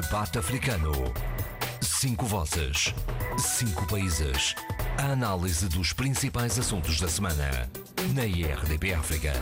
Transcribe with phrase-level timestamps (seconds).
[0.00, 0.90] Debate Africano.
[1.80, 2.92] Cinco vozes.
[3.38, 4.56] Cinco países.
[4.98, 7.70] A análise dos principais assuntos da semana.
[8.12, 9.32] Na IRDP África.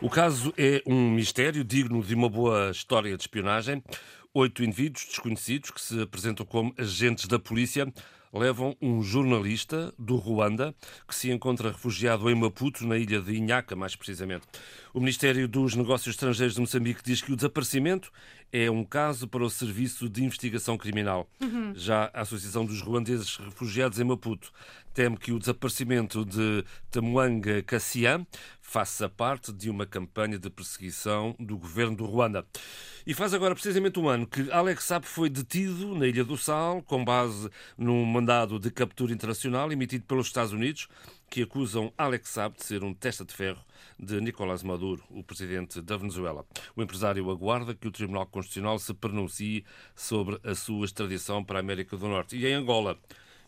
[0.00, 3.84] O caso é um mistério digno de uma boa história de espionagem.
[4.32, 7.92] Oito indivíduos desconhecidos que se apresentam como agentes da polícia
[8.32, 10.74] levam um jornalista do Ruanda
[11.06, 14.46] que se encontra refugiado em Maputo, na ilha de Inhaca, mais precisamente.
[14.96, 18.10] O Ministério dos Negócios Estrangeiros de Moçambique diz que o desaparecimento
[18.50, 21.28] é um caso para o Serviço de Investigação Criminal.
[21.38, 21.74] Uhum.
[21.76, 24.50] Já a Associação dos Ruandeses Refugiados em Maputo
[24.94, 28.26] teme que o desaparecimento de Tamuanga Cassian
[28.62, 32.46] faça parte de uma campanha de perseguição do governo do Ruanda.
[33.06, 36.80] E faz agora precisamente um ano que Alex Saab foi detido na Ilha do Sal,
[36.80, 40.88] com base num mandado de captura internacional emitido pelos Estados Unidos,
[41.28, 43.65] que acusam Alex Saab de ser um testa de ferro
[43.98, 46.44] de Nicolás Maduro, o presidente da Venezuela.
[46.74, 51.60] O empresário aguarda que o Tribunal Constitucional se pronuncie sobre a sua extradição para a
[51.60, 52.36] América do Norte.
[52.36, 52.98] E em Angola,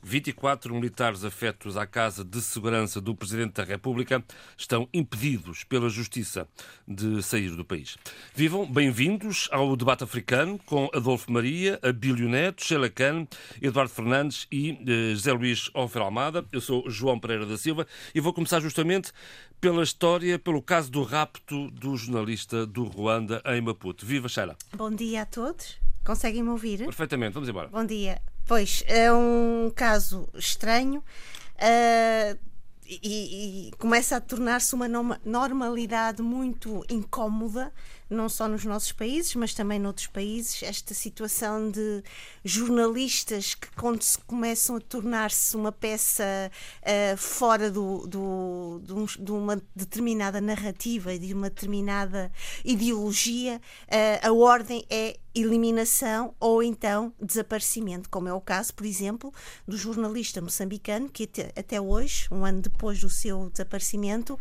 [0.03, 4.25] 24 militares afetos à Casa de Segurança do Presidente da República
[4.57, 6.47] estão impedidos pela Justiça
[6.87, 7.97] de sair do país.
[8.35, 13.27] Vivam bem-vindos ao debate africano com Adolfo Maria, Abílio Neto, Sheila Khan,
[13.61, 16.45] Eduardo Fernandes e eh, José Luís Ofer Almada.
[16.53, 19.13] Eu sou João Pereira da Silva e vou começar justamente
[19.61, 24.07] pela história, pelo caso do rapto do jornalista do Ruanda em Maputo.
[24.07, 24.57] Viva Sheila.
[24.77, 25.77] Bom dia a todos.
[26.05, 26.79] Conseguem me ouvir?
[26.85, 27.69] Perfeitamente, vamos embora.
[27.69, 28.21] Bom dia.
[28.47, 31.03] Pois, é um caso estranho.
[31.57, 32.39] Uh,
[32.87, 34.89] e, e, começa a tornar-se uma
[35.25, 37.71] normalidade muito incómoda,
[38.11, 42.03] não só nos nossos países, mas também noutros países, esta situação de
[42.45, 46.25] jornalistas que quando se começam a tornar-se uma peça
[46.83, 52.33] uh, fora do, do, de, de, uma determinada narrativa e de uma determinada
[52.65, 59.33] ideologia, uh, a ordem é eliminação ou então desaparecimento, como é o caso, por exemplo,
[59.67, 64.39] do jornalista moçambicano que até, até hoje, um ano depois do seu desaparecimento, uh,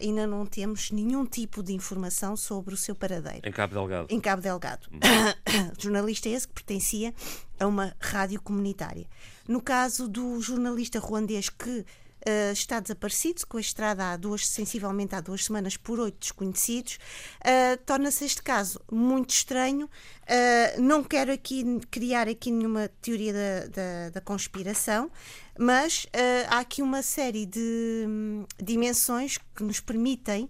[0.00, 3.40] ainda não temos nenhum tipo de informação sobre o seu paradeiro.
[3.42, 4.06] Em Cabo Delgado.
[4.10, 4.88] Em Cabo Delgado.
[4.92, 4.98] Hum.
[5.78, 7.14] jornalista esse que pertencia
[7.58, 9.06] a uma rádio comunitária.
[9.48, 11.84] No caso do jornalista ruandês que
[12.22, 17.00] Uh, está desaparecido, sequestrado há duas, sensivelmente há duas semanas por oito desconhecidos.
[17.40, 19.86] Uh, Torna-se este caso muito estranho.
[19.86, 25.10] Uh, não quero aqui criar aqui nenhuma teoria da, da, da conspiração,
[25.58, 26.06] mas
[26.48, 30.48] há aqui uma série de um, dimensões que nos permitem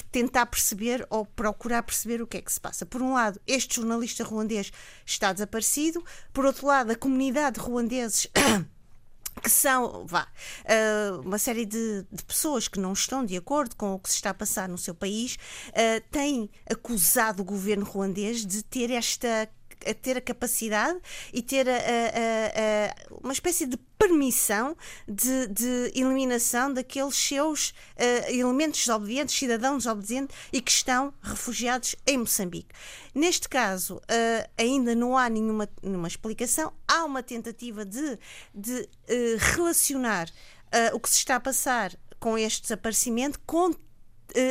[0.00, 2.86] tentar perceber ou procurar perceber o que é que se passa.
[2.86, 4.72] Por um lado, este jornalista ruandês
[5.04, 8.26] está desaparecido, por outro lado, a comunidade ruandeses
[9.42, 10.26] que são vá,
[10.64, 14.16] uh, uma série de, de, pessoas que não estão de acordo com o que se
[14.16, 15.36] está a passar no seu país,
[15.68, 19.48] uh, têm acusado o governo ruandês de ter esta
[19.88, 20.98] a ter a capacidade
[21.32, 24.76] e ter a, a, uma espécie de permissão
[25.06, 32.18] de, de eliminação daqueles seus uh, elementos desobedientes, cidadãos desobedientes e que estão refugiados em
[32.18, 32.74] Moçambique.
[33.14, 38.18] Neste caso, uh, ainda não há nenhuma, nenhuma explicação, há uma tentativa de,
[38.52, 38.88] de uh,
[39.54, 40.28] relacionar
[40.94, 43.74] o que se está a passar com este desaparecimento com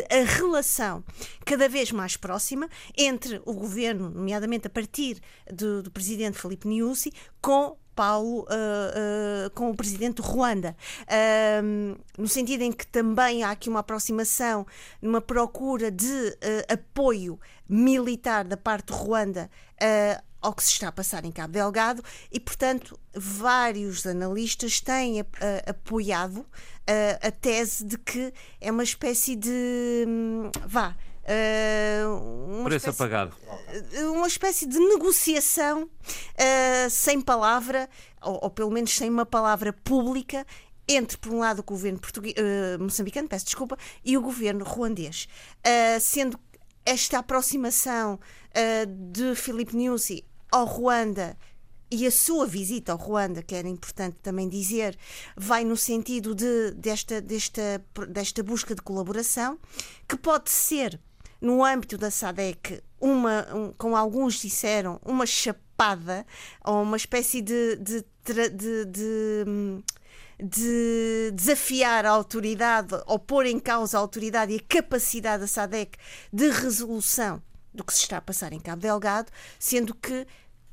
[0.10, 1.04] a relação
[1.46, 5.20] cada vez mais próxima entre o governo, nomeadamente a partir
[5.52, 7.12] do, do presidente Felipe Nyusi,
[7.42, 13.52] com Paulo uh, uh, com o presidente Ruanda, uh, no sentido em que também há
[13.52, 14.66] aqui uma aproximação,
[15.02, 16.38] uma procura de
[16.68, 19.50] apoio militar da parte do Ruanda
[20.42, 25.20] ao que se está a passar em Cabo Delgado e, portanto, vários analistas têm
[25.68, 26.46] apoiado
[26.88, 30.06] a, a tese de que é uma espécie de.
[30.08, 30.96] Hum, vá.
[31.22, 33.36] Uh, Preço espécie, apagado.
[34.12, 37.90] Uma espécie de negociação uh, sem palavra,
[38.22, 40.46] ou, ou, pelo menos sem uma palavra pública,
[40.88, 45.28] entre, por um lado, o governo português, uh, moçambicano, peço desculpa, e o governo ruandês.
[46.02, 46.40] sendo
[46.84, 48.20] esta aproximação
[49.14, 51.38] de Filipe Nyusi ao Ruanda.
[51.90, 54.98] E a sua visita ao Ruanda, que era importante também dizer,
[55.36, 59.60] vai no sentido de, desta, desta, desta busca de colaboração,
[60.08, 61.00] que pode ser,
[61.42, 66.26] no âmbito da SADEC, uma, um, como alguns disseram, uma chapada
[66.64, 69.84] ou uma espécie de, de, de, de
[70.44, 76.00] de desafiar a autoridade ou pôr em causa a autoridade e a capacidade da SADEC
[76.34, 80.28] de resolução do que se está a passar em Cabo Delgado, sendo que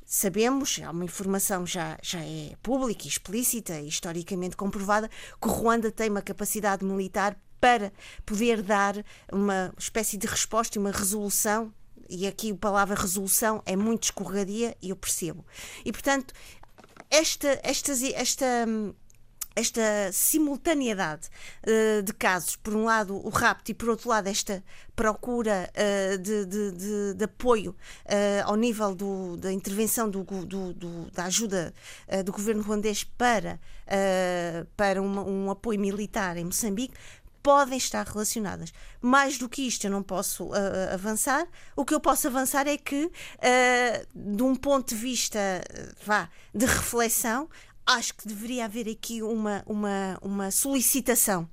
[0.05, 5.09] sabemos, há uma informação já, já é pública explícita e historicamente comprovada,
[5.41, 7.91] que Ruanda tem uma capacidade militar para
[8.25, 8.95] poder dar
[9.31, 11.73] uma espécie de resposta e uma resolução
[12.09, 15.45] e aqui a palavra resolução é muito escorregadia e eu percebo.
[15.85, 16.33] E portanto,
[17.11, 18.45] esta, esta, esta
[19.59, 21.27] esta simultaneidade
[21.67, 24.63] uh, de casos, por um lado o rapto e por outro lado esta
[24.95, 30.73] procura uh, de, de, de, de, apoio uh, ao nível do, da intervenção do, do,
[30.73, 31.73] do da ajuda
[32.25, 33.59] do governo ruandês para,
[34.75, 36.93] para uma, um apoio militar em Moçambique,
[37.41, 38.73] podem estar relacionadas.
[39.01, 41.47] Mais do que isto, eu não posso uh, avançar.
[41.75, 45.39] O que eu posso avançar é que, uh, de um ponto de vista
[46.05, 47.49] vá, de reflexão,
[47.89, 51.49] acho que deveria haver aqui uma, uma, uma solicitação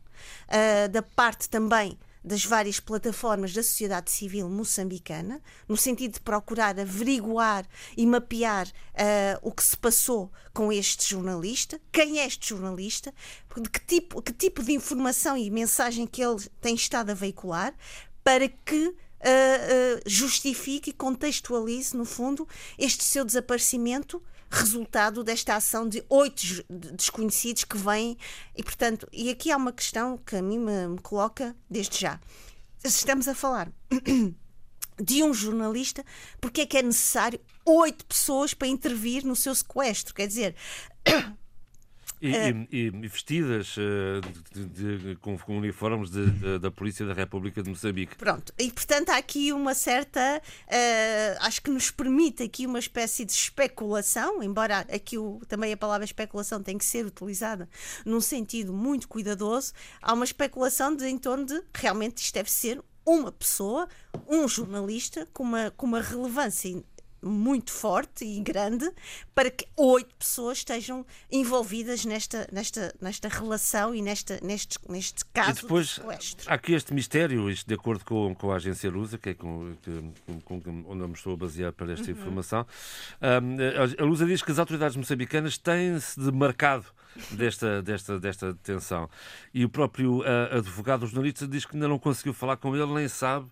[0.49, 6.79] uh, da parte também das várias plataformas da sociedade civil moçambicana, no sentido de procurar
[6.79, 7.65] averiguar
[7.97, 13.15] e mapear uh, o que se passou com este jornalista, quem é este jornalista,
[13.57, 17.75] de que tipo, que tipo de informação e mensagem que ele tem estado a veicular,
[18.23, 22.47] para que Uh, uh, justifique e contextualize, no fundo,
[22.79, 26.43] este seu desaparecimento resultado desta ação de oito
[26.95, 28.17] desconhecidos que vêm
[28.55, 32.21] e, portanto, e aqui há uma questão que a mim me, me coloca desde já.
[32.85, 33.71] Estamos a falar
[35.03, 36.05] de um jornalista,
[36.41, 40.15] porque é que é necessário oito pessoas para intervir no seu sequestro?
[40.15, 40.57] Quer dizer,
[42.21, 42.51] E, é.
[42.71, 44.21] e, e vestidas uh,
[44.53, 48.17] de, de, com, com, uniformes de, da Polícia da República de Moçambique.
[48.17, 50.41] Pronto, e portanto há aqui uma certa.
[50.67, 55.77] Uh, acho que nos permite aqui uma espécie de especulação, embora aqui o, também a
[55.77, 57.69] palavra especulação tem que ser utilizada
[58.05, 62.81] num sentido muito cuidadoso, há uma especulação de, em torno de realmente isto deve ser
[63.05, 63.89] uma pessoa,
[64.29, 66.83] um jornalista com uma, com uma relevância
[67.27, 68.91] muito forte e grande
[69.35, 75.59] para que oito pessoas estejam envolvidas nesta, nesta, nesta relação e nesta, neste, neste caso.
[75.59, 76.01] E depois
[76.47, 79.75] há aqui este mistério, isto de acordo com, com a agência Lusa, que é com,
[80.45, 82.19] com, com onde eu me estou a basear para esta uhum.
[82.19, 82.67] informação.
[83.21, 86.87] Um, a Lusa diz que as autoridades moçambicanas têm-se demarcado
[87.31, 89.09] desta, desta, desta detenção.
[89.53, 93.09] E o próprio uh, advogado jornalista diz que ainda não conseguiu falar com ele, nem
[93.09, 93.51] sabe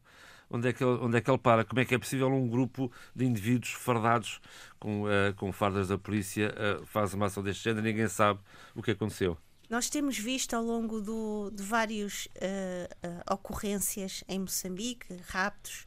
[0.50, 1.64] onde é, que ele, onde é que ele para?
[1.64, 4.40] Como é que é possível um grupo de indivíduos fardados
[4.78, 8.40] com, uh, com fardas da polícia uh, faz uma ação deste género ninguém sabe
[8.74, 9.36] o que aconteceu?
[9.68, 15.86] Nós temos visto ao longo do, de várias uh, ocorrências em Moçambique, raptos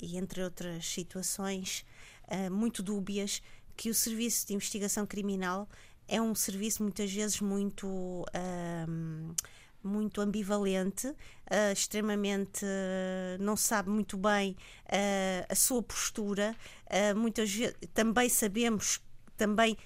[0.00, 1.84] e entre outras situações
[2.50, 3.42] muito dúbias,
[3.76, 5.68] que o Serviço de Investigação Criminal
[6.06, 8.24] é um serviço muitas vezes muito
[9.86, 16.54] muito ambivalente, uh, extremamente uh, não sabe muito bem uh, a sua postura.
[17.16, 19.00] muitas vezes também sabemos
[19.36, 19.76] também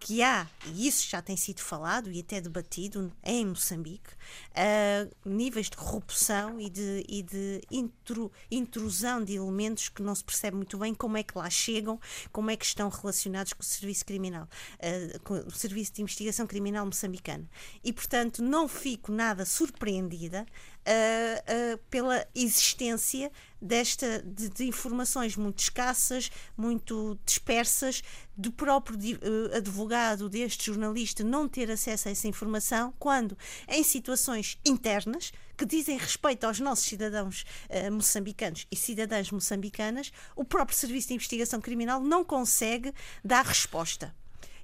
[0.00, 4.10] que há, e isso já tem sido falado e até debatido em Moçambique,
[4.50, 10.24] uh, níveis de corrupção e de, e de intru, intrusão de elementos que não se
[10.24, 12.00] percebe muito bem como é que lá chegam,
[12.32, 16.46] como é que estão relacionados com o serviço criminal, uh, com o serviço de investigação
[16.46, 17.46] criminal moçambicano.
[17.82, 20.46] E, portanto, não fico nada surpreendida
[20.86, 28.02] uh, uh, pela existência desta de, de, informações muito escassas, muito dispersas,
[28.36, 33.36] do próprio uh, advogado deste jornalista não ter acesso a essa informação, quando
[33.68, 40.44] em situações internas que dizem respeito aos nossos cidadãos uh, moçambicanos e cidadãs moçambicanas, o
[40.44, 42.92] próprio Serviço de Investigação Criminal não consegue
[43.24, 44.14] dar resposta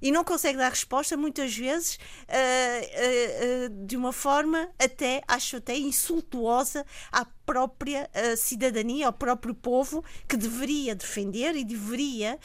[0.01, 1.99] e não consegue dar resposta, muitas vezes, uh,
[2.31, 10.03] uh, uh, de uma forma até, acho até insultuosa à própria cidadania, ao próprio povo
[10.25, 12.39] que deveria defender e deveria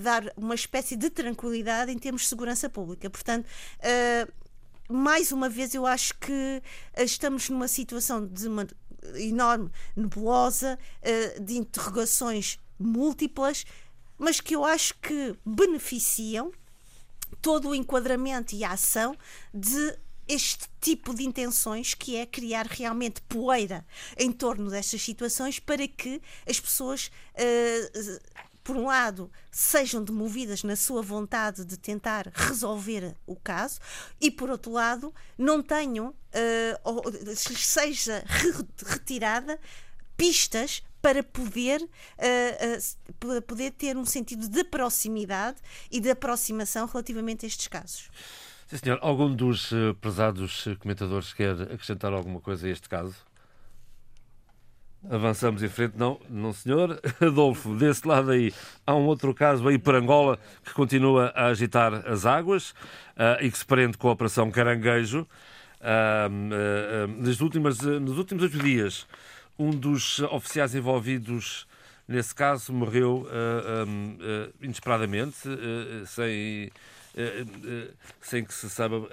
[0.00, 3.08] dar uma espécie de tranquilidade em termos de segurança pública.
[3.08, 3.46] Portanto,
[4.90, 6.60] mais uma vez, eu acho que
[6.96, 8.66] estamos numa situação de uma
[9.14, 10.76] enorme nebulosa,
[11.40, 13.64] de interrogações múltiplas
[14.18, 16.52] mas que eu acho que beneficiam
[17.40, 19.16] todo o enquadramento e a ação
[19.52, 25.86] de este tipo de intenções que é criar realmente poeira em torno destas situações para
[25.86, 28.20] que as pessoas uh,
[28.66, 33.78] por um lado, sejam demovidas na sua vontade de tentar resolver o caso,
[34.20, 38.24] e por outro lado, não tenham, uh, seja
[38.84, 39.60] retirada
[40.16, 45.58] pistas para poder, uh, uh, poder ter um sentido de proximidade
[45.88, 48.10] e de aproximação relativamente a estes casos.
[48.66, 48.98] Sim, senhor.
[49.00, 53.14] Algum dos uh, prezados comentadores quer acrescentar alguma coisa a este caso?
[55.08, 57.00] Avançamos em frente, não, não senhor.
[57.22, 58.52] Adolfo, desse lado aí
[58.84, 63.48] há um outro caso aí para Angola que continua a agitar as águas uh, e
[63.48, 65.20] que se prende com a Operação Caranguejo.
[65.80, 69.06] Uh, uh, nas últimas, nos últimos oito dias,
[69.58, 71.66] Um dos oficiais envolvidos
[72.06, 75.36] nesse caso morreu uh, um, uh, inesperadamente,
[76.06, 76.70] sem,
[78.20, 79.08] sem que se saiba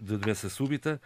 [0.00, 1.00] de doença súbita.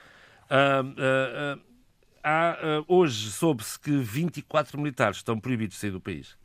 [2.25, 2.57] há,
[2.89, 6.37] hoje soube-se que 24 militares estão proibidos de sair do país.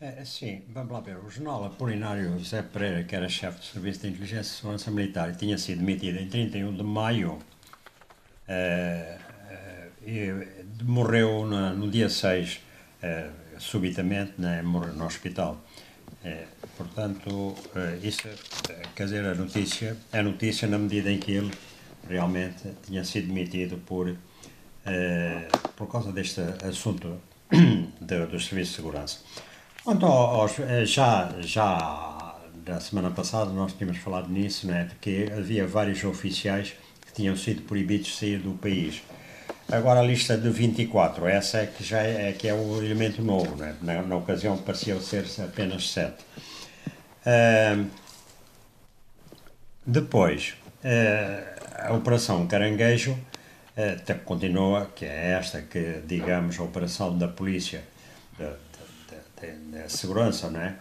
[0.00, 1.18] É, sim, vamos lá ver.
[1.18, 5.36] O jornal Apolinário José Pereira, que era chefe do Serviço de Inteligência e Segurança Militar,
[5.36, 7.38] tinha sido demitido em 31 de maio uh,
[8.48, 12.60] uh, e morreu no, no dia 6,
[13.02, 15.62] uh, subitamente, né, morreu no hospital.
[16.76, 17.54] portanto,
[18.02, 18.28] isso,
[18.94, 21.50] quer dizer, a notícia, a notícia na medida em que ele
[22.08, 24.14] realmente tinha sido demitido por,
[25.76, 27.18] por causa deste assunto
[28.00, 29.18] do, do Serviço de Segurança.
[29.82, 35.66] Quanto aos, eh, já, já da semana passada nós tínhamos falado nisso, né, porque havia
[35.66, 36.74] vários oficiais
[37.06, 39.02] que tinham sido proibidos de sair do país.
[39.72, 43.22] Agora a lista de 24, essa é que já é, é que é o elemento
[43.22, 43.76] novo, né?
[43.80, 46.12] na, na ocasião pareceu ser apenas 7.
[47.24, 47.86] Uh,
[49.86, 57.28] depois, uh, a Operação Caranguejo uh, continua, que é esta que, digamos, a operação da
[57.28, 57.84] polícia
[59.40, 60.74] de segurança, não é?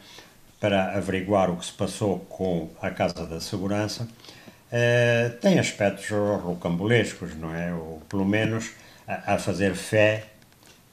[0.60, 4.08] para averiguar o que se passou com a Casa da Segurança,
[4.72, 7.74] eh, tem aspectos rocambolescos, não é?
[7.74, 8.72] Ou pelo menos
[9.08, 10.26] a, a fazer fé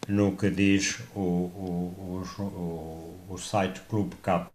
[0.08, 4.50] no que diz o, o, o, o site Clube K.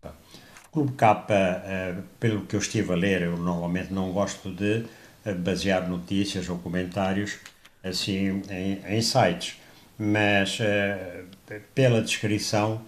[0.71, 4.85] Clube K, eh, pelo que eu estive a ler, eu normalmente não gosto de
[5.25, 7.37] eh, basear notícias ou comentários
[7.83, 9.59] assim em, em sites,
[9.97, 10.59] mas
[11.73, 12.81] pela descrição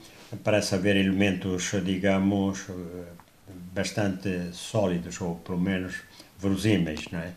[0.43, 2.65] parece haver elementos, digamos,
[3.73, 5.95] bastante sólidos, ou pelo menos
[6.43, 7.33] verosímeis, não é?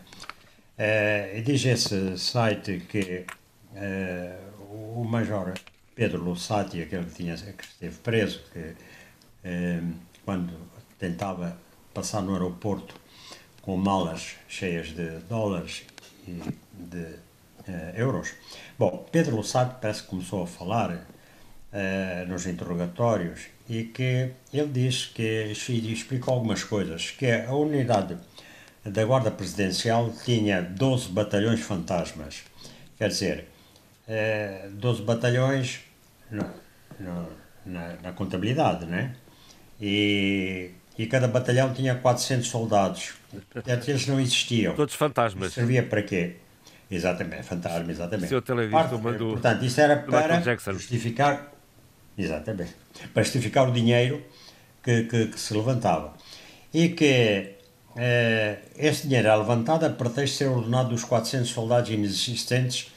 [0.77, 3.25] Uh, diz esse site que
[3.73, 5.53] uh, o Major
[5.95, 10.53] Pedro Lussati, aquele que, tinha, que esteve preso, que uh, quando
[10.99, 11.57] tentava
[11.93, 12.93] passar no aeroporto
[13.61, 15.83] com malas cheias de dólares
[16.27, 16.39] e
[16.73, 17.27] de
[17.95, 18.33] euros.
[18.79, 21.05] Bom, Pedro Lussati parece que começou a falar
[22.29, 28.17] nos interrogatórios e que ele diz que explicou algumas coisas, que a unidade
[28.91, 32.43] da Guarda Presidencial tinha 12 batalhões fantasmas.
[32.97, 33.45] Quer dizer, uh,
[34.07, 35.79] eh, 12 batalhões
[36.31, 36.45] no,
[36.99, 37.27] no,
[37.65, 39.15] na, na, contabilidade, né?
[39.79, 43.13] E, e cada batalhão tinha 400 soldados.
[43.51, 44.75] Portanto, eles não existiam.
[44.75, 45.53] Todos fantasmas.
[45.53, 46.37] Servia para quê?
[46.89, 48.29] Exatamente, fantasma, exatamente.
[48.29, 49.33] Seu televisão mandou.
[49.33, 50.41] Portanto, isso era para
[50.71, 51.51] justificar
[52.17, 52.75] Exatamente.
[53.13, 54.23] Para justificar o dinheiro
[54.83, 56.15] que, que, que se levantava.
[56.73, 57.56] E que
[57.97, 62.91] eh, esse dinheiro era levantado a pretexto de ser ordenado dos 400 soldados inexistentes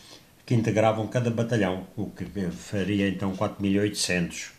[0.44, 4.50] que integravam cada batalhão, o que faria então 4.800.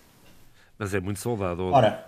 [0.78, 1.64] Mas é muito soldado.
[1.66, 2.08] Ora,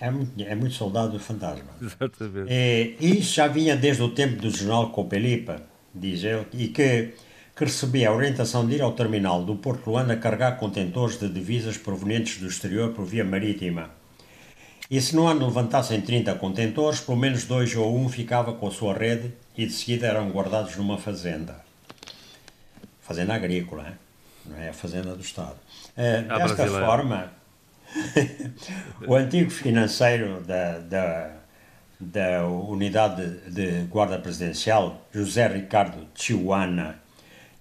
[0.00, 1.70] é muito, é muito soldado fantasma.
[1.80, 2.52] Exatamente.
[2.52, 5.62] E isso já vinha desde o tempo do jornal Copelipa,
[5.94, 7.14] diz ele, e que
[7.58, 11.76] que recebia a orientação de ir ao terminal do Porto Luanda carregar contentores de divisas
[11.76, 13.90] provenientes do exterior por via marítima.
[14.90, 18.70] E se no ano levantassem 30 contentores, pelo menos dois ou um ficava com a
[18.70, 21.56] sua rede e de seguida eram guardados numa fazenda.
[23.02, 23.94] Fazenda agrícola, hein?
[24.46, 25.56] não é a fazenda do Estado.
[25.96, 27.32] Uh, desta forma,
[29.06, 31.36] o antigo financeiro da, da,
[32.00, 36.98] da unidade de guarda presidencial, José Ricardo Chihuana,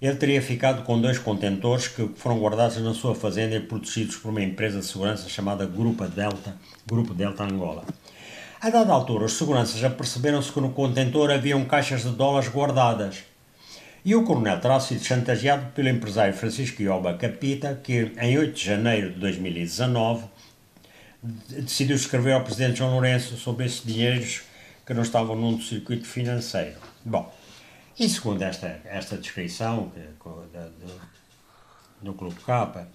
[0.02, 4.30] ele teria ficado com dois contentores que foram guardados na sua fazenda e protegidos por
[4.30, 7.84] uma empresa de segurança chamada Grupo Delta, Grupo Delta Angola.
[8.62, 13.24] A dada altura, os seguranças aperceberam-se que no contentor haviam caixas de dólares guardadas.
[14.06, 18.66] E o coronel terá sido chantageado pelo empresário Francisco Ioba Capita, que em 8 de
[18.66, 20.26] janeiro de 2019
[21.22, 24.42] decidiu escrever ao presidente João Lourenço sobre esses dinheiros
[24.86, 26.78] que não estavam num circuito financeiro.
[27.04, 27.32] Bom,
[28.00, 31.02] e segundo esta, esta descrição que, do,
[32.02, 32.88] do Clube K,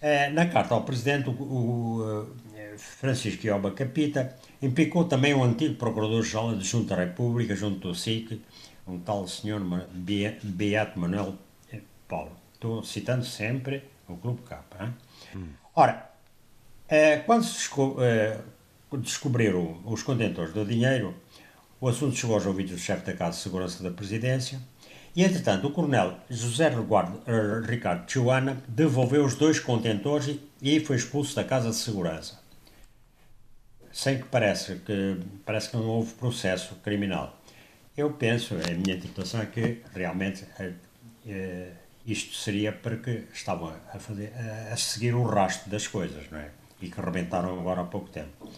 [0.00, 5.76] eh, na carta ao Presidente, o, o eh, Francisco Ioba Capita implicou também o antigo
[5.76, 8.42] Procurador-Geral da Junta da República, junto do SIC,
[8.84, 9.60] um tal senhor
[10.42, 11.36] Beato Manuel
[11.72, 12.32] eh, Paulo.
[12.54, 14.64] Estou citando sempre o Clube K.
[15.36, 15.48] Hum.
[15.74, 16.10] Ora,
[17.24, 17.70] quando se
[18.98, 21.14] descobriram os contentores do dinheiro,
[21.82, 24.60] o assunto chegou aos ouvidos do chefe da Casa de Segurança da Presidência
[25.16, 31.34] e, entretanto, o coronel José uh, Ricardo Chiuana devolveu os dois contentores e foi expulso
[31.34, 32.40] da Casa de Segurança.
[33.92, 37.36] Sem que parece que, parece que não houve processo criminal.
[37.96, 41.72] Eu penso, a minha interpretação é que realmente uh,
[42.06, 44.32] isto seria porque estavam a, fazer,
[44.70, 46.48] a, seguir o rastro das coisas, não é?
[46.80, 48.48] E que rebentaram agora há pouco tempo.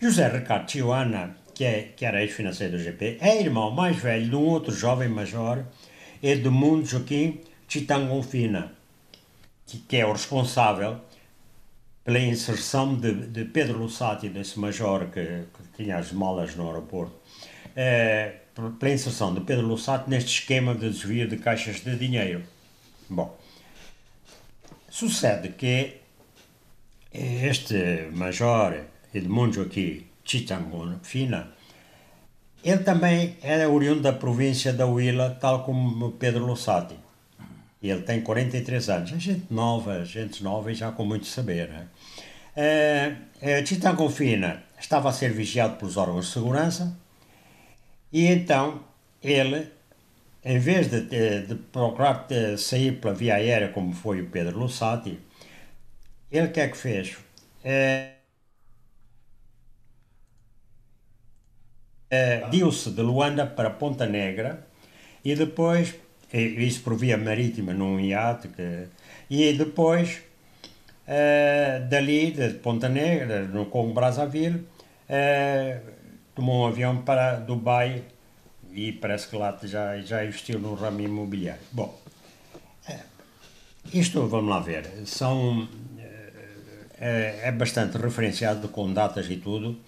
[0.00, 4.36] José Ricardo Chiuana, que, é, que era ex-financeiro do GP, é irmão mais velho de
[4.36, 5.64] um outro jovem major,
[6.22, 8.72] Edmundo Joaquim Chitangonfina,
[9.66, 11.00] que, que é o responsável
[12.04, 17.16] pela inserção de, de Pedro Lussati, desse major que, que, tinha as malas no aeroporto,
[17.74, 18.36] é,
[18.78, 22.44] pela inserção de Pedro Lussati neste esquema de desvio de caixas de dinheiro.
[23.10, 23.36] Bom,
[24.88, 25.96] sucede que
[27.12, 28.80] este major
[29.12, 31.48] Edmundo aqui, Chitangon Fina,
[32.62, 36.96] ele também era oriundo da província da Huila, tal como Pedro Lussati.
[37.82, 39.12] Ele tem 43 anos.
[39.12, 41.68] É gente nova, gente nova e já com muito saber.
[41.68, 41.86] Né?
[42.56, 46.98] Uh, Chitangon Fina estava a ser vigiado pelos órgãos de segurança
[48.12, 48.80] e então
[49.22, 49.70] ele
[50.44, 54.58] em vez de, de, de procurar de sair pela via aérea, como foi o Pedro
[54.58, 55.18] Lussati,
[56.30, 57.16] ele que é que fez?
[57.62, 58.12] É,
[62.10, 64.66] é, Deu-se de Luanda para Ponta Negra
[65.24, 65.94] e depois,
[66.32, 68.86] isso por via marítima, num iate, que,
[69.28, 70.22] e depois,
[71.06, 74.66] é, dali, de Ponta Negra, no Congo Brazzaville,
[75.08, 75.80] é,
[76.34, 78.02] tomou um avião para Dubai
[78.72, 81.62] e parece que lá já, já investiu no ramo imobiliário.
[81.72, 81.98] Bom,
[83.92, 85.66] isto vamos lá ver, são,
[87.00, 89.78] é, é bastante referenciado com datas e tudo,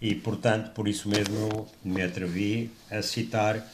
[0.00, 3.66] e portanto por isso mesmo me atrevi a citar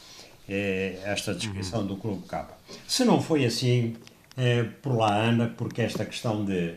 [0.47, 1.87] é, esta descrição uhum.
[1.87, 2.57] do Clube Capa.
[2.87, 3.95] Se não foi assim,
[4.35, 6.75] é, por lá anda, porque esta questão de,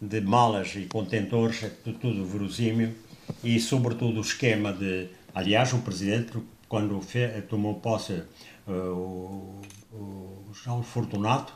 [0.00, 2.94] de malas e contentores é tudo verosímil
[3.42, 6.32] e sobretudo o esquema de, aliás o Presidente
[6.68, 7.00] quando
[7.48, 8.22] tomou posse
[8.66, 9.62] uh, o,
[9.92, 11.52] o João Fortunato,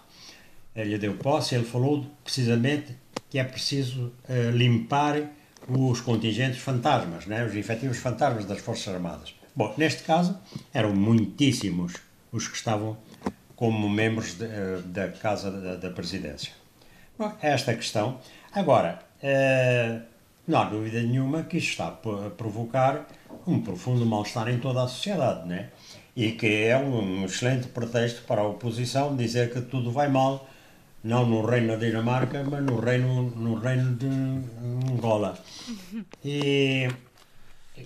[0.74, 2.96] ele deu posse, ele falou precisamente
[3.28, 5.20] que é preciso uh, limpar
[5.68, 9.34] os contingentes fantasmas, né, os efetivos fantasmas das Forças Armadas.
[9.54, 10.38] Bom, neste caso,
[10.72, 11.94] eram muitíssimos
[12.32, 12.96] os que estavam
[13.54, 16.52] como membros de, uh, da Casa da, da Presidência.
[17.18, 18.18] Bom, é esta questão.
[18.52, 19.00] Agora,
[20.46, 23.06] não há dúvida nenhuma que isto está a provocar
[23.46, 25.68] um profundo mal-estar em toda a sociedade, né?
[26.16, 30.48] E que é um excelente pretexto para a oposição dizer que tudo vai mal,
[31.02, 34.06] não no reino da Dinamarca, mas no reino, no reino de
[34.92, 35.38] Angola.
[36.24, 36.88] E...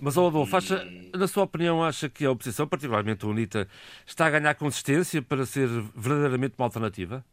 [0.00, 3.68] Mas, Adolfo, acha, na sua opinião, acha que a oposição, particularmente a UNITA,
[4.05, 7.24] está a ganhar consistência para ser verdadeiramente uma alternativa?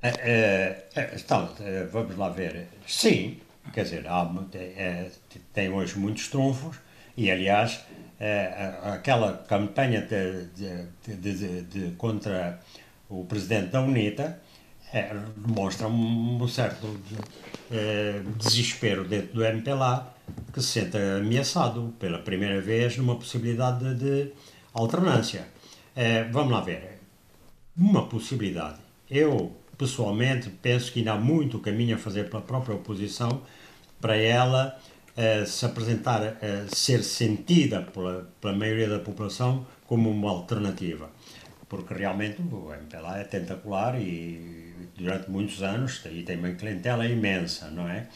[0.00, 1.54] É, é, então,
[1.92, 2.66] vamos lá ver.
[2.86, 3.40] Sim,
[3.74, 5.10] quer dizer, há, é,
[5.52, 6.78] tem hoje muitos trunfos
[7.16, 7.84] e, aliás,
[8.82, 12.58] aquela campanha de, de, de, de, contra
[13.20, 14.40] o presidente da UNITA
[14.92, 16.86] é, demonstra um, certo
[18.36, 20.14] desespero dentro do MPLA
[20.52, 24.32] que se sente ameaçado pela primeira vez numa possibilidade de,
[24.74, 25.48] alternância.
[26.30, 27.00] vamos lá ver.
[27.76, 28.78] Uma possibilidade.
[29.10, 33.42] Eu pessoalmente, penso que ainda há muito caminho a fazer pela própria oposição
[34.00, 34.78] para ela
[35.16, 36.36] uh, se apresentar,
[36.68, 41.10] ser sentida pela, pela maioria da população como uma alternativa.
[41.72, 47.70] Porque realmente o MPLA é tentacular e durante muitos anos e tem uma clientela imensa,
[47.70, 48.08] não é?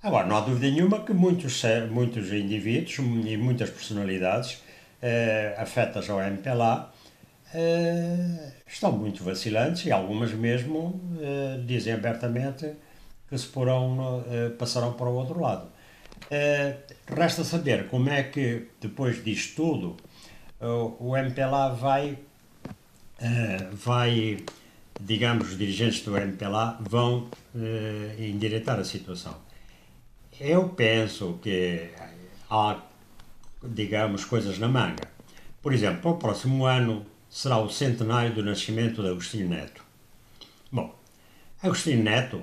[0.00, 6.20] Agora, não há dúvida nenhuma que muitos, muitos indivíduos e muitas personalidades uh, afetas ao
[6.20, 6.92] MPLA
[7.52, 12.70] uh, estão muito vacilantes e algumas mesmo uh, dizem abertamente
[13.28, 15.66] que se porão, uh, passarão para o outro lado.
[17.08, 19.96] resta saber como é que, depois disto tudo,
[21.00, 22.18] o MPLA vai,
[23.72, 24.44] vai,
[25.00, 27.28] digamos, os dirigentes do MPLA vão
[28.18, 29.34] endireitar a situação.
[30.40, 31.90] Eu penso que
[32.50, 32.80] há,
[33.62, 35.08] digamos, coisas na manga.
[35.62, 39.82] Por exemplo, para o próximo ano, será o centenário do nascimento de Agostinho Neto.
[40.70, 40.94] Bom,
[41.62, 42.42] Agostinho Neto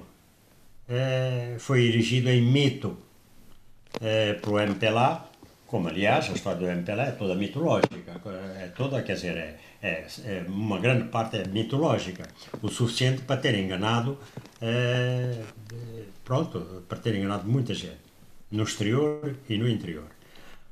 [0.90, 2.98] eh, foi erigido em mito
[4.02, 5.30] eh, para o MPLA,
[5.68, 8.22] como aliás a história do MPLA é toda mitológica,
[8.60, 12.28] é toda, quer dizer, é, é, é uma grande parte é mitológica,
[12.62, 14.18] o suficiente para ter enganado,
[14.62, 15.44] eh,
[16.24, 18.02] pronto, para ter enganado muita gente,
[18.52, 20.08] no exterior e no interior.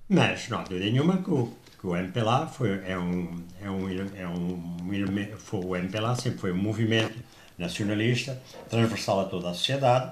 [0.07, 3.89] Mas não há dúvida nenhuma que o que o MPLA foi, é um, é um,
[4.15, 7.17] é um, foi, o MPLA sempre foi um movimento
[7.57, 10.11] nacionalista, transversal a toda a sociedade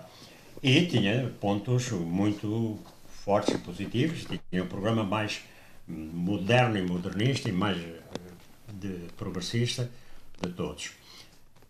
[0.64, 2.80] e tinha pontos muito
[3.26, 5.42] fortes e positivos, tinha um programa mais
[5.88, 7.78] moderno e modernista e mais
[8.88, 9.90] de progressista
[10.42, 10.92] de todos.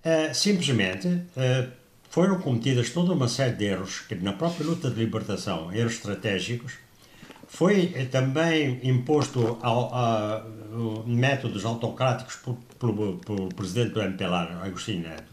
[0.06, 1.72] Uh, simplesmente uh,
[2.10, 6.74] foram cometidas toda uma série de erros que na própria luta de libertação, erros estratégicos,
[7.48, 10.46] foi também imposto ao, a,
[11.06, 12.38] métodos autocráticos
[12.78, 13.20] pelo,
[13.56, 15.32] presidente do MPLA, Agostinho Neto.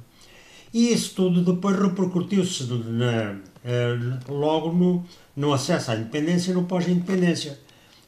[0.72, 2.64] E isso tudo depois repercutiu-se
[4.28, 5.04] logo no,
[5.36, 7.58] no acesso à independência e no pós-independência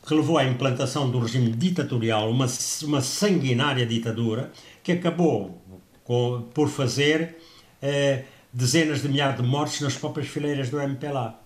[0.07, 2.47] que levou à implantação do regime ditatorial, uma,
[2.85, 5.61] uma sanguinária ditadura, que acabou
[6.05, 7.37] com, por fazer
[7.83, 11.41] eh, dezenas de milhares de mortes nas próprias fileiras do MPLA.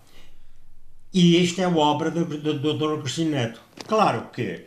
[1.12, 2.98] E isto é a obra do, do, do Dr.
[2.98, 3.62] Agostinho Neto.
[3.88, 4.66] Claro que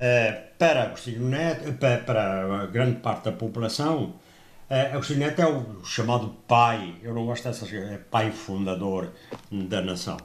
[0.00, 4.14] eh, para Agostinho Neto, para, para, a grande parte da população,
[4.70, 9.12] eh, Agostinho Neto é o chamado pai, eu não gosto dessas, é pai fundador
[9.52, 10.16] da nação.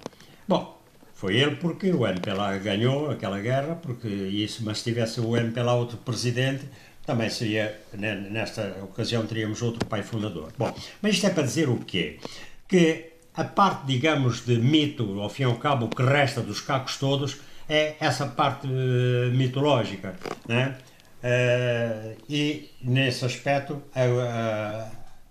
[0.47, 0.82] Bom,
[1.13, 5.73] foi ele porque o MPLA ganhou aquela guerra, porque isso, mas se tivesse o MPLA
[5.73, 6.65] outro presidente,
[7.05, 10.51] também seria, nesta ocasião, teríamos outro pai fundador.
[10.57, 12.19] Bom, mas isto é para dizer o quê?
[12.67, 16.97] Que a parte, digamos, de mito, ao fim e ao cabo, que resta dos cacos
[16.97, 20.15] todos, é essa parte uh, mitológica,
[20.47, 20.77] né?
[21.23, 24.01] Uh, e nesse aspecto a,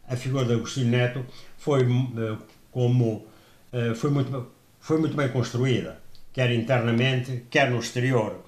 [0.08, 1.26] a, a, figura de Agostinho Neto
[1.58, 2.38] foi uh,
[2.70, 3.26] como
[3.96, 4.51] foi muito
[4.82, 5.98] foi muito bem construída,
[6.32, 8.44] quer internamente, quer no exterior,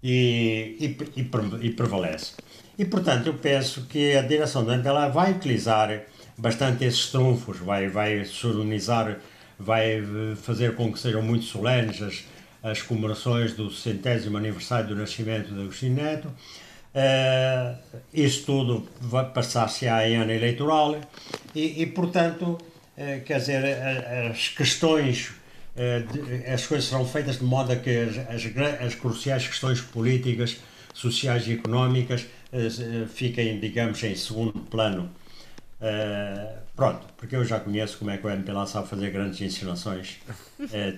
[0.00, 2.34] e, e, e, e prevalece.
[2.78, 6.02] E, portanto, eu penso que a direção da Antela vai utilizar
[6.38, 9.18] bastante esses trunfos, vai, vai solenizar,
[9.58, 12.24] vai eh, fazer com que sejam muito solenes as,
[12.62, 16.28] as comemorações do centésimo aniversário do nascimento de Agostinho Neto.
[16.94, 17.78] Uh,
[18.12, 21.00] isso tudo vai passar-se em ano eleitoral
[21.54, 22.58] e, e portanto,
[23.24, 23.64] quer dizer,
[24.30, 25.32] as questões,
[25.76, 26.04] eh,
[26.52, 30.58] as coisas serão feitas de modo a que as, as, as cruciais questões políticas,
[30.92, 35.10] sociais e económicas eh, fiquem, digamos, em segundo plano.
[36.74, 40.20] Pronto, porque eu já conheço como é que o MPLA sabe fazer grandes encenações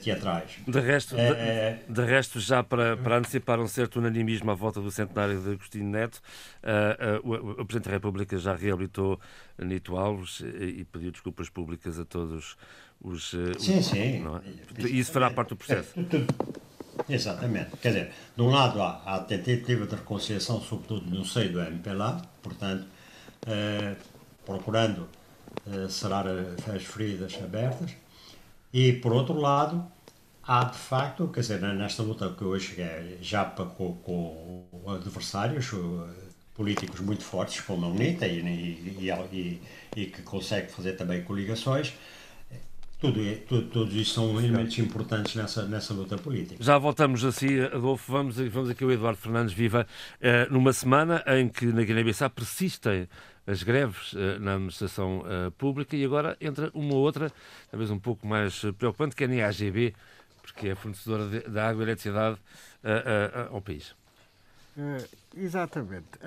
[0.02, 0.52] teatrais.
[0.66, 4.90] De resto, de, de, resto já para, para antecipar um certo unanimismo à volta do
[4.90, 6.20] centenário de Agostinho Neto,
[6.62, 9.18] uh, uh, o, o, Presidente da República já reabilitou
[9.58, 12.56] Nito Alves e, pediu desculpas públicas a todos
[13.00, 13.30] os.
[13.58, 14.24] sim, os, sim.
[14.78, 14.82] É?
[14.82, 15.92] Isso fará parte do processo.
[17.08, 17.76] Exatamente.
[17.78, 22.22] Quer dizer, de um lado há a tentativa de reconciliação, sobretudo no seio do MPLA,
[22.42, 22.86] portanto,
[24.44, 25.08] procurando
[25.66, 27.92] uh, sarar as feridas abertas.
[28.72, 29.86] E, por outro lado,
[30.42, 35.70] há de facto, quer dizer, nesta luta que hoje é já com, com adversários
[36.54, 39.62] políticos muito fortes, como a UNITA, e, e, e,
[39.96, 41.94] e que consegue fazer também coligações,
[43.00, 46.62] tudo, é, tudo, todos isso são elementos importantes nessa, nessa luta política.
[46.62, 48.10] Já voltamos assim, Adolfo.
[48.10, 49.86] Vamos, vamos aqui o Eduardo Fernandes Viva,
[50.20, 53.06] eh, numa semana em que na Guiné-Bissau persistem
[53.46, 57.30] as greves uh, na administração uh, pública e agora entra uma outra,
[57.70, 59.94] talvez um pouco mais preocupante, que é a AGB,
[60.42, 62.38] porque é fornecedora de, de água e eletricidade
[62.82, 63.94] uh, ao país.
[65.36, 66.18] exatamente.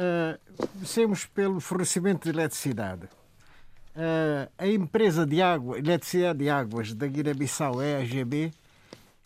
[0.55, 3.07] Comecemos pelo fornecimento de eletricidade.
[4.57, 8.51] a empresa de água, eletricidade de águas da Guiné-Bissau, é a AGB,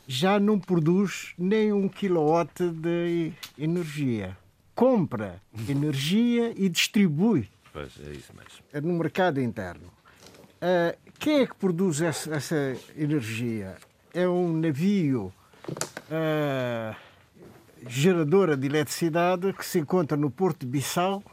[0.08, 4.38] já não produz nem um quilowatt de energia.
[4.76, 8.64] Compra energia e distribui Pois, é isso mesmo.
[8.74, 9.88] É no mercado interno.
[10.62, 13.78] Uh, quem é que produz essa, essa, energia?
[14.14, 15.34] É um navio
[16.10, 16.96] uh,
[17.88, 21.24] geradora de eletricidade que se encontra no Porto de Bissau,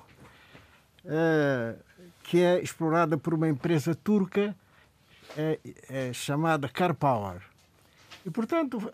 [1.04, 1.78] uh,
[2.22, 4.54] que é explorada por uma empresa turca
[5.36, 7.42] é, é chamada Car Power.
[8.24, 8.92] E, portanto,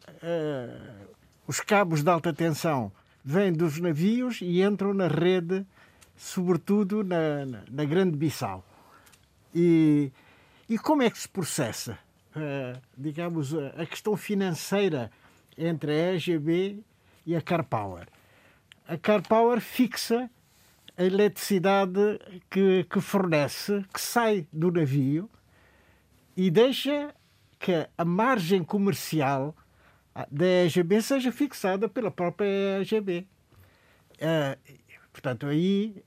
[1.46, 2.92] os cabos de alta tensão
[3.24, 5.66] vêm dos navios e entram na rede
[6.16, 8.64] sobretudo na, na, na Grande Bissau.
[9.54, 10.10] E,
[10.68, 11.98] e como é que se processa,
[12.34, 15.10] uh, digamos, a questão financeira
[15.56, 16.82] entre a EGB
[17.26, 18.08] e a CarPower?
[18.86, 20.30] A CarPower fixa
[20.96, 25.28] a eletricidade que, que fornece, que sai do navio
[26.36, 27.14] e deixa
[27.58, 29.56] que a margem comercial
[30.30, 33.26] da EGB seja fixada pela própria EGB.
[34.14, 34.83] Uh,
[35.14, 36.04] Portanto, aí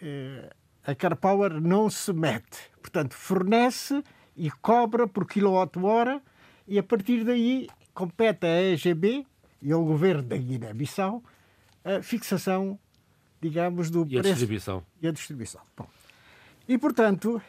[0.00, 0.48] eh,
[0.86, 2.70] a CarPower não se mete.
[2.80, 4.00] Portanto, fornece
[4.36, 6.22] e cobra por quilowatt-hora
[6.68, 9.26] e a partir daí compete à EGB
[9.60, 11.20] e ao governo da Guiné-Bissau
[11.84, 12.78] a fixação,
[13.40, 14.28] digamos, do e preço.
[14.28, 14.82] A distribuição.
[15.02, 15.60] E a distribuição.
[15.76, 15.88] Bom.
[16.68, 17.42] E, portanto,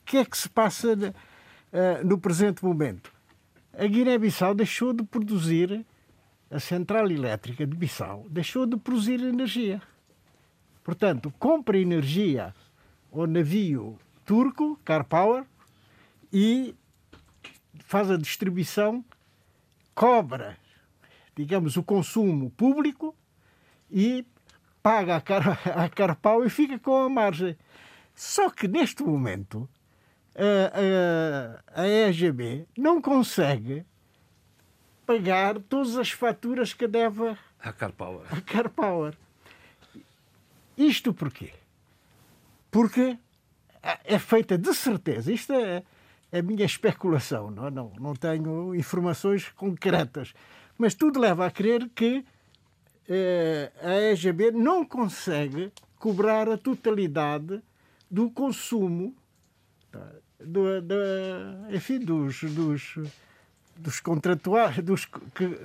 [0.00, 3.12] o que é que se passa uh, no presente momento?
[3.76, 5.84] A Guiné-Bissau deixou de produzir,
[6.50, 9.82] a central elétrica de Bissau deixou de produzir energia.
[10.88, 12.54] Portanto, compra energia
[13.12, 15.44] ao navio turco, Car Power,
[16.32, 16.74] e
[17.80, 19.04] faz a distribuição,
[19.94, 20.56] cobra,
[21.36, 23.14] digamos, o consumo público
[23.90, 24.24] e
[24.82, 25.60] paga a, car
[26.10, 27.54] a e fica com a margem.
[28.14, 29.68] Só que neste momento
[30.34, 33.84] a, a, a EGB não consegue
[35.04, 38.24] pagar todas as faturas que deve a Carpower.
[38.30, 39.14] A Carpower.
[40.78, 41.50] Isto porquê?
[42.70, 43.18] Porque
[44.04, 45.82] é feita de certeza, isto é,
[46.30, 50.32] é a minha especulação, não, não, não tenho informações concretas,
[50.76, 52.24] mas tudo leva a crer que
[53.08, 57.60] eh, a EGB não consegue cobrar a totalidade
[58.08, 59.16] do consumo
[59.90, 60.06] tá,
[60.38, 60.94] do, do,
[61.70, 62.98] enfim, dos, dos,
[63.76, 65.58] dos contratuais, dos, que,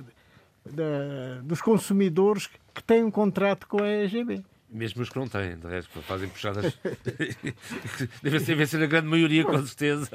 [0.64, 4.44] da, dos consumidores que têm um contrato com a EGB.
[4.74, 6.76] Mesmo os que não têm, de resto, fazem puxadas.
[8.20, 10.10] deve, ser, deve ser a grande maioria, com certeza.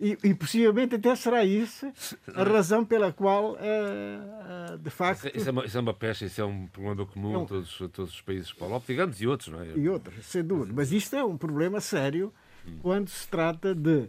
[0.00, 1.92] E, e, possivelmente até será isso
[2.34, 5.30] a razão pela qual, uh, uh, de facto.
[5.36, 7.76] Isso é, uma, isso é uma pecha, isso é um problema comum não, a todos,
[7.92, 9.66] todos os países Paulo, digamos, e outros, não é?
[9.76, 10.72] E outros, sem dúvida.
[10.74, 12.32] Mas isto é um problema sério
[12.66, 12.78] hum.
[12.80, 14.08] quando se trata de,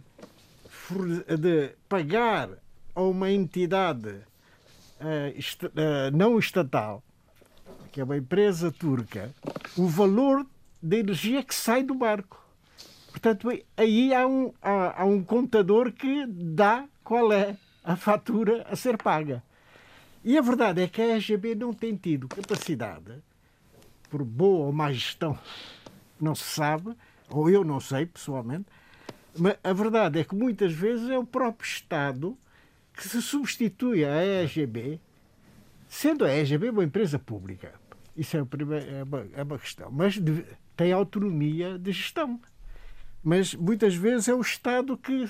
[1.38, 2.48] de pagar
[2.94, 5.60] a uma entidade uh, est
[6.14, 7.04] não estatal
[7.92, 9.32] que é uma empresa turca,
[9.76, 10.46] o valor
[10.82, 12.42] da energia que sai do barco.
[13.10, 18.74] Portanto, aí há um, há, há um contador que dá qual é a fatura a
[18.74, 19.42] ser paga.
[20.24, 23.22] E a verdade é que a EGB não tem tido capacidade,
[24.08, 25.38] por boa ou má gestão,
[26.20, 26.96] não se sabe,
[27.28, 28.66] ou eu não sei pessoalmente,
[29.36, 32.38] mas a verdade é que muitas vezes é o próprio Estado
[32.94, 35.00] que se substitui à EGB,
[35.88, 37.81] sendo a EGB uma empresa pública.
[38.16, 39.90] Isso é, primeiro, é, uma, é uma questão.
[39.90, 40.44] Mas de,
[40.76, 42.40] tem autonomia de gestão.
[43.22, 45.26] Mas muitas vezes é o Estado que,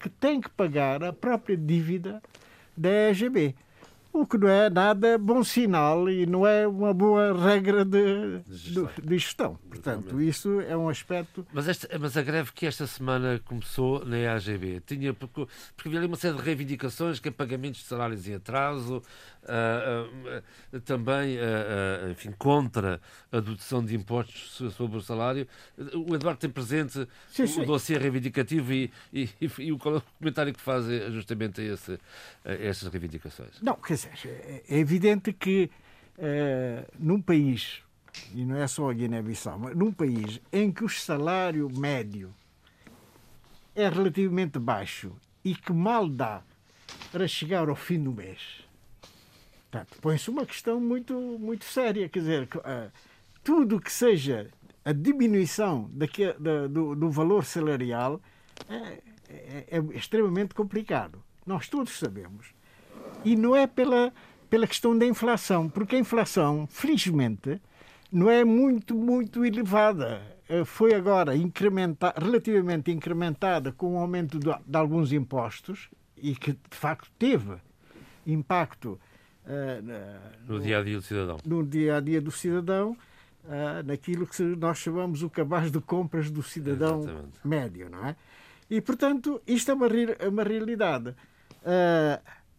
[0.00, 2.22] que tem que pagar a própria dívida
[2.76, 3.54] da EGB
[4.14, 8.56] o que não é nada bom sinal e não é uma boa regra de, de
[8.56, 8.90] gestão.
[8.96, 9.58] De, de gestão.
[9.68, 11.44] Portanto, isso é um aspecto.
[11.52, 15.12] Mas, esta, mas a greve que esta semana começou na AGB tinha.
[15.12, 19.02] Porque, porque havia ali uma série de reivindicações, que é pagamentos de salários em atraso,
[19.44, 25.46] uh, uh, também, uh, enfim, contra a dedução de impostos sobre o salário.
[26.08, 27.64] O Eduardo tem presente sim, o sim.
[27.64, 31.98] dossiê reivindicativo e, e, e, e, o comentário que faz é justamente a, esse,
[32.44, 33.60] a essas reivindicações.
[33.62, 35.70] Não, quer dizer, é evidente que
[36.18, 37.82] uh, num país,
[38.34, 42.34] e não é só a Guiné-Bissau, mas num país em que o salário médio
[43.74, 45.12] é relativamente baixo
[45.44, 46.42] e que mal dá
[47.10, 48.63] para chegar ao fim do mês,
[49.74, 52.08] portanto, põe-se uma questão muito, muito séria.
[52.08, 52.90] Quer dizer, uh,
[53.42, 54.48] tudo que seja
[54.84, 56.06] a diminuição da,
[56.68, 58.20] do, do, valor salarial
[58.68, 61.20] é, é, é extremamente complicado.
[61.44, 62.54] Nós todos sabemos
[63.24, 64.12] e não é pela,
[64.48, 67.60] pela questão da inflação, porque a inflação, felizmente,
[68.12, 70.22] não é muito, muito elevada.
[70.48, 76.52] Eh, foi agora incrementa, relativamente incrementada com o aumento de, de, alguns impostos e que,
[76.52, 77.56] de facto, teve
[78.26, 79.00] impacto
[80.46, 81.36] no, no dia a dia do cidadão.
[81.44, 82.96] No dia a dia do cidadão,
[83.44, 87.38] uh, naquilo que nós chamamos o cabaz de compras do cidadão Exatamente.
[87.44, 88.16] médio, não é?
[88.70, 89.86] E, portanto, isto é uma,
[90.28, 91.14] uma realidade.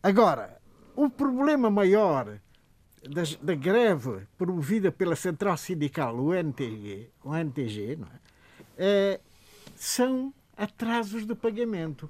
[0.02, 0.62] Agora,
[0.96, 2.40] o problema maior
[3.10, 8.20] da, da greve promovida pela Central Sindical, o NTG, o NTG não é?
[8.78, 9.20] é,
[9.76, 12.10] são atrasos de pagamento.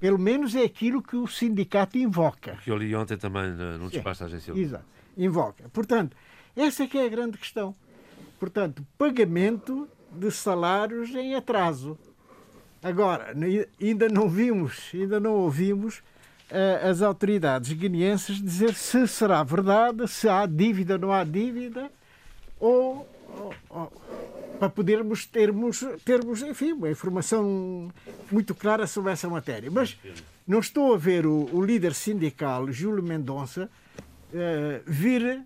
[0.00, 2.58] Pelo menos é aquilo que o sindicato invoca.
[2.62, 4.52] Que eu li ontem também no despacho da agência.
[4.52, 4.84] Exato,
[5.16, 5.68] invoca.
[5.72, 6.16] Portanto,
[6.56, 7.74] essa é que é a grande questão.
[8.38, 11.98] Portanto, pagamento de salários em atraso.
[12.82, 13.34] Agora,
[13.80, 16.00] ainda não vimos, ainda não ouvimos
[16.88, 21.90] as autoridades guineenses dizer se será verdade, se há dívida ou não há dívida,
[22.58, 23.06] ou,
[23.36, 23.92] ou, ou,
[24.58, 27.90] para podermos termos, termos, enfim, uma informação
[28.30, 29.70] muito clara sobre essa matéria.
[29.70, 29.96] Mas
[30.46, 33.70] não estou a ver o, o líder sindical, Júlio Mendonça,
[34.32, 35.42] uh, vir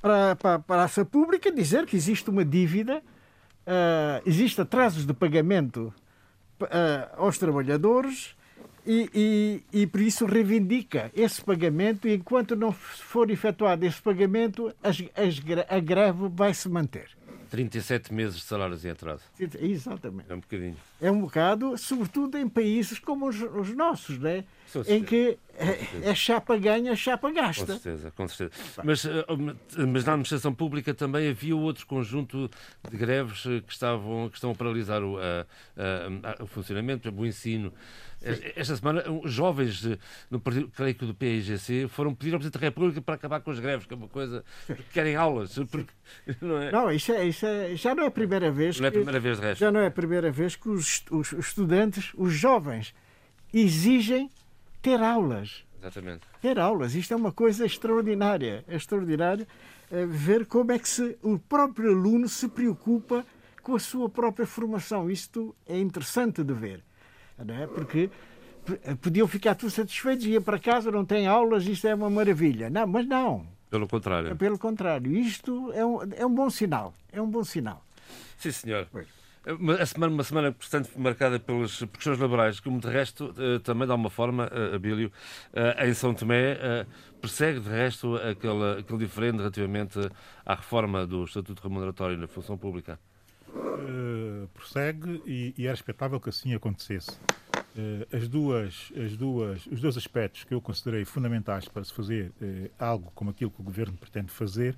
[0.00, 5.14] para, para, para a praça pública dizer que existe uma dívida, uh, existe atrasos de
[5.14, 5.92] pagamento
[6.60, 6.66] uh,
[7.16, 8.36] aos trabalhadores
[8.86, 14.74] e, e, e, por isso reivindica esse pagamento e enquanto não for efetuado esse pagamento,
[14.82, 17.08] as, as, a greve vai se manter.
[17.54, 19.22] 37 meses de salários em atraso.
[19.60, 20.26] Exatamente.
[20.28, 20.76] É um bocadinho.
[21.00, 24.44] É um bocado, sobretudo em países como os, os nossos, né?
[24.88, 27.64] em que é, é chapa ganha, chapa gasta.
[27.64, 28.82] Com certeza, com certeza.
[28.82, 29.24] Mas, eh,
[29.86, 32.50] mas na administração pública também havia outro conjunto
[32.90, 37.08] de greves eh, que, estavam, que estão a paralisar o, a, a, a, o funcionamento,
[37.08, 37.72] o ensino.
[38.56, 39.86] Esta semana, jovens,
[40.30, 43.50] no partido, creio que do PIGC, foram pedir ao Presidente da República para acabar com
[43.50, 44.42] as greves, que é uma coisa.
[44.66, 45.58] Porque querem aulas.
[45.70, 45.92] Porque,
[46.40, 46.72] não, é?
[46.72, 48.80] não isso, é, isso é, já não é a primeira vez.
[48.80, 49.60] Não é a primeira vez, de resto.
[49.60, 52.94] Já não é a primeira vez que os, os estudantes, os jovens,
[53.52, 54.30] exigem
[54.80, 55.64] ter aulas.
[55.80, 56.22] Exatamente.
[56.40, 56.94] Ter aulas.
[56.94, 58.64] Isto é uma coisa extraordinária.
[58.66, 59.46] É extraordinário
[59.90, 63.24] é, ver como é que se, o próprio aluno se preocupa
[63.62, 65.10] com a sua própria formação.
[65.10, 66.82] Isto é interessante de ver
[67.38, 67.66] não é?
[67.66, 68.10] Porque
[69.00, 72.70] podiam ficar todos satisfeitos, iam para casa, não têm aulas, isto é uma maravilha.
[72.70, 73.46] Não, mas não.
[73.70, 74.30] Pelo contrário.
[74.30, 75.12] É pelo contrário.
[75.12, 76.94] Isto é um, é um bom sinal.
[77.12, 77.84] É um bom sinal.
[78.36, 78.86] Sim, senhor.
[78.90, 79.06] Pois.
[79.78, 83.94] A semana, uma semana, portanto, marcada pelas questões laborais, como de resto, eh, também dá
[83.94, 85.12] uma forma, uh, Abílio,
[85.52, 86.86] uh, em São Tomé,
[87.20, 89.98] persegue de resto aquele, aquele diferente relativamente
[90.46, 92.98] à reforma do Estatuto Remuneratório na função pública?
[93.54, 97.12] Uh, prossegue e, e, era expectável que assim acontecesse.
[97.76, 102.32] Uh, as duas, as duas, os dois aspectos que eu considerei fundamentais para se fazer
[102.40, 104.76] uh, algo como aquilo que o governo pretende fazer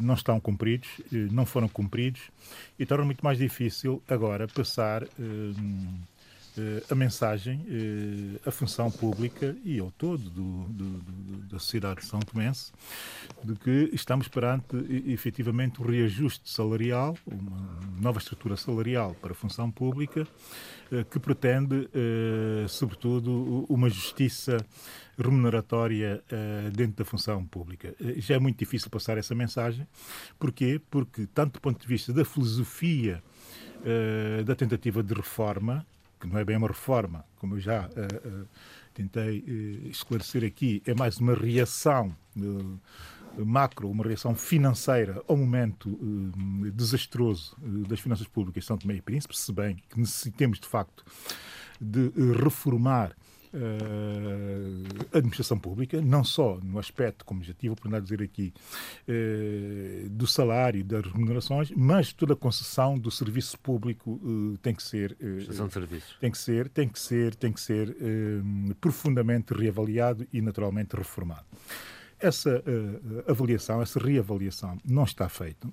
[0.00, 2.30] não estão cumpridos, não foram cumpridos
[2.78, 5.08] e torna muito mais difícil agora passar eh,
[6.90, 12.06] a mensagem, eh, a função pública e ao todo do, do, do, da sociedade de
[12.06, 12.72] São Tomense
[13.42, 19.70] de que estamos perante efetivamente um reajuste salarial, uma nova estrutura salarial para a função
[19.70, 20.26] pública
[20.90, 21.88] eh, que pretende,
[22.68, 24.58] sobretudo, uma justiça
[25.18, 26.22] remuneratória
[26.74, 27.94] dentro da função pública.
[28.16, 29.86] Já é muito difícil passar essa mensagem.
[30.38, 30.80] Porquê?
[30.90, 33.22] Porque, tanto do ponto de vista da filosofia
[34.44, 35.86] da tentativa de reforma,
[36.22, 38.48] que não é bem uma reforma, como eu já uh, uh,
[38.94, 42.14] tentei uh, esclarecer aqui, é mais uma reação
[43.36, 45.98] macro, uma reação financeira ao momento
[46.74, 47.56] desastroso
[47.88, 51.04] das finanças públicas de São Tomé e Príncipe, se bem que necessitemos de facto
[51.80, 53.16] de reformar
[53.54, 58.52] uh, administração pública, não só no aspecto, como já tive a oportunidade de dizer aqui,
[59.08, 64.82] uh, do salário, das remunerações, mas toda a concessão do serviço público uh, tem que
[64.82, 65.38] ser uh,
[65.68, 66.16] de serviços.
[66.20, 67.96] tem que ser tem que ser tem que ser
[68.80, 71.44] profundamente reavaliado e naturalmente reformado.
[72.18, 72.62] Essa
[73.26, 75.68] avaliação, essa reavaliação não está feita.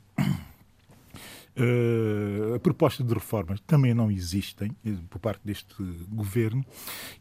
[1.59, 5.75] Uh, a proposta de reformas também não existem eh, por parte deste
[6.07, 6.65] governo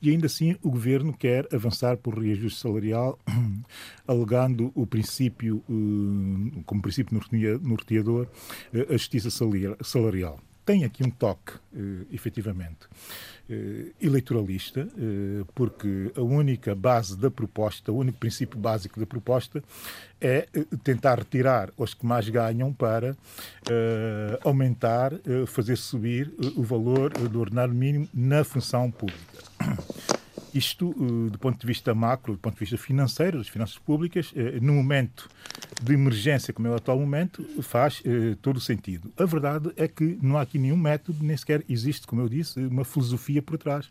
[0.01, 3.19] e ainda assim o governo quer avançar por reajuste salarial,
[4.07, 7.21] alegando o princípio, uh, como princípio
[7.61, 8.29] norteador,
[8.89, 9.29] a justiça
[9.83, 10.39] salarial.
[10.69, 11.55] Tem aqui um toque,
[12.13, 12.87] efetivamente
[13.49, 19.65] eh, eleitoralista, eh, porque a única base da proposta, o único princípio básico da proposta
[20.21, 23.17] é eh, tentar retirar os que mais ganham para
[24.45, 25.13] aumentar,
[25.47, 30.18] fazer subir o valor do ordenado mínimo na função pública.
[30.55, 34.33] Isto, eh, do ponto de vista macro, do ponto de vista financeiro, das finanças públicas,
[34.35, 35.29] eh, no momento
[35.83, 39.13] de emergência, como é o atual momento, faz eh, todo o sentido.
[39.19, 42.59] A verdade é que não há aqui nenhum método, nem sequer existe, como eu disse,
[42.61, 43.89] uma filosofia por trás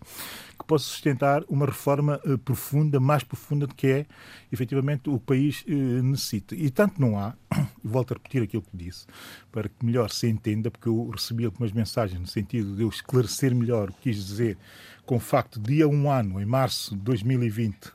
[0.57, 4.05] que possa sustentar uma reforma profunda, mais profunda do que é,
[4.51, 6.55] efetivamente, o país necessita.
[6.55, 7.35] E tanto não há,
[7.83, 9.05] volto a repetir aquilo que disse,
[9.51, 13.53] para que melhor se entenda, porque eu recebi algumas mensagens no sentido de eu esclarecer
[13.53, 14.57] melhor o que quis dizer
[15.07, 17.91] com facto de há um ano, em março de 2020,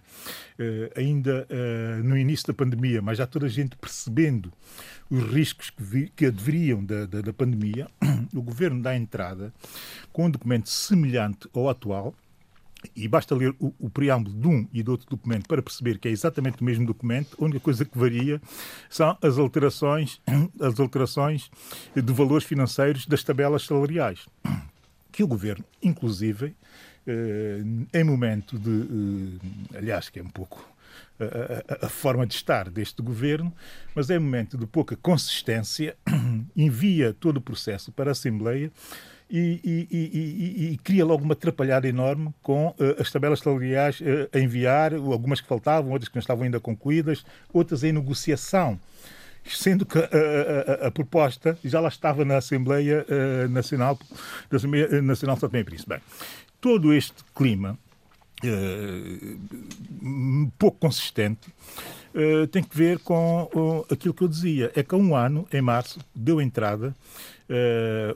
[0.59, 4.51] eh, ainda eh, no início da pandemia, mas já toda a gente percebendo
[5.11, 7.87] os riscos que, vi, que adveriam da, da, da pandemia,
[8.35, 9.53] o governo dá entrada
[10.11, 12.15] com um documento semelhante ao atual,
[12.97, 16.09] e basta ler o, o, preâmbulo de um e do outro documento para perceber que
[16.09, 17.37] é exatamente o mesmo documento.
[17.41, 18.43] A única coisa que varia
[18.91, 20.21] são as alterações,
[20.61, 21.49] as alterações
[21.95, 24.27] de valores financeiros das tabelas salariais,
[25.13, 26.57] que o governo, inclusive,
[27.93, 29.39] em momento de.
[29.73, 30.69] Eh, aliás, que é um pouco
[31.19, 33.53] a, a, a, forma de estar deste governo,
[33.95, 35.97] mas em momento de pouca consistência,
[36.57, 38.71] envia todo o processo para a Assembleia
[39.31, 44.29] e, e, e, e cria logo uma atrapalhada enorme com uh, as tabelas salariais uh,
[44.33, 48.79] a enviar, algumas que faltavam, outras que não estavam ainda concluídas, outras em negociação
[49.45, 53.99] sendo que a, a, proposta já lá estava na Assembleia uh, Nacional,
[54.49, 55.85] da Assembleia Nacional de.
[55.85, 56.01] Bem,
[56.63, 57.77] todo este clima
[58.45, 61.53] uh, pouco consistente
[62.15, 64.73] uh, tem que ver com uh, aquilo que eu dizia.
[64.75, 66.95] É que há um ano, em março, deu entrada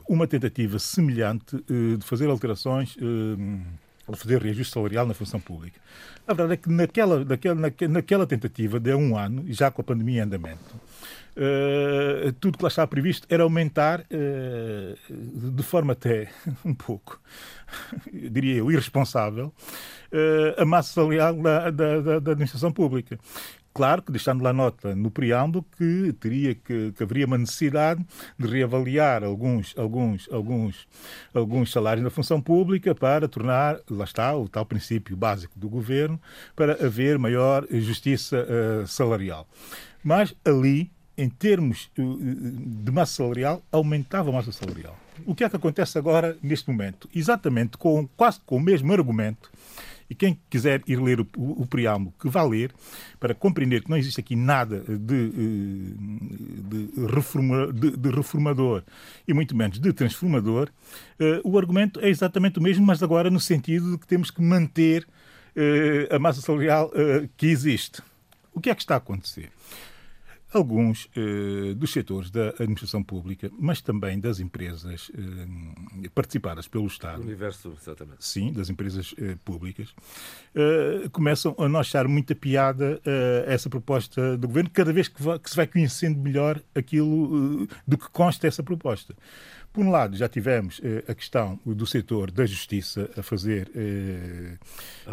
[0.08, 5.78] uma tentativa semelhante de fazer alterações, de fazer reajuste salarial na função pública.
[6.26, 10.20] A verdade é que naquela, naquela, naquela tentativa de um ano, já com a pandemia
[10.20, 10.74] em andamento,
[11.36, 16.30] Uh, tudo que lá estava previsto era aumentar uh, de forma até
[16.64, 17.20] um pouco,
[18.10, 19.52] diria eu, irresponsável,
[20.12, 23.18] uh, a massa salarial da, da, da, da, administração pública.
[23.74, 28.02] Claro que deixando lá nota no preâmbulo que teria que, que haveria uma necessidade
[28.38, 30.88] de reavaliar alguns, alguns, alguns,
[31.34, 36.18] alguns salários na função pública para tornar, lá está, o tal princípio básico do governo,
[36.54, 38.46] para haver maior justiça
[38.86, 39.46] salarial.
[40.02, 44.96] Mas ali em termos eh, de massa salarial, aumentava a massa salarial.
[45.24, 47.08] O que é que acontece agora, neste momento?
[47.14, 49.50] Exatamente com, quase com o mesmo argumento,
[50.08, 52.70] e quem quiser ir ler o, o, preâmbulo, que vá ler,
[53.18, 58.82] para compreender que não existe aqui nada de, eh, de, reforma, de, de reformador
[59.26, 60.68] e muito menos de transformador,
[61.42, 65.06] o argumento é exatamente o mesmo, mas agora no sentido de que temos que manter
[66.10, 66.92] a massa salarial
[67.36, 68.02] que existe.
[68.52, 69.50] O que é que está a acontecer?
[70.56, 77.20] Alguns eh, dos setores da administração pública, mas também das empresas eh, participadas pelo Estado.
[77.20, 78.24] O universo, exatamente.
[78.24, 79.94] Sim, das empresas eh, públicas,
[80.54, 85.22] eh, começam a não achar muita piada eh, essa proposta do governo, cada vez que,
[85.22, 89.14] vai, que, se vai conhecendo melhor aquilo eh, do que consta essa proposta.
[89.76, 94.56] Por um lado, já tivemos eh, a questão do setor da justiça a fazer eh,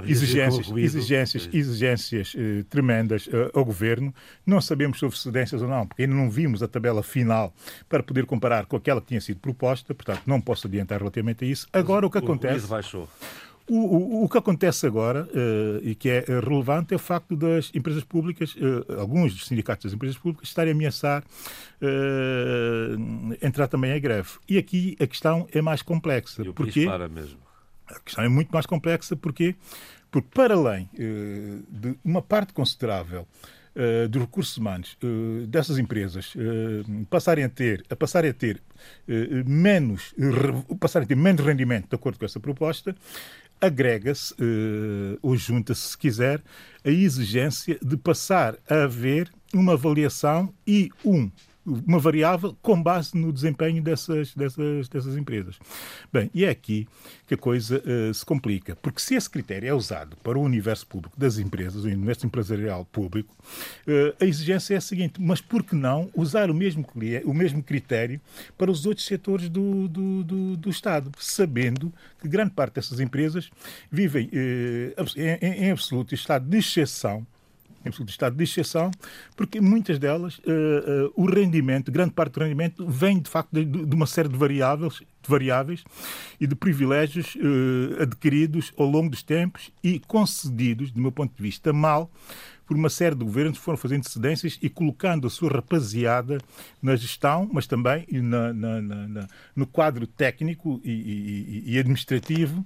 [0.08, 4.16] exigências, exigências, exigências eh, tremendas eh, ao governo.
[4.46, 7.54] Não sabemos se houve cedências ou não, porque ainda não vimos a tabela final
[7.90, 11.48] para poder comparar com aquela que tinha sido proposta, portanto, não posso adiantar relativamente a
[11.50, 11.68] isso.
[11.74, 12.64] Agora, o que acontece.
[12.64, 13.10] O baixou.
[13.70, 17.72] O, o, o, que acontece agora, uh, e que é relevante, é o facto das
[17.74, 21.24] empresas públicas, uh, alguns dos sindicatos das empresas públicas, estarem a ameaçar
[21.82, 24.32] uh, entrar também em greve.
[24.50, 26.42] E aqui a questão é mais complexa.
[26.42, 27.40] E porque mesmo.
[27.88, 29.56] A questão é muito mais complexa porque,
[30.12, 30.90] porque para além
[31.70, 33.28] de uma parte considerável
[33.76, 38.62] Uh, dos recursos humanos uh, dessas empresas uh, passarem a ter, a passarem a ter
[39.48, 40.14] menos,
[40.80, 42.96] passarem a ter menos rendimento de acordo com essa proposta,
[43.66, 46.42] agrega-se, uh, ou junta-se, se quiser,
[46.84, 51.32] a exigência de passar a haver uma avaliação e um
[51.66, 55.58] uma variável com base no desempenho dessas, dessas, dessas empresas.
[56.12, 56.88] Bem, e é aqui
[57.26, 60.86] que a coisa uh, se complica, porque se esse critério é usado para o universo
[60.86, 63.34] público das empresas, o universo empresarial público,
[63.88, 66.86] uh, a exigência é a seguinte, mas por que não usar o mesmo,
[67.26, 68.20] o mesmo critério
[68.58, 73.50] para os outros setores do, do, do, do Estado, sabendo que grande parte dessas empresas
[73.90, 77.26] vivem uh, em, em absoluto estado de exceção
[77.90, 78.92] absoluto estado de exceção,
[79.36, 80.42] porque muitas delas, uh,
[81.08, 84.38] uh, o rendimento, grande parte do rendimento, vem de facto de, de uma série de
[84.38, 85.84] variáveis, de variáveis
[86.40, 91.42] e de privilégios uh, adquiridos ao longo dos tempos e concedidos, do meu ponto de
[91.42, 92.10] vista, mal
[92.66, 96.38] por uma série de governos que foram fazendo cedências e colocando a sua rapaziada
[96.82, 102.66] na gestão, mas também na, na, na, no quadro técnico e, e, e, administrativo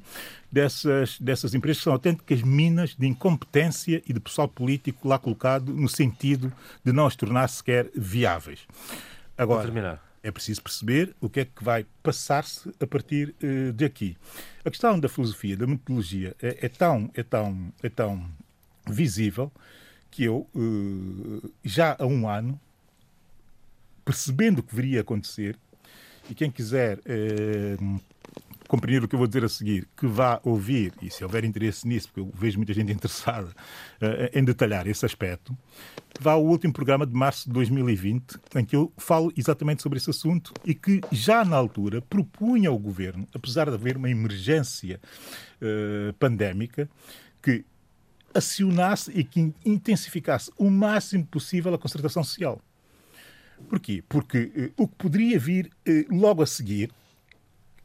[0.52, 5.74] dessas, dessas empresas que são autênticas minas de incompetência e de pessoal político lá colocado
[5.74, 6.52] no sentido
[6.84, 8.60] de não as tornar sequer viáveis.
[9.38, 14.18] Agora, é preciso perceber o que é que vai passar-se a partir uh, de aqui.
[14.66, 18.30] A questão da filosofia, da metodologia, é, é, tão, é, tão, é tão
[18.86, 19.52] visível
[20.18, 22.60] que eu, uh, já há um ano,
[24.04, 25.56] percebendo o que viria a acontecer,
[26.28, 28.02] e quem quiser uh,
[28.68, 31.88] compreender o que eu vou dizer a seguir, que vá ouvir, e se houver interesse
[31.88, 35.56] nisso, porque eu vejo muita gente interessada uh, em detalhar esse aspecto,
[36.20, 40.10] vá ao último programa de março de 2020, em que eu falo exatamente sobre esse
[40.10, 45.00] assunto e que já na altura propunha ao governo, apesar de haver uma emergência
[46.20, 46.90] pandémica,
[47.40, 47.64] que
[48.34, 52.62] acionasse e que intensificasse o máximo possível a concertação social.
[53.70, 54.04] Porquê?
[54.08, 56.92] Porque eh, o que poderia vir eh, logo a seguir,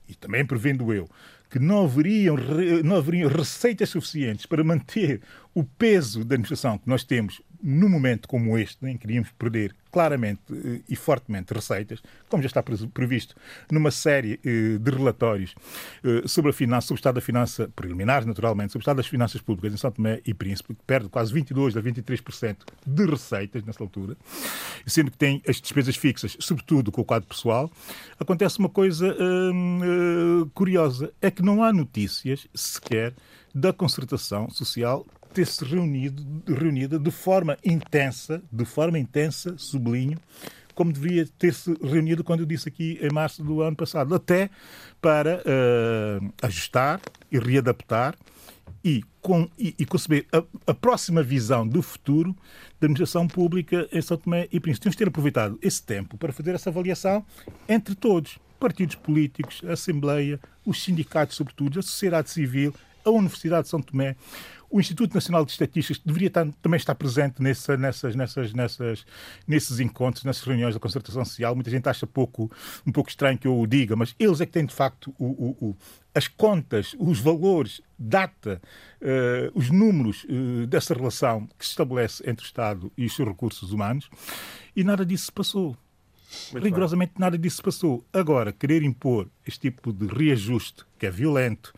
[0.08, 1.08] e também prevendo eu,
[1.48, 2.36] que não haveriam,
[2.84, 5.20] não haveriam receitas suficientes para manter
[5.54, 9.74] o peso da administração que nós temos num momento como este, em que queríamos perder
[9.92, 13.36] claramente eh, e fortemente receitas, como já está previsto
[13.70, 15.54] numa série eh, de relatórios
[16.02, 19.06] eh, sobre a finança, sobre o estado da finança, preliminares naturalmente, sobre o estado das
[19.06, 22.56] finanças públicas em São Tomé e Príncipe, que perde quase 22% a 23%
[22.86, 24.16] de receitas nessa altura,
[24.86, 27.70] sendo que tem as despesas fixas, sobretudo com o quadro pessoal,
[28.18, 33.12] acontece uma coisa hum, curiosa, é que não há notícias sequer
[33.54, 40.18] da concertação social ter-se reunido, reunida de forma intensa, de forma intensa, sublinho,
[40.74, 44.50] como deveria ter-se reunido quando eu disse aqui em março do ano passado, até
[45.00, 48.14] para uh, ajustar e readaptar
[48.84, 52.34] e, com, e, e conceber a, a, próxima visão do futuro
[52.80, 54.84] da administração pública em São Tomé e Príncipe.
[54.84, 57.24] Temos de ter aproveitado esse tempo para fazer essa avaliação
[57.68, 62.74] entre todos, partidos políticos, a Assembleia, os sindicatos, sobretudo, a sociedade civil,
[63.04, 64.16] a Universidade de São Tomé,
[64.72, 69.06] o Instituto Nacional de Estatísticas deveria estar, também estar presente nessa, nessas, nessas, nessas,
[69.46, 71.54] nesses encontros, nessas reuniões da concertação social.
[71.54, 72.50] Muita gente acha pouco,
[72.86, 75.26] um pouco estranho que eu o diga, mas eles é que têm, de facto, o,
[75.26, 75.76] o, o
[76.14, 78.60] as contas, os valores, data,
[79.00, 83.28] uh, os números uh, dessa relação que se estabelece entre o Estado e os seus
[83.28, 84.10] recursos humanos,
[84.74, 85.76] e nada disso se passou.
[86.52, 87.20] Muito Rigorosamente bem.
[87.20, 88.04] nada disso se passou.
[88.12, 91.72] Agora, querer impor este tipo de reajuste, que é violento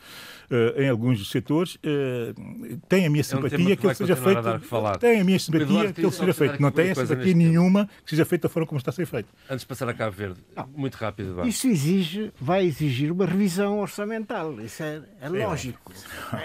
[0.51, 4.17] uh, em alguns dos setores, uh, tem a minha simpatia é um que, ele seja
[4.17, 4.99] feito.
[5.01, 6.61] Tem a minha simpatia que ele seja feito.
[6.61, 9.29] Não tem a simpatia nenhuma que seja feita da forma como está a ser feito.
[9.49, 10.67] Antes de passar a Cabo Verde, não.
[10.69, 11.47] muito rápido.
[11.47, 14.61] Isso exige, vai exigir uma revisão orçamental.
[14.61, 15.93] Isso é, é lógico.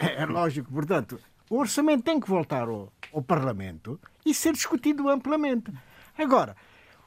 [0.01, 0.71] É, é, lógico.
[0.71, 5.71] Portanto, o orçamento tem que voltar ao, ao Parlamento e ser discutido amplamente.
[6.17, 6.55] Agora,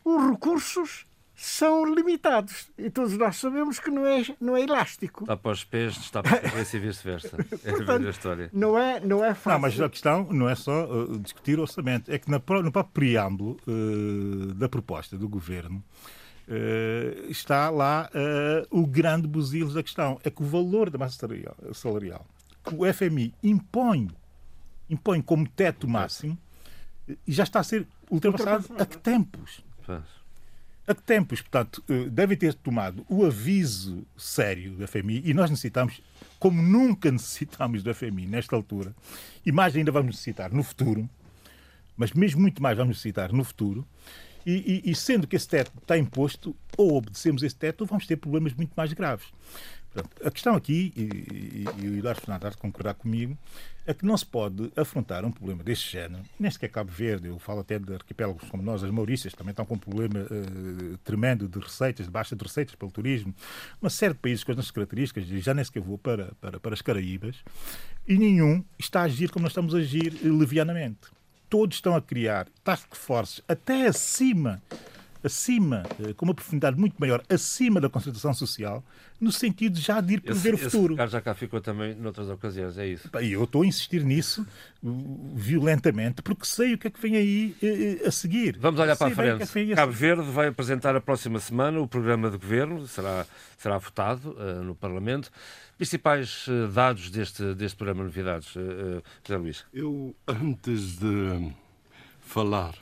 [0.05, 5.25] os recursos são limitados e todos nós sabemos que não é, não é elástico.
[5.25, 7.37] Está para os pés, está para a cabeça e vice-versa.
[7.65, 8.51] É Portanto, a história.
[8.53, 9.51] Não é, não é fácil.
[9.51, 12.73] Não, mas a questão não é só uh, discutir o orçamento, é que na, no
[12.73, 15.83] próprio preâmbulo uh, da proposta do governo
[16.49, 20.21] uh, está lá uh, o grande buzilos da questão.
[20.23, 22.27] É que o valor da massa salarial, salarial
[22.65, 24.09] que o FMI impõe,
[24.89, 26.39] impõe como teto máximo,
[27.27, 29.65] já está a ser ultrapassado a que tempos?
[30.87, 35.49] A que tempos, portanto, eh, devem ter tomado o aviso sério da FMI e nós
[35.49, 36.01] necessitamos,
[36.41, 38.95] como nunca necessitamos da FMI nesta altura,
[39.47, 41.09] e mais ainda vamos necessitar no futuro,
[41.97, 43.87] mas mesmo muito mais vamos necessitar no futuro,
[44.45, 48.05] e, e, e sendo que esse teto está imposto, ou obedecemos esse teto, ou vamos
[48.05, 49.27] ter problemas muito mais graves.
[49.93, 53.39] Portanto, a questão aqui, e, e, e o Eduardo Fernandes concordar comigo,
[53.87, 57.39] é que não se pode afrontar um problema deste género, nem sequer Cabo Verde, eu
[57.39, 61.49] falo até de arquipélagos como nós, as Maurícias, também estão com um problema uh, tremendo
[61.49, 63.35] de receitas, de baixa de receitas pelo turismo,
[63.81, 66.61] uma série de países com as nossas características, e já nem sequer vou para, para,
[66.61, 67.37] para as Caraíbas,
[68.07, 71.01] e nenhum está a agir como nós estamos a agir uh, levianamente.
[71.51, 74.63] Todos estão a criar task forces até acima
[75.23, 78.85] acima, eh, com uma profundidade muito maior, acima da concentração social,
[79.21, 81.01] no sentido já de ir prever esse, o futuro.
[81.01, 83.09] Esse já cá ficou também noutras ocasiões, é isso?
[83.21, 84.47] E eu estou a insistir nisso
[84.83, 88.57] violentamente, porque sei o que é que vem aí uh, uh, a seguir.
[88.59, 89.73] Vamos olhar sei para a frente.
[89.73, 93.25] É Cabo Verde vai apresentar a próxima semana o programa de governo, será,
[93.57, 95.31] será votado uh, no Parlamento.
[95.77, 99.65] Principais uh, dados deste, deste programa, novidades, uh, José Luís?
[99.73, 101.53] Eu, antes de
[102.21, 102.75] falar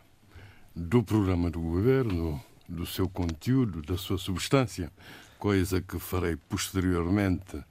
[0.81, 4.91] do programa do governo, do seu conteúdo, da sua substância,
[5.39, 7.63] coisa que farei posteriormente,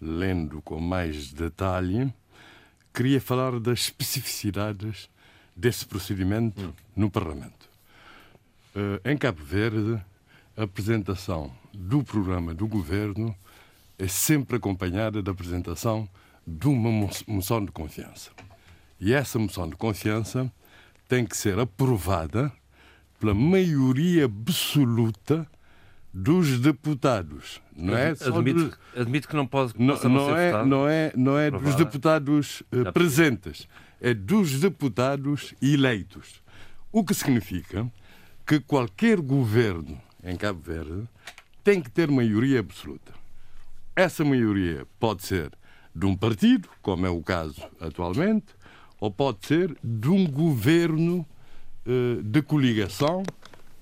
[0.00, 2.10] lendo com mais detalhe,
[2.94, 5.10] queria falar das especificidades
[5.54, 6.72] desse procedimento hum.
[6.96, 7.68] no Parlamento.
[8.74, 10.02] Uh, em Cabo Verde,
[10.56, 13.36] a apresentação do programa do governo
[13.98, 16.08] é sempre acompanhada da apresentação
[16.46, 18.30] de uma moção de confiança.
[18.98, 20.50] E essa moção de confiança
[21.08, 22.52] tem que ser aprovada
[23.18, 25.46] pela maioria absoluta
[26.12, 27.60] dos deputados.
[27.76, 28.78] Não é admito, dos...
[28.96, 32.92] admito que não pode não, não, não é, não é não é dos deputados uh,
[32.92, 33.68] presentes,
[34.00, 36.42] é dos deputados eleitos.
[36.92, 37.90] O que significa
[38.46, 41.08] que qualquer governo em Cabo Verde
[41.64, 43.12] tem que ter maioria absoluta.
[43.96, 45.50] Essa maioria pode ser
[45.94, 48.46] de um partido, como é o caso atualmente,
[49.00, 51.26] ou pode ser de um governo
[51.86, 53.22] uh, de coligação,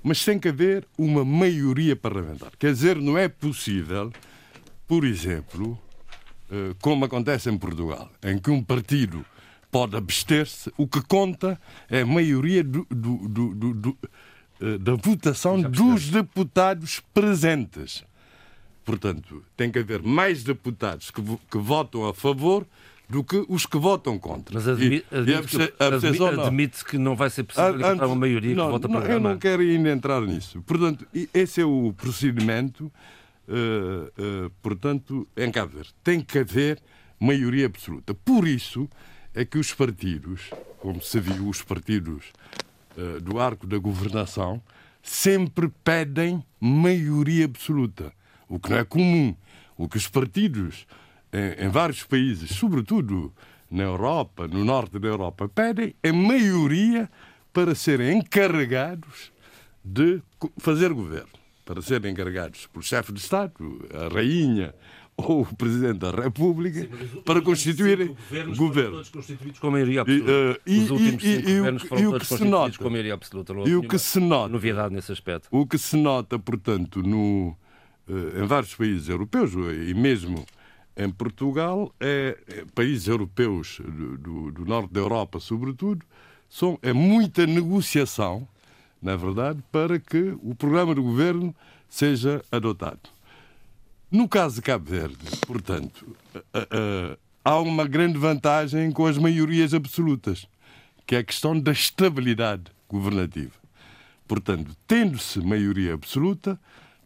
[0.03, 2.53] mas tem que haver uma maioria parlamentar.
[2.59, 4.13] Quer dizer, não é possível,
[4.87, 5.79] por exemplo,
[6.51, 9.25] uh, como acontece em Portugal, em que um partido
[9.71, 11.59] pode abster-se, o que conta
[11.89, 13.99] é a maioria do, do, do,
[14.61, 18.05] uh, da votação dos deputados presentes.
[18.85, 22.67] Portanto, tem que haver mais deputados que, que votam a favor
[23.09, 24.55] do que os que votam contra.
[24.55, 25.75] Mas admi admite,
[26.41, 29.39] admite, que não vai ser possível encontrar uma maioria não, que vota para Eu não
[29.39, 30.63] quero ainda entrar nisso.
[30.63, 32.91] Portanto, esse é o procedimento.
[33.49, 36.81] Uh, uh, portanto, em Cabo Verde tem que haver
[37.19, 38.15] maioria absoluta.
[38.15, 38.89] Por isso
[39.35, 42.27] é que os partidos, como se viu, os partidos
[42.97, 44.63] uh, do arco da governação,
[45.03, 48.13] sempre pedem maioria absoluta,
[48.49, 49.35] o que não é comum.
[49.77, 50.87] O que os partidos
[51.33, 53.33] em, em vários países, sobretudo
[53.71, 57.11] na Europa, no norte da Europa, pedem a maioria
[57.53, 59.33] para serem encarregados
[59.85, 60.23] de
[60.59, 61.31] fazer governo,
[61.65, 63.55] para serem encarregados pelo chefe de Estado,
[63.95, 64.75] a rainha
[65.17, 68.15] ou o Presidente da República, Sim, para constituir
[68.57, 68.93] governo.
[68.93, 70.61] Todos constituídos com maioria absoluta.
[70.67, 73.53] E, uh, os últimos e, cinco e, governos foram todos constituídos nota, com maioria absoluta.
[73.67, 75.49] e o que se nota, novidade nesse aspecto.
[75.51, 77.57] O que se nota, portanto, no,
[78.09, 80.45] uh, em vários países europeus e mesmo
[80.97, 86.05] em Portugal, é, é países europeus do, do, do, norte da Europa, sobretudo,
[86.49, 88.47] são, é muita negociação,
[89.01, 91.55] na verdade, para que o programa do governo
[91.89, 93.01] seja adotado.
[94.11, 95.17] No caso de Cabo Verde,
[95.47, 96.15] portanto,
[97.43, 100.47] há uma grande vantagem com as maiorias absolutas,
[101.07, 103.55] que é a questão da estabilidade governativa.
[104.29, 106.61] Portanto, tendo-se maioria absoluta,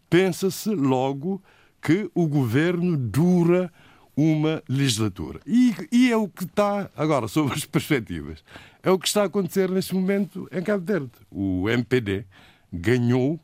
[0.09, 1.41] pensa-se logo
[1.81, 3.71] que o governo dura
[4.15, 5.39] uma legislatura.
[5.45, 8.43] E, e, é o que está, agora, sobre as perspectivas,
[8.81, 11.11] é o que está a acontecer neste momento em Cabo Verde.
[11.29, 12.25] O MPD
[12.73, 13.39] ganhou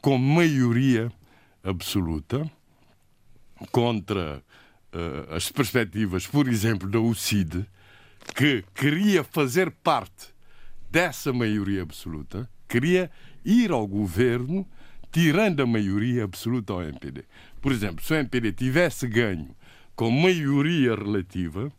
[0.00, 1.12] com maioria
[1.62, 2.50] absoluta
[3.70, 4.42] contra
[4.94, 7.66] uh, as perspectivas, por exemplo, da UCID,
[8.34, 10.28] que queria fazer parte
[10.90, 13.10] dessa maioria absoluta, queria
[13.44, 14.66] ir ao governo
[15.10, 17.24] tirando a maioria absoluta ao MPD.
[17.60, 19.54] Por exemplo, se o MPD tivesse ganho
[19.94, 21.72] com maioria relativa,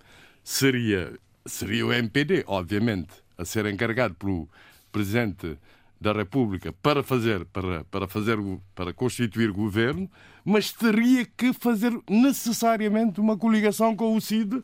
[0.44, 1.14] seria,
[1.46, 4.50] seria o MPD, obviamente, a ser encarregado pelo
[4.92, 5.58] Presidente
[6.00, 8.38] da República para fazer, para, para fazer,
[8.74, 10.10] para constituir governo,
[10.46, 14.64] mas teria que fazer necessariamente uma coligação com o CID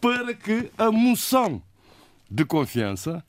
[0.00, 1.62] para que a moção
[2.30, 3.22] de confiança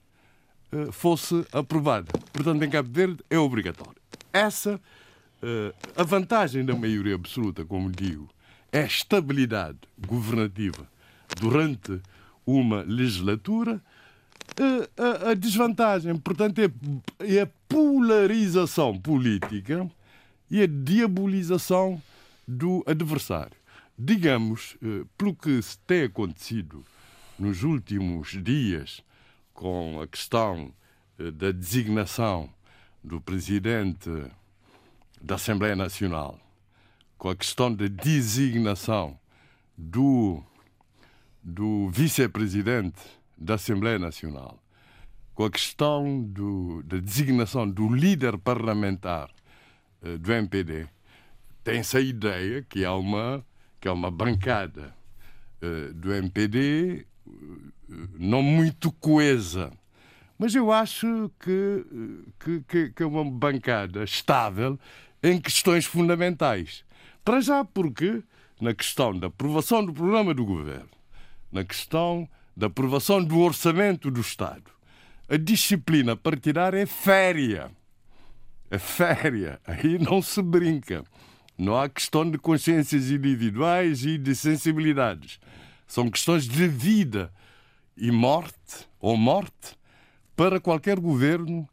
[0.71, 2.07] uh, fosse aprovada.
[2.31, 4.01] Portanto, em Cabo Verde é obrigatório.
[4.31, 4.79] Essa,
[5.41, 8.29] uh, a vantagem da maioria absoluta, como digo,
[8.71, 10.87] é a estabilidade governativa
[11.39, 11.99] durante
[12.45, 13.81] uma legislatura
[14.97, 16.69] a, a, desvantagem, portanto, é,
[17.19, 19.89] é, a polarização política
[20.49, 22.01] e a diabolização
[22.47, 23.55] do adversário.
[23.97, 26.83] Digamos, eh, pelo que tem acontecido
[27.39, 29.01] nos últimos dias
[29.53, 30.73] com a questão
[31.17, 32.49] da designação
[33.03, 34.09] do presidente
[35.21, 36.39] da Assembleia Nacional,
[37.17, 39.17] com a questão da designação
[39.77, 40.43] do,
[41.43, 42.99] do vice-presidente
[43.37, 44.61] da Assembleia Nacional,
[45.35, 49.29] com a questão do, da designação do líder parlamentar
[50.01, 50.87] uh, do MPD,
[51.63, 53.45] tem-se a ideia que há uma,
[53.79, 54.93] que há uma bancada
[55.61, 57.33] uh, do MPD eh,
[58.17, 59.71] não muito coesa.
[60.37, 61.85] Mas eu acho que,
[62.67, 64.79] que, que é uma bancada estável
[65.23, 66.83] em questões fundamentais.
[67.23, 68.23] Para já, porque
[68.59, 70.89] na questão da aprovação do programa do governo,
[71.51, 74.71] na questão da aprovação do orçamento do Estado,
[75.27, 77.71] a disciplina partidária é féria.
[78.69, 79.59] É féria.
[79.65, 81.03] Aí não se brinca.
[81.57, 85.39] Não há questão de consciências individuais e de sensibilidades.
[85.87, 87.31] São questões de vida
[87.95, 89.77] e morte, ou morte,
[90.35, 91.67] para qualquer governo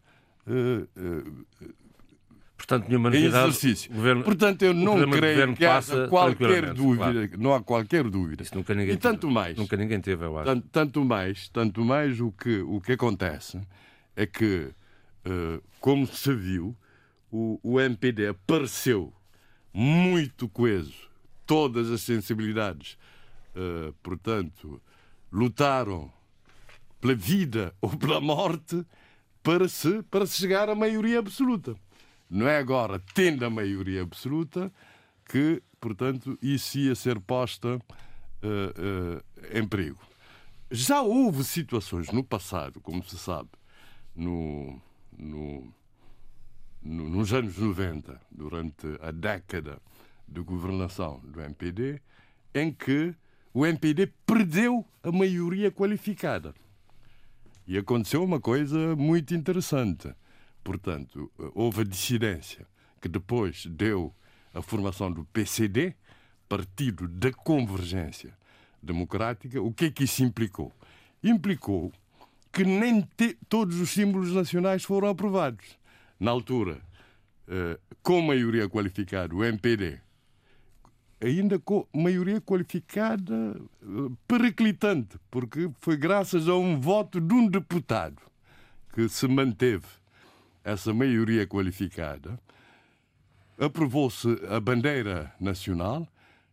[0.47, 1.45] uh, uh,
[2.59, 3.49] Portanto, nenhuma novidade.
[3.49, 3.93] Exercício.
[3.93, 7.29] Governo, Portanto, eu não creio que haja qualquer dúvida.
[7.29, 7.43] Claro.
[7.43, 8.43] Não há qualquer dúvida.
[8.43, 9.33] Isso nunca ninguém e tanto teve.
[9.33, 9.57] mais.
[9.57, 10.45] Nunca ninguém teve, eu acho.
[10.45, 13.61] Tanto, tanto mais, tanto mais o que, o que acontece
[14.17, 14.71] é que,
[15.25, 16.77] uh, como se viu,
[17.31, 19.15] o, o MPD apareceu
[19.73, 21.09] muito coeso.
[21.47, 22.99] Todas as sensibilidades,
[23.55, 24.83] uh, portanto,
[25.33, 26.13] lutaram
[27.01, 28.85] pela vida ou pela morte
[29.45, 31.77] para se, para se chegar à maioria absoluta.
[32.31, 34.71] Não é agora, tendo a maioria absoluta,
[35.25, 37.81] que, portanto, isso ia ser posta uh,
[38.47, 39.99] uh, em perigo.
[40.71, 43.49] Já houve situações no passado, como se sabe,
[44.15, 44.79] no,
[45.17, 45.73] no,
[46.83, 49.81] no, nos anos 90, durante a década
[50.27, 52.03] de governação do MPD,
[52.55, 53.15] em que
[53.55, 56.55] o MPD perdeu a maioria qualificada.
[57.67, 60.15] E aconteceu uma coisa muito interessante
[60.69, 62.67] Portanto, houve a dissidência
[63.01, 64.15] que depois deu
[64.53, 65.95] a formação do PCD,
[66.47, 68.37] Partido da Convergência
[68.83, 69.63] Democrática.
[69.63, 70.71] O que é que isso implicou?
[71.25, 71.91] Implicou
[72.53, 73.03] que nem
[73.49, 75.65] todos os símbolos nacionais foram aprovados.
[76.21, 76.83] Na altura,
[77.49, 79.99] eh, com maioria qualificada, o MPD,
[81.19, 83.87] ainda com maioria qualificada eh,
[84.27, 88.21] periclitante, porque foi graças a um voto de um deputado
[88.93, 89.98] que se manteve
[90.69, 92.39] essa maioria qualificada,
[93.59, 96.07] aprovou-se a bandeira nacional,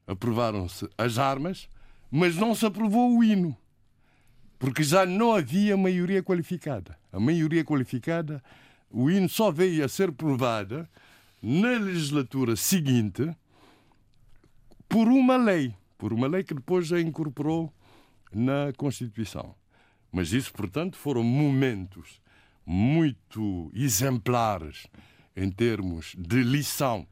[0.07, 1.67] aprovaram-se as armas,
[2.09, 3.57] mas não se aprovou o hino,
[4.57, 6.97] porque já não havia maioria qualificada.
[7.11, 8.41] A maioria qualificada
[8.89, 10.89] o hino só veio a ser provada
[11.41, 13.35] na legislatura seguinte
[14.87, 17.73] por uma lei, por uma lei que depois a incorporou
[18.33, 19.53] na Constituição.
[20.09, 22.21] Mas isso, portanto, foram momentos
[22.65, 24.87] muito exemplares
[25.35, 27.07] em termos de lição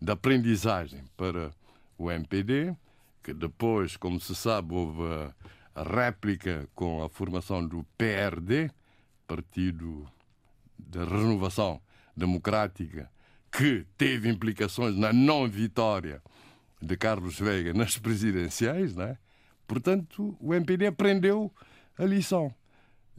[0.00, 1.52] de aprendizagem para
[1.96, 2.76] o MPD,
[3.22, 5.02] que depois, como se sabe, houve
[5.74, 8.70] a réplica com a formação do PRD,
[9.26, 10.06] Partido
[10.76, 11.80] da Renovação
[12.16, 13.10] Democrática,
[13.50, 16.22] que teve implicações na não vitória
[16.80, 19.16] de Carlos Veiga nas presidenciais, né?
[19.66, 21.52] Portanto, o MPD aprendeu
[21.96, 22.52] a lição.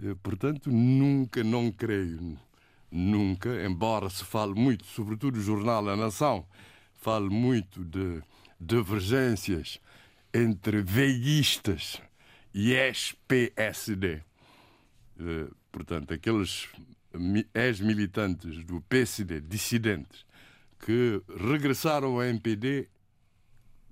[0.03, 2.37] Eh, portanto, nunca, não creio,
[2.91, 6.45] nunca, embora se fale muito, sobretudo o jornal A Nação,
[6.93, 8.21] fale muito de
[8.59, 9.79] divergências
[10.33, 12.01] entre veiguistas
[12.53, 14.21] e ex-PSD.
[15.19, 16.67] Eh, portanto, aqueles
[17.53, 20.25] ex-militantes do PSD, dissidentes,
[20.85, 22.89] que regressaram ao MPD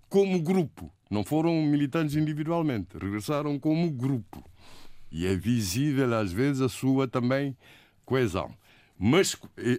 [0.09, 4.50] como grupo, não foram militantes individualmente, regressaram como grupo.
[5.11, 7.55] E é visível, às vezes, a sua também
[8.05, 8.55] coesão.
[8.97, 9.35] Mas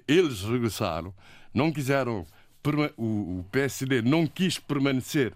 [0.06, 1.14] eles regressaram,
[1.54, 2.26] não quiseram.
[2.96, 5.34] O PSD não quis permanecer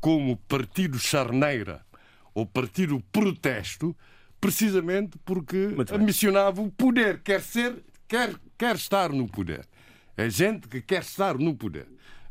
[0.00, 1.84] como partido charneira
[2.32, 3.96] ou partido protesto,
[4.40, 9.66] precisamente porque ambicionava o poder, quer ser, quer, quer estar no poder.
[10.16, 11.86] É gente que quer estar no poder.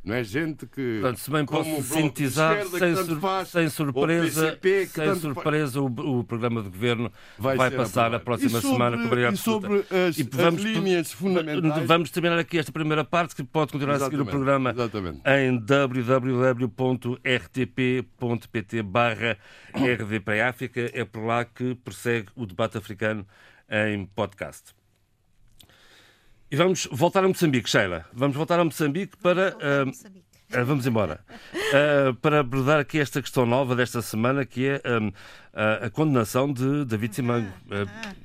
[0.06, 0.99] Não é gente que.
[1.01, 5.88] Portanto, se bem posso sintetizar, sem, sur faz, sem surpresa, PCP, sem surpresa o,
[6.20, 9.84] o, programa de governo vai, vai passar a próxima sobre, semana com a E sobre
[10.08, 11.88] as, e vamos, as linhas fundamentais.
[11.88, 15.22] Vamos terminar aqui esta primeira parte, que pode continuar exatamente, a seguir o programa exatamente.
[15.26, 16.03] em www.rtp.pt
[18.84, 19.39] barra
[19.74, 20.91] RDP África.
[20.93, 23.26] É por lá que persegue o debate africano
[23.68, 24.74] em podcast.
[26.50, 28.06] E vamos voltar a Moçambique, Sheila.
[28.14, 29.56] Vamos voltar a Moçambique para.
[29.56, 31.26] Uh, uh, vamos embora.
[31.54, 35.12] Uh, para abordar aqui esta questão nova desta semana, que é um,
[35.84, 37.52] a condenação de David Simango,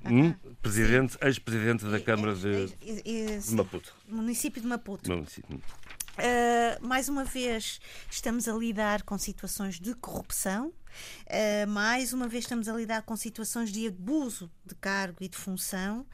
[0.05, 3.95] um, presidente, ex-presidente da Câmara de, de Maputo.
[4.07, 5.11] Município de Maputo.
[5.11, 5.59] Município.
[6.19, 12.45] Uh, mais uma vez estamos a lidar com situações de corrupção, uh, mais uma vez
[12.45, 16.05] estamos a lidar com situações de abuso de cargo e de função,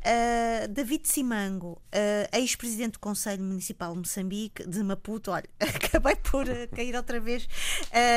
[0.00, 6.48] Uh, David Simango, uh, ex-presidente do Conselho Municipal de Moçambique, de Maputo, olha, acabei por
[6.48, 7.46] uh, cair outra vez,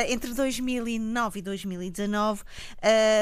[0.08, 2.42] entre 2009 e 2019,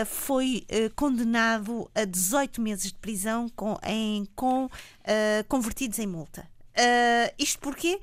[0.06, 4.68] foi condenado a 18 meses de prisão com, em, com
[5.48, 6.48] convertidos em multa.
[7.38, 8.00] isto porque,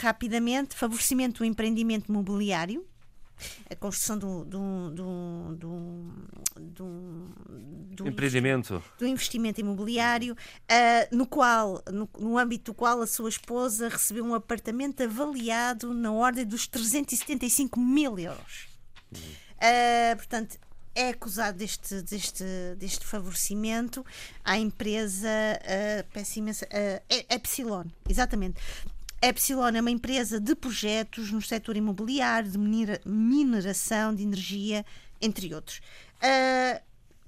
[0.00, 2.84] rapidamente, favorecimento do empreendimento imobiliário,
[3.68, 7.28] a construção do, do, do, do,
[7.90, 13.28] do empreendimento, do investimento imobiliário, uh, no qual, no, no, âmbito do qual a sua
[13.28, 18.68] esposa recebeu um apartamento avaliado na ordem dos 375 mil euros.
[19.12, 20.58] Uh, portanto,
[20.94, 22.44] é acusado deste, deste,
[22.76, 24.04] deste favorecimento
[24.44, 28.60] à empresa uh, peço imensa, uh, Epsilon, exatamente.
[29.22, 32.58] Epsilon é uma empresa de projetos no setor imobiliário, de
[33.04, 34.84] mineração de energia,
[35.20, 35.82] entre outros.
[36.16, 36.80] Uh,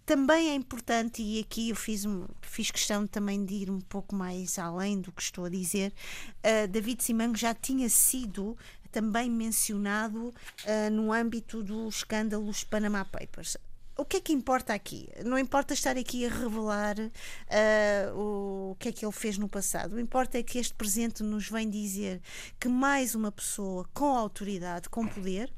[0.07, 2.05] também é importante, e aqui eu fiz,
[2.40, 5.93] fiz questão também de ir um pouco mais além do que estou a dizer,
[6.38, 8.57] uh, David Simango já tinha sido
[8.90, 13.59] também mencionado uh, no âmbito dos escândalos Panama Papers
[13.97, 15.09] o que é que importa aqui?
[15.24, 19.95] Não importa estar aqui a revelar uh, o que é que ele fez no passado.
[19.95, 22.20] O importa é que este presente nos vem dizer
[22.59, 25.53] que mais uma pessoa com autoridade, com poder,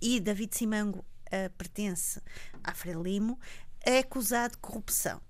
[0.00, 2.20] e David Simango uh, pertence
[2.62, 3.38] à Frelimo,
[3.84, 5.20] é acusado de corrupção.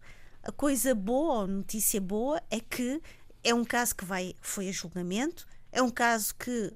[0.42, 3.00] A coisa boa, a notícia boa, é que
[3.42, 6.72] é um caso que vai, foi a julgamento, é um caso que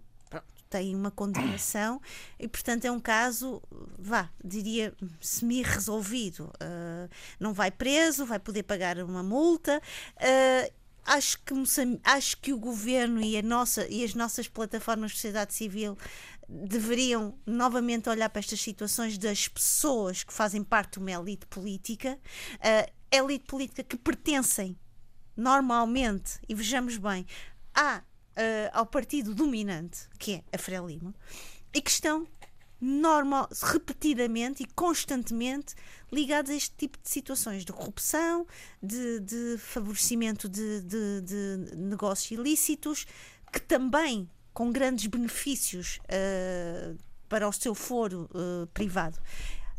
[0.75, 2.01] tem uma condenação
[2.37, 3.63] e, portanto, é um caso,
[3.97, 6.51] vá, diria, semi-resolvido.
[6.55, 7.09] Uh,
[7.39, 9.81] não vai preso, vai poder pagar uma multa.
[10.17, 10.73] Uh,
[11.07, 11.55] acho que,
[12.03, 15.97] acho que o governo e, a nossa, e as nossas plataformas de sociedade civil
[16.49, 22.19] deveriam novamente olhar para estas situações das pessoas que fazem parte de uma elite política,
[22.57, 24.77] uh, elite política que pertencem
[25.37, 27.25] normalmente, e vejamos bem,
[27.73, 28.03] à
[28.37, 31.15] uh, ao partido dominante, que é a Frelimo,
[31.73, 32.27] e que estão
[32.81, 35.75] normal, repetidamente e constantemente
[36.13, 38.47] ligados a este tipo de situações de corrupção,
[38.83, 43.07] de, de favorecimento de, de, de, negócios ilícitos,
[43.51, 46.97] que também com grandes benefícios uh,
[47.29, 49.19] para o seu foro uh, privado.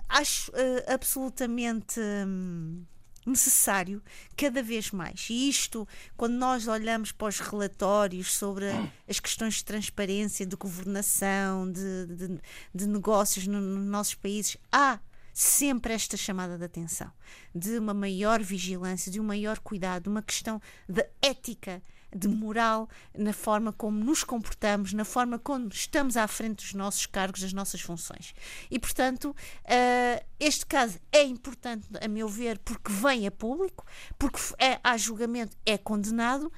[0.10, 0.56] Acho uh,
[0.88, 2.00] absolutamente.
[2.00, 2.84] Um,
[3.26, 4.02] necessário
[4.38, 5.28] cada vez mais.
[5.30, 8.66] E isto, quando nós olhamos para os relatórios sobre
[9.08, 12.40] as questões de transparência, de governação, de, de,
[12.74, 15.00] de negócios nos no nossos países, há
[15.34, 17.12] sempre esta chamada de atenção,
[17.54, 21.82] de uma maior vigilância, de um maior cuidado, uma questão de ética
[22.16, 27.06] de moral na forma como nos comportamos, na forma como estamos à frente dos nossos
[27.06, 28.34] cargos, das nossas funções.
[28.72, 29.36] E, portanto,
[29.66, 33.86] uh, este caso é importante, a meu ver, porque vem a público,
[34.18, 36.52] porque é, há julgamento, é condenado,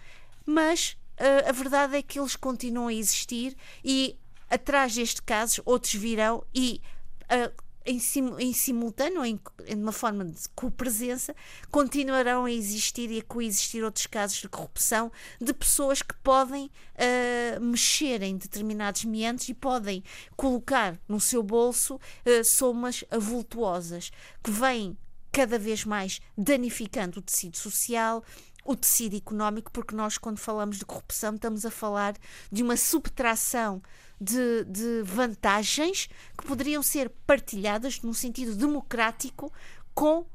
[0.45, 5.93] mas uh, a verdade é que eles continuam a existir e atrás deste caso outros
[5.93, 6.81] virão e
[7.23, 11.33] uh, em, sim, em simultâneo, em, em uma forma de copresença,
[11.71, 17.61] continuarão a existir e a coexistir outros casos de corrupção de pessoas que podem uh,
[17.61, 20.03] mexer em determinados meandros e podem
[20.35, 24.11] colocar no seu bolso uh, somas avultuosas
[24.43, 24.97] que vêm
[25.31, 28.23] cada vez mais danificando o tecido social,
[28.65, 32.15] o tecido económico, porque nós, quando falamos de corrupção, estamos a falar
[32.51, 33.81] de uma subtração
[34.19, 39.51] de, de vantagens que poderiam ser partilhadas num sentido democrático
[39.93, 40.25] com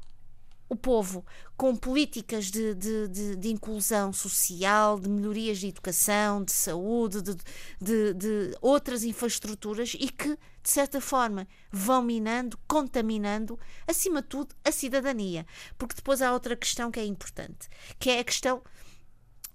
[0.73, 1.25] o povo,
[1.55, 8.13] com políticas de, de, de, de, inclusão social, de melhorias de educação, de saúde, de,
[8.13, 14.71] de, outras infraestruturas e que, de certa forma, vão minando, contaminando, acima de tudo, a
[14.71, 15.45] cidadania.
[15.77, 17.69] Porque depois há outra questão que é importante,
[17.99, 18.61] que é a questão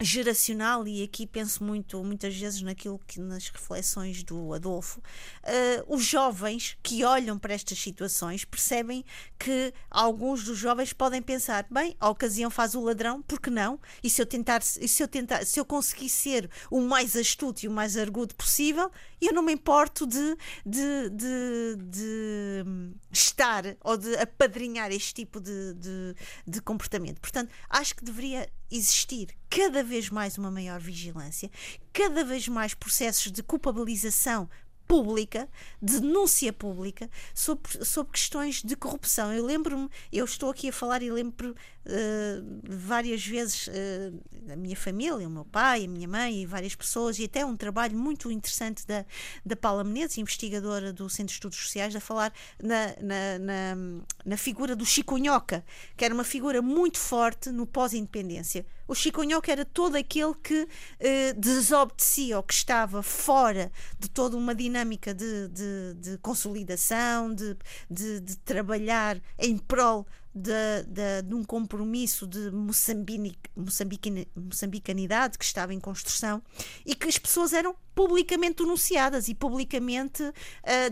[0.00, 6.04] geracional e aqui penso muito muitas vezes naquilo que nas reflexões do Adolfo uh, os
[6.04, 9.04] jovens que olham para estas situações percebem
[9.36, 13.80] que alguns dos jovens podem pensar bem a ocasião faz o ladrão porque não?
[14.02, 17.68] E se eu tentar se eu tentar se eu conseguir ser o mais astuto e
[17.68, 18.90] o mais argudo possível
[19.20, 22.64] eu não me importo de, de, de, de
[23.10, 26.14] estar ou de apadrinhar este tipo de, de,
[26.46, 27.20] de comportamento.
[27.20, 31.50] Portanto acho que deveria existir cada vez mais uma maior vigilância,
[31.92, 34.48] cada vez mais processos de culpabilização
[34.88, 35.46] pública,
[35.82, 39.32] de denúncia pública sobre, sobre questões de corrupção.
[39.32, 44.74] Eu lembro-me, eu estou aqui a falar e lembro uh, várias vezes uh, a minha
[44.74, 48.30] família, o meu pai, a minha mãe e várias pessoas, e até um trabalho muito
[48.30, 49.04] interessante da,
[49.44, 54.36] da Paula Menezes, investigadora do Centro de Estudos Sociais, a falar na, na, na, na
[54.38, 55.62] figura do Chiconhoca,
[55.96, 58.64] que era uma figura muito forte no pós-independência.
[58.88, 60.66] O Chiconhoca era todo aquele que
[60.98, 67.54] eh, desobedecia ou que estava fora de toda uma dinâmica de, de, de consolidação, de,
[67.90, 70.06] de, de trabalhar em prol
[70.38, 76.40] de, de, de um compromisso de moçambicanidade que estava em construção
[76.86, 80.32] e que as pessoas eram publicamente denunciadas e publicamente uh,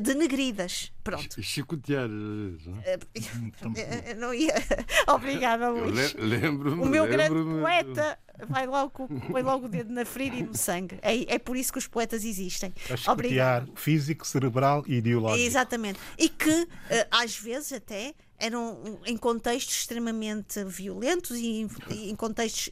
[0.00, 0.92] denegridas.
[1.04, 1.40] Pronto.
[1.40, 2.08] Chicotear.
[2.84, 2.98] Eh, uh,
[4.18, 4.52] não ia.
[5.06, 6.14] Obrigada, Luís.
[6.14, 6.82] Lembro-me.
[6.82, 8.18] O meu lembro grande poeta
[8.48, 10.98] vai logo, põe logo o dedo na ferida e no sangue.
[11.00, 12.74] É, é por isso que os poetas existem.
[13.06, 13.70] Obrigado.
[13.76, 15.46] físico, cerebral e ideológico.
[15.46, 16.00] Exatamente.
[16.18, 16.68] E que, uh,
[17.08, 22.70] às vezes, até eram em contextos extremamente violentos e em, contextos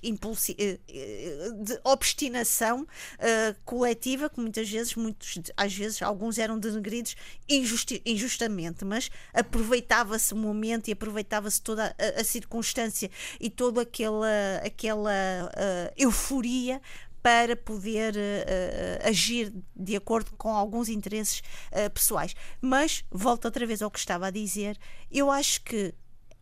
[0.58, 7.16] eh, eh, de obstinação uh, coletiva que muitas vezes muitos às vezes alguns eram denegridos
[7.48, 13.10] injusti injustamente mas aproveitava-se o momento e aproveitava-se toda a, a, circunstância
[13.40, 14.26] e toda aquela
[14.64, 16.80] aquela uh, euforia
[17.24, 22.36] para poder uh, agir de acordo com alguns interesses uh, pessoais.
[22.60, 24.78] Mas, volto outra vez ao que estava a dizer,
[25.10, 25.94] eu acho que,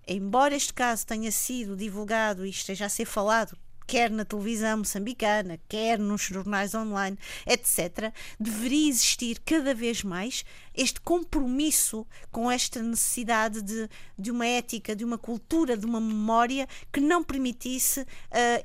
[0.08, 3.56] embora este caso tenha sido divulgado e esteja a ser falado
[3.86, 11.00] quer na televisão moçambicana, quer nos jornais online, etc., deveria existir cada vez mais este
[11.00, 17.00] compromisso com esta necessidade de, de uma ética, de uma cultura, de uma memória que
[17.00, 18.06] não permitisse uh,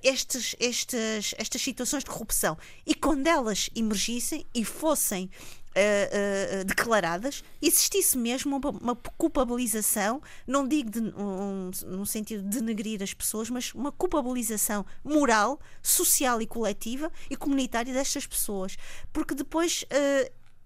[0.02, 2.58] estes, estes, estas situações de corrupção.
[2.86, 5.30] E quando elas emergissem e fossem
[5.78, 12.60] uh, uh, declaradas, existisse mesmo uma, uma culpabilização, não digo de, um, no sentido de
[12.60, 18.78] denegrir as pessoas, mas uma culpabilização moral, social e coletiva e comunitária destas pessoas.
[19.14, 19.86] Porque depois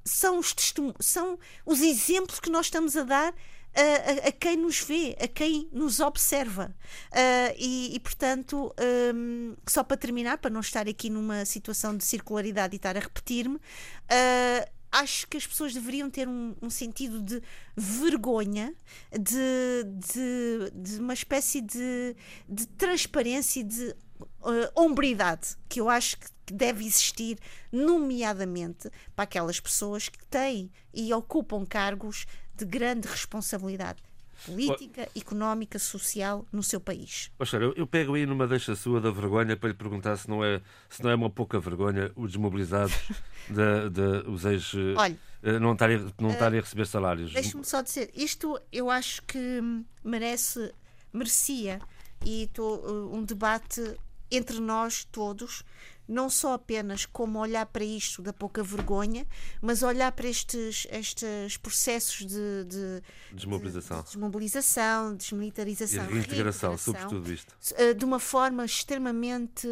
[0.04, 0.56] são os,
[1.00, 3.34] são os exemplos que nós estamos a dar
[3.74, 6.76] a, a, a, quem nos vê, a quem nos observa.
[7.12, 8.74] Uh, e, e, portanto,
[9.14, 13.00] um, só para terminar, para não estar aqui numa situação de circularidade e estar a
[13.00, 17.42] repetir-me, uh, acho que as pessoas deveriam ter um, um sentido de
[17.76, 18.74] vergonha,
[19.12, 22.16] de, de, de uma espécie de,
[22.48, 23.96] de transparência e de
[24.42, 27.40] uh, hombridade que eu acho que deve existir,
[27.72, 32.26] nomeadamente para aquelas pessoas que têm e ocupam cargos
[32.56, 34.02] de grande responsabilidade.
[34.46, 37.32] Política, económica, social no seu país.
[37.38, 40.44] Poxa, eu, eu pego aí numa deixa sua da vergonha para lhe perguntar se não
[40.44, 42.94] é, se não é uma pouca vergonha os desmobilizados,
[43.50, 44.74] de, de, os ex.
[44.98, 47.34] Olha, eh, não estarem, não estarem a receber salários.
[47.34, 49.62] Deixe-me só dizer, isto eu acho que
[50.04, 50.74] merece,
[51.12, 51.80] merecia,
[52.26, 53.98] e tô, uh, um debate
[54.30, 55.64] entre nós todos
[56.12, 59.26] não só apenas como olhar para isto da pouca vergonha,
[59.62, 63.02] mas olhar para estes, estes processos de, de
[63.32, 69.68] desmobilização, de, de desmobilização, desmilitarização, e reintegração, sobretudo isto, eh, de uma forma extremamente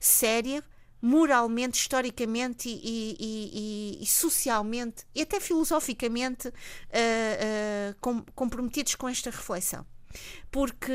[0.00, 0.62] séria,
[1.00, 9.08] moralmente, historicamente e, e, e, e, socialmente e até filosoficamente uh, uh, com, comprometidos com
[9.08, 9.86] esta reflexão.
[10.50, 10.92] Porque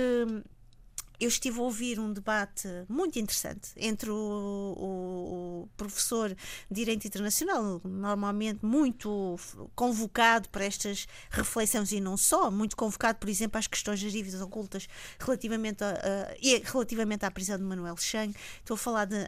[1.24, 6.36] eu estive a ouvir um debate muito interessante entre o, o, o, professor de
[6.70, 9.38] Direito Internacional, normalmente muito
[9.76, 14.42] convocado para estas reflexões e não só, muito convocado, por exemplo, às questões das dívidas
[14.42, 14.88] ocultas
[15.20, 18.36] relativamente, a, a, relativamente à prisão de Manuel Chang.
[18.60, 19.28] Estou a falar de uh,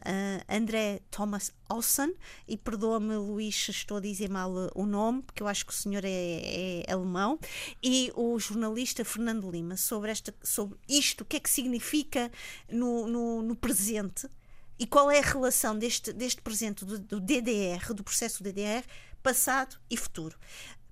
[0.50, 2.14] André Thomas Olsen,
[2.48, 6.04] e perdoa-me, Luís, estou a dizer mal o nome, porque eu acho que o senhor
[6.06, 7.40] é, é alemão,
[7.82, 12.32] e o jornalista Fernando Lima, sobre, esta, sobre isto, o que é que significa significa
[12.70, 14.28] no, no, no presente
[14.78, 18.84] e qual é a relação deste, deste presente do, do, DDR, do processo DDR,
[19.24, 20.38] passado e futuro.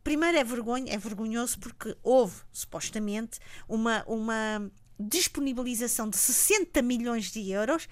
[0.04, 7.50] Primeiro é vergonha, é vergonhoso porque houve, supostamente, uma, uma disponibilização de 60 milhões de
[7.52, 7.88] euros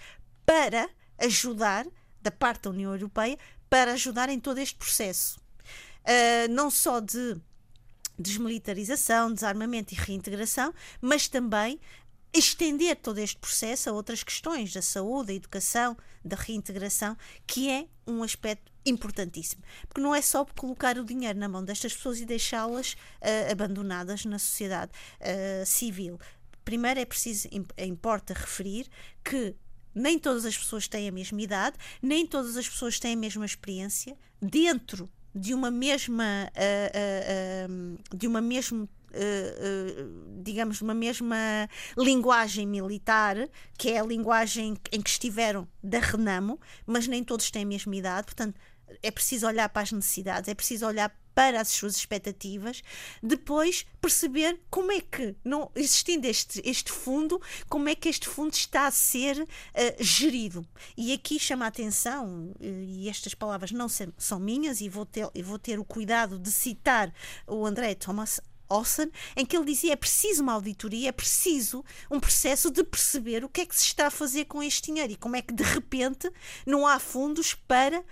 [0.45, 1.85] para ajudar,
[2.21, 3.37] da parte da União Europeia,
[3.69, 5.39] para ajudar em todo este processo.
[6.01, 7.39] Uh, não só de
[8.17, 11.79] desmilitarização, desarmamento e reintegração, mas também
[12.33, 17.87] estender todo este processo a outras questões da saúde, da educação, da reintegração, que é
[18.07, 19.63] um aspecto importantíssimo.
[19.87, 24.25] Porque não é só colocar o dinheiro na mão destas pessoas e deixá-las uh, abandonadas
[24.25, 26.19] na sociedade uh, civil.
[26.63, 28.87] Primeiro é preciso, importa referir
[29.23, 29.55] que
[29.93, 33.45] nem todas as pessoas têm a mesma idade, nem todas as pessoas têm a mesma
[33.45, 42.65] experiência dentro de uma mesma uh, de uma mesma Uh, uh, digamos, uma mesma linguagem
[42.65, 43.35] militar,
[43.77, 47.93] que é a linguagem em que estiveram da Renamo, mas nem todos têm a mesma
[47.93, 48.57] idade, portanto,
[49.03, 52.81] é preciso olhar para as necessidades, é preciso olhar para as suas expectativas,
[53.21, 58.53] depois perceber como é que, não existindo este, este fundo, como é que este fundo
[58.53, 59.47] está a ser uh,
[59.99, 60.65] gerido.
[60.97, 65.59] E aqui chama a atenção, e estas palavras não são minhas, e vou ter, vou
[65.59, 67.13] ter o cuidado de citar
[67.47, 68.39] o André Thomas
[68.71, 73.43] Olsen, em que ele dizia é preciso uma auditoria, é preciso um processo de perceber
[73.43, 75.53] o que é que se está a fazer com este dinheiro e como é que
[75.53, 76.31] de repente
[76.65, 78.03] não há fundos para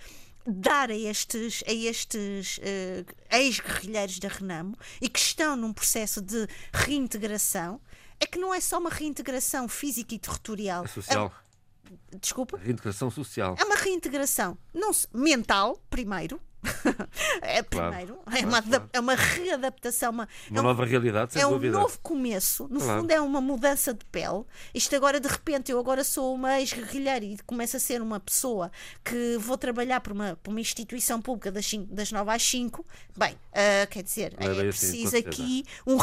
[0.50, 6.48] dar a estes, a estes uh, ex-guerrilheiros da Renamo e que estão num processo de
[6.74, 7.80] reintegração,
[8.20, 10.84] é que não é só uma reintegração física e territorial.
[10.84, 11.34] É social.
[12.12, 12.58] É, desculpa?
[12.58, 13.56] Reintegração social.
[13.60, 16.40] É uma reintegração não, mental, primeiro,
[17.42, 18.90] é primeiro, claro, é, uma, claro.
[18.92, 21.78] é uma readaptação, uma, uma é nova realidade, sem é dúvida.
[21.78, 22.68] um novo começo.
[22.70, 23.02] No claro.
[23.02, 24.44] fundo, é uma mudança de pele.
[24.74, 28.72] Isto agora, de repente, eu agora sou uma ex-guerrilheira e começo a ser uma pessoa
[29.04, 32.86] que vou trabalhar por uma, por uma instituição pública das, cinco, das 9 às 5.
[33.18, 35.98] Bem, uh, quer dizer, é, é preciso assim, aqui um,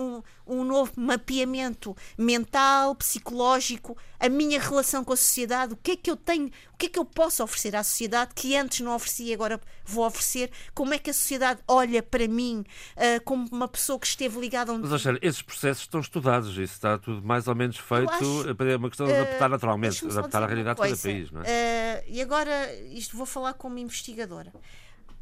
[0.00, 5.96] um, um novo mapeamento mental, psicológico, a minha relação com a sociedade, o que é
[5.96, 8.94] que eu tenho, o que é que eu posso oferecer à sociedade que antes não
[8.94, 12.64] oferecia e agora vou oferecer, como é que a sociedade olha para mim
[12.96, 14.78] uh, como uma pessoa que esteve ligada a um.
[14.78, 18.10] Mas, Angela, esses processos estão estudados, isso está tudo mais ou menos feito.
[18.10, 21.30] Acho, é uma questão de adaptar uh, naturalmente, adaptar à realidade de cada país.
[21.30, 22.02] Não é?
[22.06, 24.52] Uh, e agora, isto vou falar como investigadora.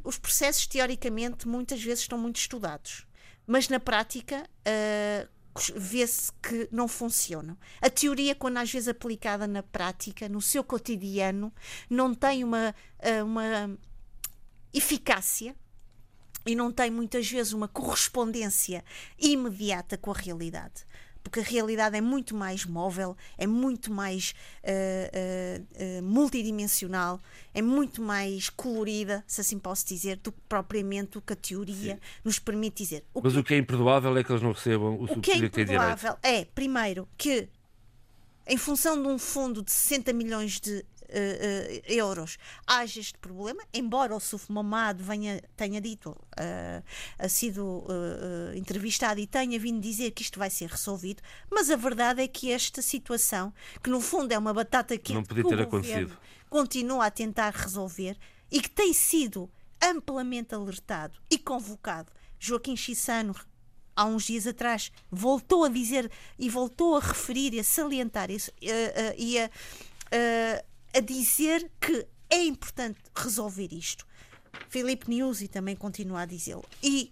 [0.03, 3.05] Os processos, teoricamente, muitas vezes estão muito estudados,
[3.47, 4.43] mas na prática.
[5.73, 7.57] vê-se que não funcionam.
[7.81, 11.49] A teoria, quando às vezes aplicada na prática, no seu cotidiano,
[11.89, 12.75] não tem uma,
[13.23, 13.77] uma
[14.77, 15.55] eficácia
[16.45, 18.83] e não tem muitas vezes uma correspondência
[19.19, 20.85] imediata com a realidade.
[21.23, 27.19] Porque a realidade é muito mais móvel, é muito mais uh, uh, uh, multidimensional,
[27.51, 31.95] é muito mais colorida, se assim posso dizer, do que propriamente o que a teoria
[31.95, 31.99] Sim.
[32.23, 33.03] nos permite dizer.
[33.11, 35.31] O Mas que, o que é imperdoável é que eles não recebam o, o que
[35.31, 37.49] é imperdoável é, primeiro, que
[38.45, 44.15] em função de um fundo de 60 milhões de uh, euros haja este problema, embora
[44.15, 47.85] o Suf Mamad venha, tenha dito, uh, sido
[48.55, 52.51] entrevistado e tenha vindo dizer que isto vai ser resolvido, mas a verdade é que
[52.51, 53.53] esta situação,
[53.83, 56.17] que no fundo é uma batata que, Não podia ter acontecido.
[56.49, 58.17] continua a tentar resolver
[58.51, 59.49] e que tem sido
[59.81, 63.35] amplamente alertado e convocado Joaquim Chissano
[63.95, 68.35] há uns dias atrás voltou a dizer e voltou a referir e a salientar e,
[68.35, 68.41] uh, uh,
[69.17, 70.65] e a, uh,
[70.95, 74.05] a dizer que é importante resolver isto.
[74.69, 76.63] Filipe Nuzzi também continua a dizê-lo.
[76.81, 77.11] E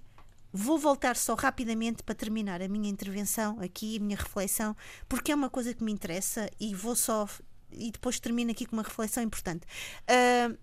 [0.52, 4.76] vou voltar só rapidamente para terminar a minha intervenção aqui, a minha reflexão,
[5.10, 7.28] porque é uma coisa que me interessa e vou só.
[7.72, 9.66] E depois termino aqui com uma reflexão importante.
[10.08, 10.58] Uh,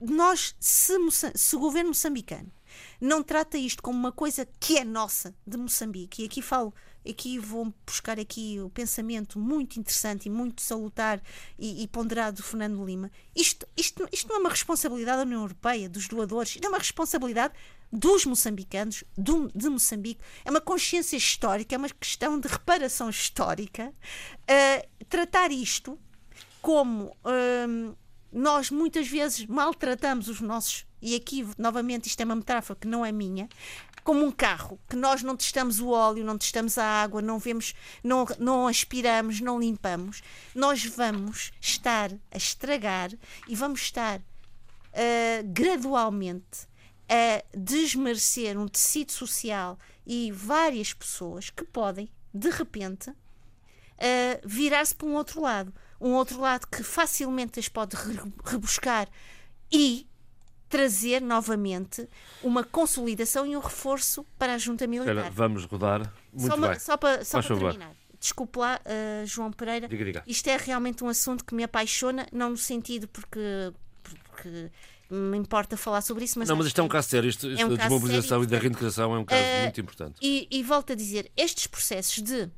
[0.00, 0.94] nós, se,
[1.34, 2.50] se o governo moçambicano
[3.00, 6.74] não trata isto como uma coisa que é nossa de Moçambique, e aqui falo,
[7.08, 11.20] aqui vou buscar aqui o pensamento muito interessante e muito salutar
[11.58, 13.10] e, e ponderado do Fernando Lima.
[13.34, 16.78] Isto, isto, isto não é uma responsabilidade da União Europeia, dos doadores, isto é uma
[16.78, 17.54] responsabilidade
[17.92, 23.92] dos moçambicanos, do, de Moçambique, é uma consciência histórica, é uma questão de reparação histórica.
[24.42, 25.98] Uh, tratar isto
[26.60, 27.96] como uh,
[28.32, 33.06] nós muitas vezes maltratamos os nossos e aqui novamente isto é uma metáfora que não
[33.06, 33.48] é minha,
[34.02, 37.74] como um carro, que nós não testamos o óleo, não testamos a água, não vemos,
[38.02, 40.20] não, não aspiramos, não limpamos,
[40.52, 43.12] nós vamos estar a estragar
[43.46, 46.66] e vamos estar uh, gradualmente
[47.08, 53.14] a desmerecer um tecido social e várias pessoas que podem, de repente, uh,
[54.44, 55.72] virar-se para um outro lado.
[56.00, 57.96] Um outro lado que facilmente as pode
[58.44, 59.08] rebuscar
[59.70, 60.06] e
[60.68, 62.08] trazer novamente
[62.42, 65.14] uma consolidação e um reforço para a junta militar.
[65.14, 66.12] Espera, vamos rodar.
[66.32, 66.78] Muito só, bem.
[66.78, 67.92] só para, só para terminar.
[68.18, 69.88] Desculpe lá, uh, João Pereira.
[69.88, 70.22] Diga, diga.
[70.26, 74.70] Isto é realmente um assunto que me apaixona, não no sentido porque, porque
[75.08, 76.48] me importa falar sobre isso, mas.
[76.48, 77.28] Não, mas isto é um caso sério.
[77.28, 80.14] Isto, isto é um da desmobilização e da reintegração é um caso uh, muito importante.
[80.20, 82.50] E, e volto a dizer: estes processos de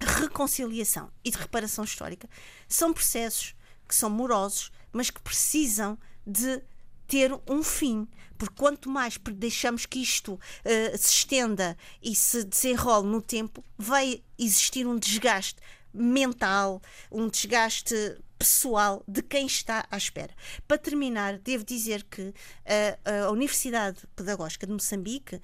[0.00, 2.28] reconciliação e de reparação histórica
[2.68, 3.54] são processos
[3.86, 6.62] que são morosos, mas que precisam de
[7.08, 8.06] ter um fim.
[8.36, 10.38] Porque quanto mais deixamos que isto uh,
[10.96, 15.60] se estenda e se desenrole no tempo, vai existir um desgaste
[15.92, 16.80] mental,
[17.10, 17.94] um desgaste
[18.38, 20.32] pessoal de quem está à espera.
[20.68, 25.40] Para terminar, devo dizer que uh, a Universidade Pedagógica de Moçambique, uh,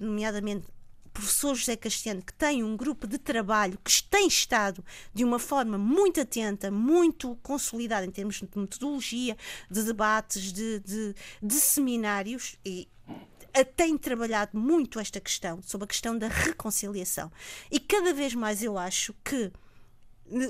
[0.00, 0.66] nomeadamente
[1.12, 5.76] professor José Castiano, que tem um grupo de trabalho que tem estado de uma forma
[5.76, 9.36] muito atenta, muito consolidada em termos de metodologia,
[9.70, 12.88] de debates, de, de, de seminários e
[13.76, 17.30] tem trabalhado muito esta questão, sobre a questão da reconciliação.
[17.70, 19.50] E cada vez mais eu acho que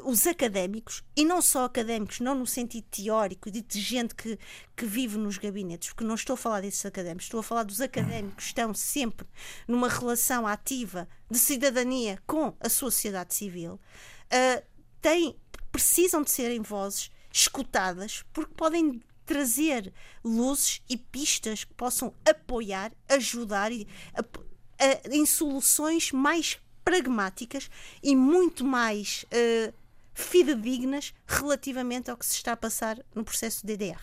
[0.04, 4.38] os académicos, e não só académicos, não no sentido teórico, de, gente que,
[4.76, 7.80] que vive nos gabinetes, porque não estou a falar desses académicos, estou a falar dos
[7.80, 9.26] académicos que estão sempre
[9.66, 14.62] numa relação ativa de cidadania com a sociedade civil, uh,
[15.00, 15.36] têm,
[15.72, 19.92] precisam de serem vozes escutadas, porque podem trazer
[20.24, 27.70] luzes e pistas que possam apoiar, ajudar e, a, a, em soluções mais pragmáticas
[28.02, 29.72] e muito mais uh,
[30.14, 34.00] fidedignas relativamente ao que se está a passar no processo DDR.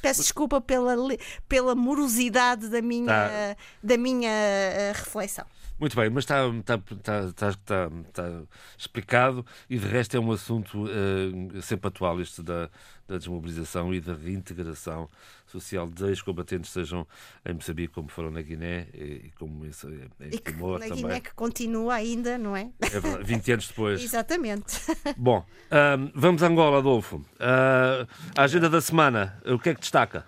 [0.00, 0.94] Peço desculpa pela,
[1.48, 3.56] pela morosidade da minha, tá.
[3.82, 5.46] da minha uh, reflexão.
[5.78, 6.80] Muito bem, mas está, está,
[7.26, 8.42] está, está, está
[8.78, 12.70] explicado e de resto é um assunto uh, sempre atual este da,
[13.08, 15.10] da desmobilização e da reintegração
[15.60, 17.06] social de ex-combatentes, sejam
[17.44, 21.02] em Moçambique como foram na Guiné e, como isso, em e Timor na também.
[21.02, 22.70] Guiné que continua ainda, não é?
[22.80, 24.02] É verdade, 20 anos depois.
[24.04, 24.80] Exatamente.
[25.16, 25.44] Bom,
[25.98, 27.16] um, vamos a Angola, Adolfo.
[27.16, 30.26] Uh, a agenda da semana, o que é que destaca?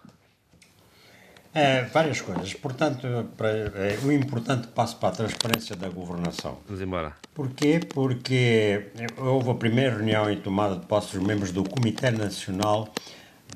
[1.57, 2.53] É, várias coisas.
[2.53, 6.59] Portanto, para, é, o importante passo para a transparência da governação.
[6.67, 7.15] Vamos embora.
[7.33, 7.81] Porquê?
[7.95, 12.93] Porque houve a primeira reunião em tomada de posse dos membros do Comitê Nacional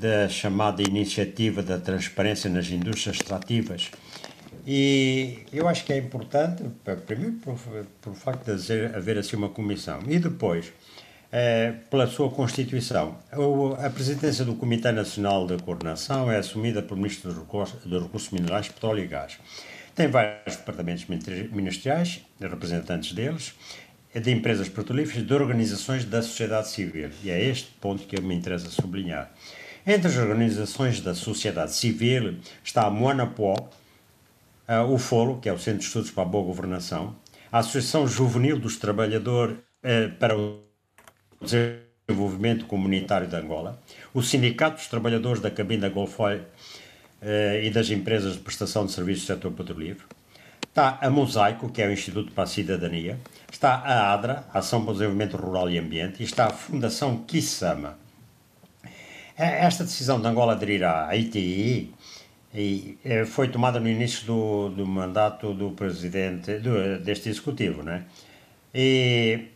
[0.00, 3.90] da chamada Iniciativa da Transparência nas Indústrias Extrativas.
[4.66, 6.64] E eu acho que é importante,
[7.06, 7.58] primeiro, por,
[8.00, 10.72] por facto de haver, assim uma comissão, e depois
[11.30, 13.18] é, pela sua Constituição.
[13.78, 19.04] A presidência do Comitê Nacional de Coordenação é assumida pelo Ministro dos Recursos Minerais, Petróleo
[19.04, 19.38] e Gás.
[19.94, 23.54] Tem vários departamentos ministeriais, representantes deles,
[24.14, 27.10] de empresas petrolíferas de organizações da sociedade civil.
[27.22, 29.30] E é este ponto que me interessa sublinhar.
[29.92, 33.56] Entre as organizações da sociedade civil está a Moanapó,
[34.88, 37.16] o FOLO, que é o Centro de Estudos para a Boa Governação,
[37.50, 40.60] a Associação Juvenil dos Trabalhadores eh, para o
[41.42, 43.82] Desenvolvimento Comunitário de Angola,
[44.14, 46.42] o Sindicato dos Trabalhadores da Cabina Golfoil
[47.20, 50.06] eh, e das Empresas de Prestação de Serviços do Setor Petrolífero,
[50.68, 53.18] está a Mosaico, que é o Instituto para a Cidadania,
[53.50, 57.98] está a ADRA, Ação para o Desenvolvimento Rural e Ambiente, e está a Fundação Kisama.
[59.42, 61.94] Esta decisão de Angola aderir à ITI
[62.54, 68.04] e eh, foi tomada no início do, do mandato do presidente do, deste executivo, né?
[68.74, 69.46] E,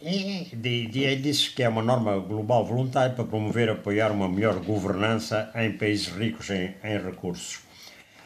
[0.00, 4.12] e de, de, ele disse que é uma norma global voluntária para promover e apoiar
[4.12, 7.62] uma melhor governança em países ricos em, em recursos,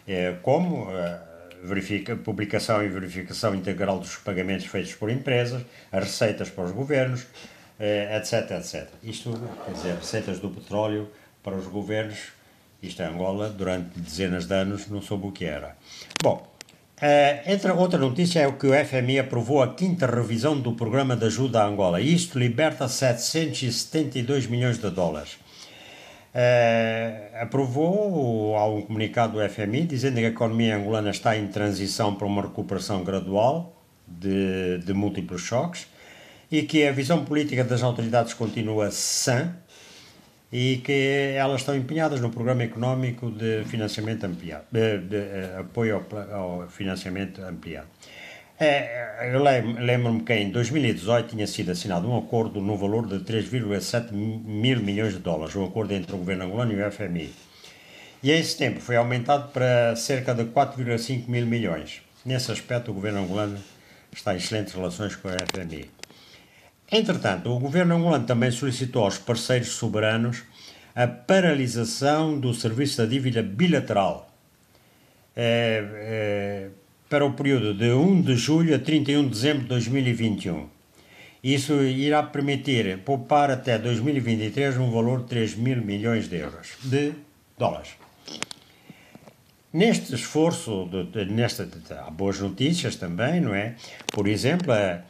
[0.06, 1.18] é, como eh,
[1.62, 7.26] verifica, publicação e verificação integral dos pagamentos feitos por empresas, as receitas para os governos,
[7.78, 8.88] etc, etc.
[9.02, 9.32] Isto,
[9.64, 11.10] quer dizer, receitas do petróleo
[11.42, 12.32] para os governos
[12.84, 15.74] isto é Angola, durante dezenas de anos não soube o que era.
[16.22, 16.46] Bom,
[16.98, 21.16] uh, entre outra notícia é o que o FMI aprovou a quinta revisão do programa
[21.16, 21.98] de ajuda à Angola.
[21.98, 25.38] Isto liberta 772 milhões de dólares.
[26.34, 32.14] Uh, aprovou há um comunicado do FMI dizendo que a economia angolana está em transição
[32.14, 33.74] para uma recuperação gradual
[34.06, 35.86] de, de múltiplos choques
[36.50, 39.54] e que a visão política das autoridades continua sã
[40.52, 45.96] e que elas estão empenhadas no programa económico de financiamento ampliado, de, de, eh, apoio
[45.96, 47.88] ao, ao, financiamento ampliado.
[48.58, 54.12] É, eu lembro-me que em 2018 tinha sido assinado um acordo no valor de 3,7
[54.12, 57.32] mil milhões de dólares, um acordo entre o governo angolano e o FMI.
[58.22, 62.00] E esse tempo foi aumentado para cerca de 4,5 mil milhões.
[62.24, 63.58] Nesse aspecto, o governo angolano
[64.12, 65.90] está em excelentes relações com o FMI.
[66.90, 70.42] Entretanto, o governo angolano também solicitou aos parceiros soberanos
[70.94, 74.30] a paralisação do serviço da dívida bilateral
[75.34, 76.68] é, é,
[77.08, 80.68] para o período de 1 de julho a 31 de dezembro de 2021.
[81.42, 87.12] Isso irá permitir poupar até 2023 um valor de 3 mil milhões de euros, de
[87.58, 87.90] dólares.
[89.72, 91.68] Neste esforço, de, de, nesta,
[92.06, 93.74] há boas notícias também, não é?
[94.12, 95.02] Por exemplo, a,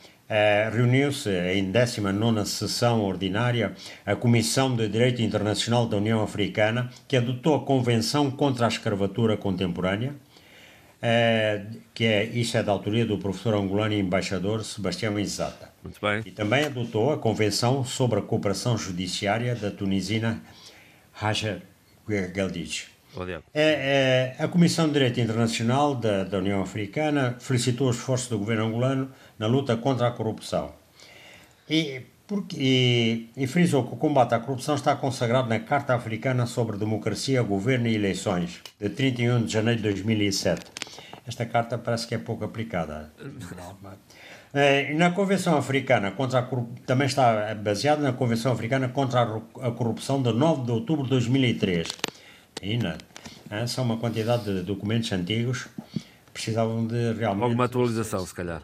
[0.73, 3.75] reuniu-se em 19 sessão ordinária
[4.05, 9.37] a Comissão de Direito Internacional da União Africana, que adotou a Convenção contra a Escravatura
[9.37, 15.71] Contemporânea, uh, que é, isso é da autoria do professor angolano e embaixador Sebastião Izata.
[15.83, 16.23] Muito bem.
[16.25, 20.43] E também adotou a Convenção sobre a Cooperação Judiciária da tunisina
[21.21, 21.63] Haja
[22.09, 22.95] Geldich.
[23.55, 28.39] É, é, a Comissão de Direito Internacional da, da União Africana felicitou os esforços do
[28.39, 30.73] governo angolano na luta contra a corrupção.
[31.69, 36.47] E, porque, e, e frisou que o combate à corrupção está consagrado na Carta Africana
[36.47, 40.63] sobre Democracia, Governo e Eleições, de 31 de janeiro de 2007.
[41.27, 43.13] Esta carta parece que é pouco aplicada.
[44.53, 49.71] É, na Convenção Africana contra a Corrupção, também está baseada na Convenção Africana contra a
[49.71, 51.89] Corrupção de 9 de outubro de 2003
[52.63, 52.99] ainda.
[53.51, 55.69] É, são uma quantidade de documentos antigos
[56.35, 57.45] precisavam de realmente.
[57.45, 58.63] Alguma atualização, se calhar.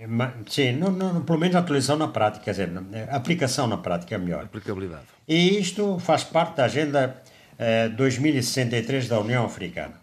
[0.00, 0.06] É,
[0.48, 2.70] sim, não, não, pelo menos a atualização na prática, quer dizer,
[3.10, 4.44] a aplicação na prática é melhor.
[4.44, 5.04] Aplicabilidade.
[5.28, 7.22] E isto faz parte da Agenda
[7.58, 10.00] eh, 2063 da União Africana.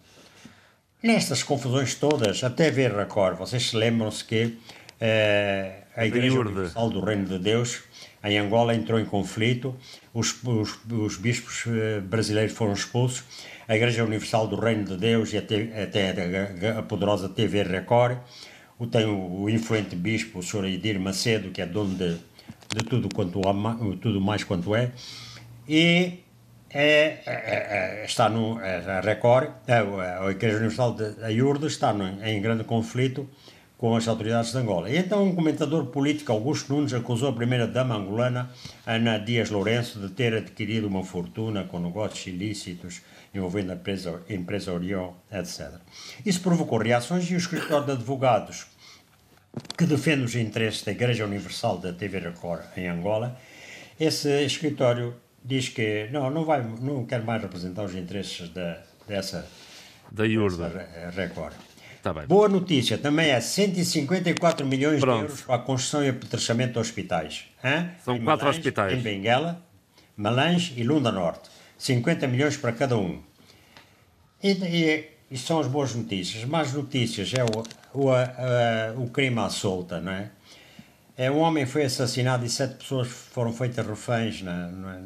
[1.02, 4.60] Nestas confusões todas, até ver Record, vocês lembram-se que
[5.02, 7.82] eh, a Igreja Universal do Reino de Deus
[8.24, 9.76] em Angola entrou em conflito,
[10.14, 13.24] os, os, os bispos eh, brasileiros foram expulsos,
[13.68, 18.20] a Igreja Universal do Reino de Deus e até, até a, a, poderosa TV Record,
[18.86, 20.66] tem o, o influente bispo, o Sr.
[20.66, 22.18] Edir Macedo, que é dono de,
[22.76, 23.42] de tudo, quanto,
[24.00, 24.92] tudo mais quanto é,
[25.68, 26.20] e
[26.70, 31.92] é, é, é, está no a Record, a, a Igreja Universal de a Iurde está
[31.94, 33.28] no, em grande conflito
[33.78, 34.90] com as autoridades de Angola.
[34.90, 38.50] E então um comentador político, Augusto Nunes, acusou a primeira-dama angolana,
[38.86, 43.02] Ana Dias Lourenço, de ter adquirido uma fortuna com negócios ilícitos
[43.34, 43.76] envolvendo a
[44.34, 45.72] empresa, Orion, etc.
[46.26, 48.68] Isso provocou reações e o escritório de advogados
[49.78, 53.38] que defende os interesses da Igreja Universal da TV Record em Angola,
[54.00, 59.48] esse escritório diz que não, não, vai, não quer mais representar os interesses da, dessa,
[60.12, 60.88] da Iurda.
[61.16, 61.54] Record.
[62.04, 65.18] Tá Boa notícia, também é 154 milhões Pronto.
[65.18, 67.46] de euros para a construção e apetrechamento de hospitais.
[67.64, 67.90] Hein?
[68.04, 68.94] São em quatro Malange, hospitais.
[68.94, 69.62] Em Benguela,
[70.16, 71.50] Malange e Lunda Norte.
[71.78, 73.22] 50 milhões para cada um.
[74.42, 76.44] E, e, e são as boas notícias.
[76.46, 77.64] Mais notícias é o,
[77.94, 80.30] o, a, a, o crime à solta, não é?
[81.18, 81.32] é?
[81.32, 85.02] Um homem foi assassinado e sete pessoas foram feitas reféns na, na,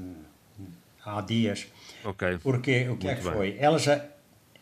[1.06, 1.68] há dias.
[2.04, 2.40] Ok.
[2.42, 3.34] Porque o que Muito é que bem.
[3.34, 3.58] foi?
[3.60, 3.88] Elas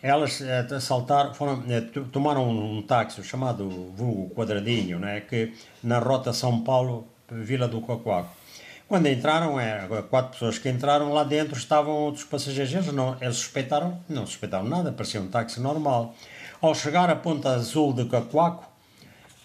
[0.01, 1.81] elas eh, assaltaram, foram, eh,
[2.11, 5.53] tomaram um táxi chamado vulgo quadradinho, né, que
[5.83, 8.38] na rota São Paulo, Vila do Cocoaco.
[8.89, 13.99] Quando entraram, é, quatro pessoas que entraram lá dentro estavam outros passageiros, não, eles suspeitaram,
[14.09, 16.15] não suspeitaram nada, parecia um táxi normal.
[16.59, 18.67] Ao chegar à ponta azul de Cocoaco,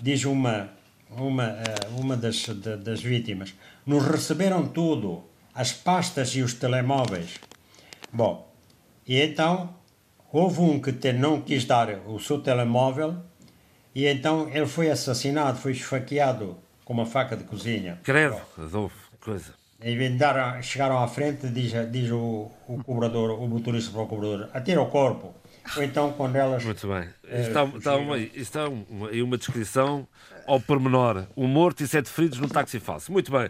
[0.00, 0.70] diz uma,
[1.10, 2.46] uma, eh, uma das,
[2.82, 3.52] das vítimas,
[3.84, 5.22] nos receberam tudo,
[5.54, 7.38] as pastas e os telemóveis.
[8.10, 8.50] Bom,
[9.06, 9.74] e então
[10.32, 13.16] houve um que te, não quis dar o seu telemóvel
[13.94, 18.00] e então ele foi assassinado, foi esfaqueado com uma faca de cozinha.
[18.02, 19.54] Credo, Adolfo, coisa.
[20.16, 24.80] Dar, chegaram à frente, diz, diz o, o cobrador, o motorista para o cobrador, atira
[24.80, 25.34] o corpo.
[25.76, 26.64] Ou então quando elas.
[26.64, 27.08] Muito bem.
[27.24, 30.06] Está, está, uma, está uma, uma descrição
[30.46, 31.24] ao pormenor.
[31.36, 33.10] Um morto e sete feridos num táxi falso.
[33.10, 33.48] Muito bem.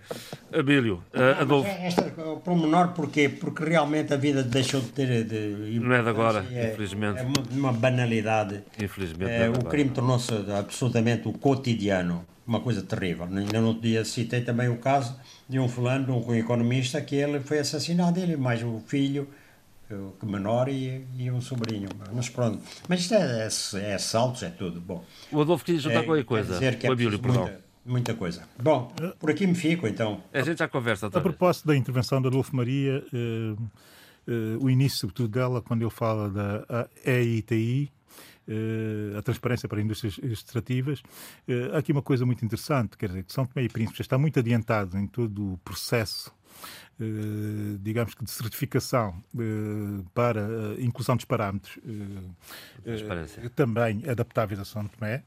[0.52, 1.68] Abílio, uh, Adolfo.
[1.68, 3.28] É, esta, o pormenor porquê?
[3.28, 5.24] Porque realmente a vida deixou de ter.
[5.24, 7.18] De, não é de agora, é, infelizmente.
[7.18, 8.62] É uma, uma banalidade.
[8.80, 9.32] Infelizmente.
[9.32, 12.24] É, o crime tornou-se absolutamente o cotidiano.
[12.46, 13.24] Uma coisa terrível.
[13.24, 15.18] Ainda no outro dia citei também o caso
[15.48, 19.28] de um fulano, de um economista, que ele foi assassinado, ele mais o filho
[20.18, 21.88] que menor e, e um sobrinho.
[22.12, 22.58] Mas pronto.
[22.88, 24.80] Mas isto é, é, é assaltos, é tudo.
[24.80, 26.54] Bom, o Adolfo queria juntar é, qualquer coisa.
[26.54, 28.42] Dizer que é Bíblia, muita, muita, coisa.
[28.60, 30.22] Bom, por aqui me fico então.
[30.32, 31.06] A gente já conversa.
[31.06, 33.54] A propósito da intervenção do Adolfo Maria, eh,
[34.26, 37.92] eh, o início, sobretudo dela, quando ele fala da EITI,
[39.16, 41.00] a transparência para indústrias extrativas.
[41.48, 44.18] Uh, há aqui uma coisa muito interessante, quer dizer, que São Tomé e Príncipe está
[44.18, 46.43] muito adiantado em todo o processo eh,
[47.80, 50.46] digamos que de certificação eh, para
[50.78, 51.78] a inclusão dos parâmetros
[52.86, 55.22] eh, também adaptáveis a São Tomé.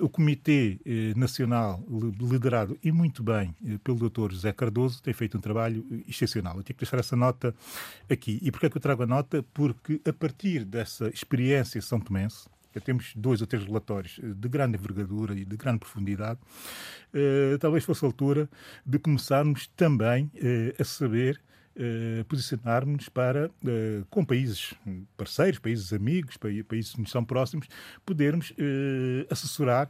[0.00, 0.78] O Comitê
[1.16, 1.82] Nacional,
[2.20, 4.32] liderado e muito bem pelo Dr.
[4.32, 6.56] José Cardoso, tem feito um trabalho excepcional.
[6.56, 7.54] Eu tinha que deixar essa nota
[8.10, 8.38] aqui.
[8.42, 9.42] E porquê é que eu trago a nota?
[9.54, 12.48] Porque a partir dessa experiência são tomense,
[12.80, 16.38] temos dois ou três relatórios eh, de grande envergadura e de grande profundidade,
[17.12, 18.48] eh, talvez fosse a altura
[18.84, 21.40] de começarmos também eh, a saber
[21.80, 24.74] eh, posicionarmos para, uh, com países
[25.16, 27.68] parceiros, países amigos, países que nos são próximos,
[28.04, 29.88] podermos uh, assessorar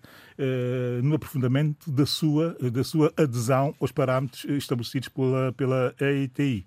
[1.03, 6.65] no aprofundamento da sua, da sua adesão aos parâmetros estabelecidos pela, pela EITI.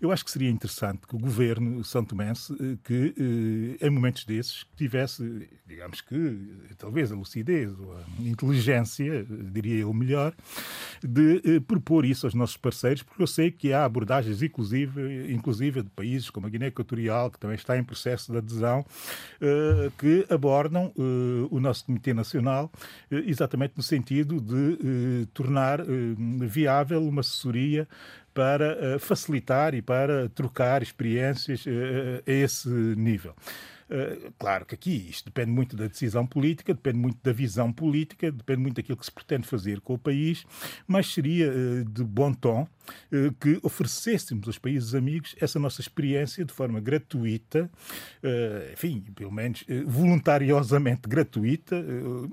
[0.00, 3.14] Eu acho que seria interessante que o governo santomense, que
[3.80, 6.36] em momentos desses, tivesse, digamos que,
[6.76, 10.34] talvez a lucidez ou a inteligência, diria eu melhor,
[11.00, 15.82] de propor isso aos nossos parceiros, porque eu sei que há abordagens, inclusive, inclusive, inclusive
[15.82, 18.84] de países como a Guiné Equatorial, que também está em processo de adesão,
[19.40, 22.70] eh, que abordam eh, o nosso Comitê Nacional
[23.10, 25.80] eh, exatamente no sentido de tornar
[26.40, 27.88] viável uma assessoria
[28.34, 31.64] para facilitar e para trocar experiências
[32.26, 33.34] a esse nível.
[33.92, 38.32] Eh, claro que aqui isto depende muito da decisão política, depende muito da visão política,
[38.32, 40.46] depende muito daquilo que se pretende fazer com o país,
[40.86, 46.42] mas seria uh, de bom tom uh, que oferecêssemos aos países amigos essa nossa experiência
[46.42, 47.70] de forma gratuita,
[48.72, 51.76] enfim, pelo menos voluntariosamente gratuita,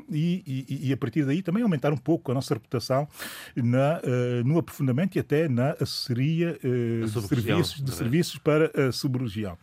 [0.10, 3.08] e, e, e, a partir daí também aumentar um pouco a nossa reputação
[3.56, 4.02] na,
[4.46, 9.58] no aprofundamento e até na assessoria de serviços, de serviços para a sub-região.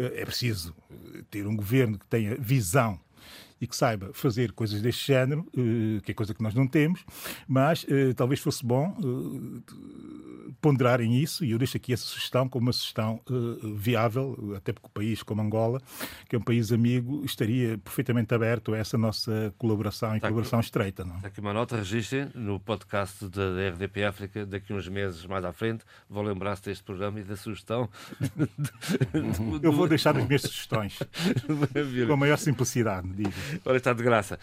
[0.00, 0.74] É preciso
[1.30, 2.98] ter um governo que tenha visão
[3.60, 7.04] e que saiba fazer coisas deste género, eh, que é coisa que nós não temos,
[7.46, 12.66] mas eh, talvez fosse bom eh, ponderarem isso, e eu deixo aqui essa sugestão como
[12.66, 13.20] uma sugestão
[13.76, 15.80] viável, até porque o país como Angola,
[16.28, 20.58] que é um país amigo, estaria perfeitamente aberto a essa nossa colaboração e Está colaboração
[20.58, 21.04] aqui, estreita.
[21.04, 21.16] Não?
[21.16, 25.52] Está aqui uma nota, registrem no podcast da RDP África, daqui uns meses mais à
[25.52, 27.88] frente, vou lembrar-se deste programa e da sugestão.
[29.62, 30.98] eu vou deixar as minhas sugestões
[32.06, 33.32] com a maior simplicidade, digo.
[33.64, 34.38] Ora, está de graça.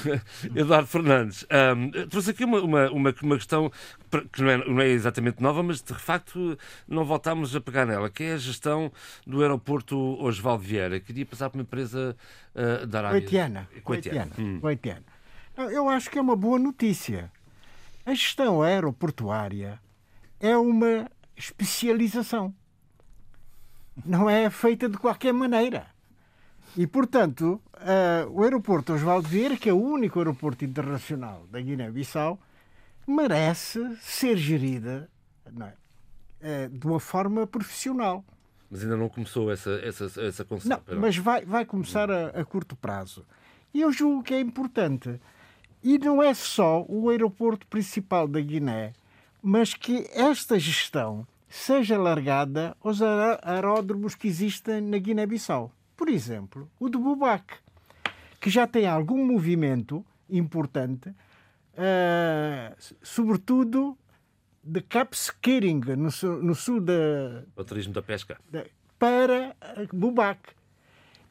[0.54, 3.70] Eduardo Fernandes, um, trouxe aqui uma, uma, uma, uma questão
[4.32, 8.08] que não é, não é, exatamente nova, mas de facto não voltámos a pegar nela,
[8.10, 8.92] que é a gestão
[9.26, 11.00] do aeroporto Osvaldo Vieira.
[11.00, 12.16] Queria passar para uma empresa
[12.54, 13.20] uh, da Arábia.
[13.20, 13.68] Coitiana.
[13.82, 14.30] Coitiana.
[14.38, 14.60] Hum.
[14.60, 15.04] Coitiana.
[15.56, 17.32] Eu acho que é uma boa notícia.
[18.06, 19.80] A gestão aeroportuária
[20.40, 22.54] é uma especialização.
[24.04, 25.86] Não é feita de qualquer maneira.
[26.78, 32.38] E, portanto, uh, o aeroporto Osvaldo Vieira, que é o único aeroporto internacional da Guiné-Bissau,
[33.04, 35.10] merece ser gerida
[35.44, 36.66] é?
[36.66, 38.24] uh, de uma forma profissional.
[38.70, 40.80] Mas ainda não começou essa, essa, essa concepção.
[40.86, 43.26] Não, mas vai, vai começar a, a curto prazo.
[43.74, 45.20] E eu julgo que é importante.
[45.82, 48.92] E não é só o aeroporto principal da Guiné,
[49.42, 55.72] mas que esta gestão seja largada aos aeródromos que existem na Guiné-Bissau.
[55.98, 57.56] Por exemplo, o de Bubac,
[58.40, 63.98] que já tem algum movimento importante, uh, sobretudo
[64.62, 67.44] de Capskiring, no sul, no sul da.
[67.56, 68.38] O turismo da pesca.
[68.96, 69.56] Para
[69.92, 70.38] Bubac.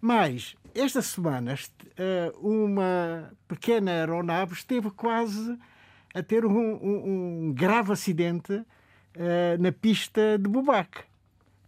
[0.02, 5.58] Mas, esta semana, uh, uma pequena aeronave esteve quase
[6.14, 8.66] a ter um, um, um grave acidente uh,
[9.62, 11.06] na pista de Bubac.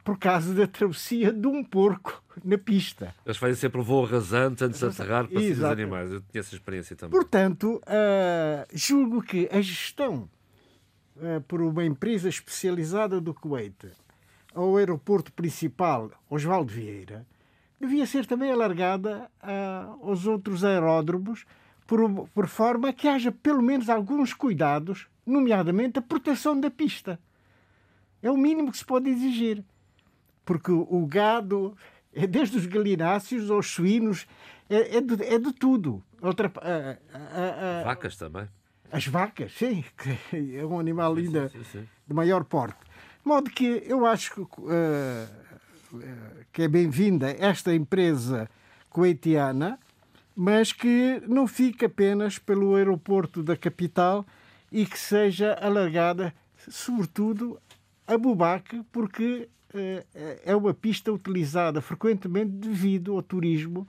[0.03, 3.13] Por causa da travessia de um porco na pista.
[3.25, 6.11] Eles fazem sempre o voo rasante antes de aterrar para os animais.
[6.11, 7.19] Eu tinha essa experiência também.
[7.19, 10.29] Portanto, uh, julgo que a gestão
[11.17, 13.91] uh, por uma empresa especializada do Kuwait
[14.53, 17.25] ao aeroporto principal Osvaldo Vieira
[17.79, 21.45] devia ser também alargada uh, aos outros aeródromos
[21.85, 27.19] por, por forma que haja pelo menos alguns cuidados, nomeadamente a proteção da pista.
[28.21, 29.63] É o mínimo que se pode exigir
[30.49, 31.77] porque o gado
[32.11, 34.25] é desde os galináceos aos suínos,
[34.67, 36.03] é, é, de, é de tudo.
[36.19, 38.47] Outra, a, a, a, vacas também.
[38.91, 39.85] As vacas, sim,
[40.57, 42.79] é um animal ainda sim, sim, sim, de maior porte.
[42.79, 45.99] De modo que eu acho que, uh,
[46.51, 48.49] que é bem-vinda esta empresa
[48.89, 49.77] coetiana,
[50.35, 54.25] mas que não fique apenas pelo aeroporto da capital
[54.71, 56.33] e que seja alargada,
[56.67, 57.61] sobretudo,
[58.07, 59.47] a Bubaque, porque
[60.45, 63.87] é uma pista utilizada frequentemente devido ao turismo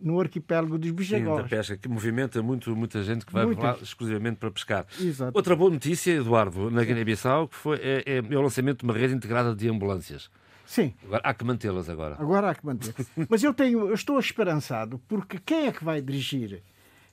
[0.00, 1.36] no arquipélago dos Bijagós.
[1.36, 4.86] Sim, da pesca, que movimenta muito, muita gente que vai lá exclusivamente para pescar.
[4.98, 5.32] Exato.
[5.34, 8.94] Outra boa notícia, Eduardo, na Guiné-Bissau, que foi, é, é, é, o lançamento de uma
[8.94, 10.30] rede integrada de ambulâncias.
[10.64, 10.94] Sim.
[11.04, 12.16] Agora, há que mantê-las agora.
[12.18, 13.10] Agora há que mantê-las.
[13.28, 16.62] Mas eu, tenho, eu estou esperançado, porque quem é que vai dirigir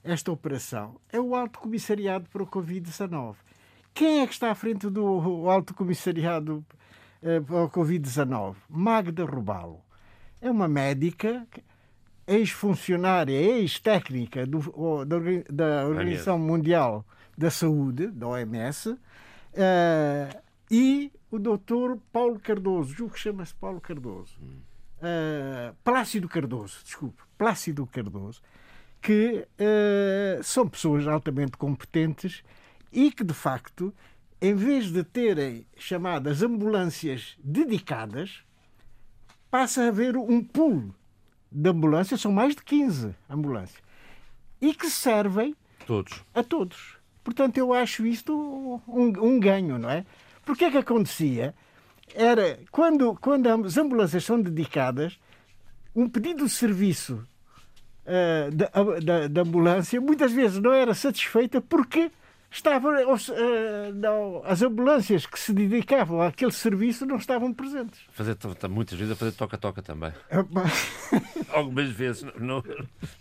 [0.04, 0.96] esta operação?
[1.12, 3.36] É o Alto Comissariado para o Covid-19.
[3.94, 6.78] Quem é que está à frente do Alto Comissariado eh,
[7.50, 8.56] ao Covid-19.
[8.70, 9.82] Magda Rubalo
[10.42, 11.48] é uma médica,
[12.28, 14.46] ex-funcionária, ex-técnica
[15.50, 17.06] da, Organização Mundial
[17.38, 19.00] da Saúde, da OMS, uh,
[19.54, 27.22] eh, e o doutor Paulo Cardoso, julgo que chama-se Paulo Cardoso, uh, Plácido Cardoso, desculpe,
[27.38, 28.42] Plácido Cardoso,
[29.02, 32.44] que uh, são pessoas altamente competentes
[32.92, 33.94] e que, de facto,
[34.42, 38.44] em vez de terem chamadas ambulâncias dedicadas,
[39.50, 40.94] passa a haver um pool
[41.52, 43.82] de ambulâncias, são mais de 15 ambulâncias,
[44.62, 45.56] e que servem
[45.86, 46.24] todos.
[46.34, 46.98] a todos.
[47.24, 50.06] Portanto, eu acho isto um, um ganho, não é?
[50.46, 51.54] Porque é que acontecia?
[52.16, 55.20] Era quando, quando as ambulâncias são dedicadas,
[55.96, 57.28] um pedido de serviço
[58.06, 58.70] uh, da,
[59.02, 62.12] da, da ambulância muitas vezes não era satisfeita porque
[62.50, 68.02] estavam uh, não, as ambulâncias que se dedicavam àquele serviço não estavam presentes.
[68.12, 68.38] Fazer,
[68.70, 70.12] muitas vezes a fazer toca-toca também.
[71.52, 72.26] Algumas vezes.
[72.40, 72.64] Não,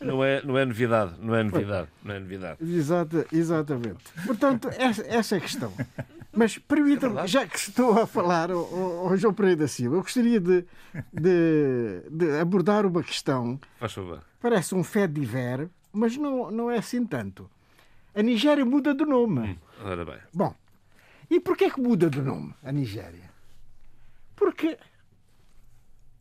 [0.01, 1.15] não, é, não é novidade.
[1.21, 1.89] Não é novidade.
[2.03, 2.59] Não é novidade.
[2.63, 4.05] Exata, exatamente.
[4.25, 5.73] Portanto, essa, essa é a questão.
[6.33, 10.39] Mas permita-me, é já que estou a falar ao, João Pereira da Silva, eu gostaria
[10.39, 10.67] de,
[11.13, 13.59] de, de abordar uma questão.
[13.81, 14.23] Faz favor.
[14.41, 17.51] Parece um fé de ver, mas não, não é assim tanto
[18.17, 19.41] a Nigéria muda de nome.
[19.51, 20.19] Hum, ora bem.
[20.33, 20.55] Bom,
[21.29, 23.31] e porquê que muda de nome a Nigéria?
[24.35, 24.79] Porque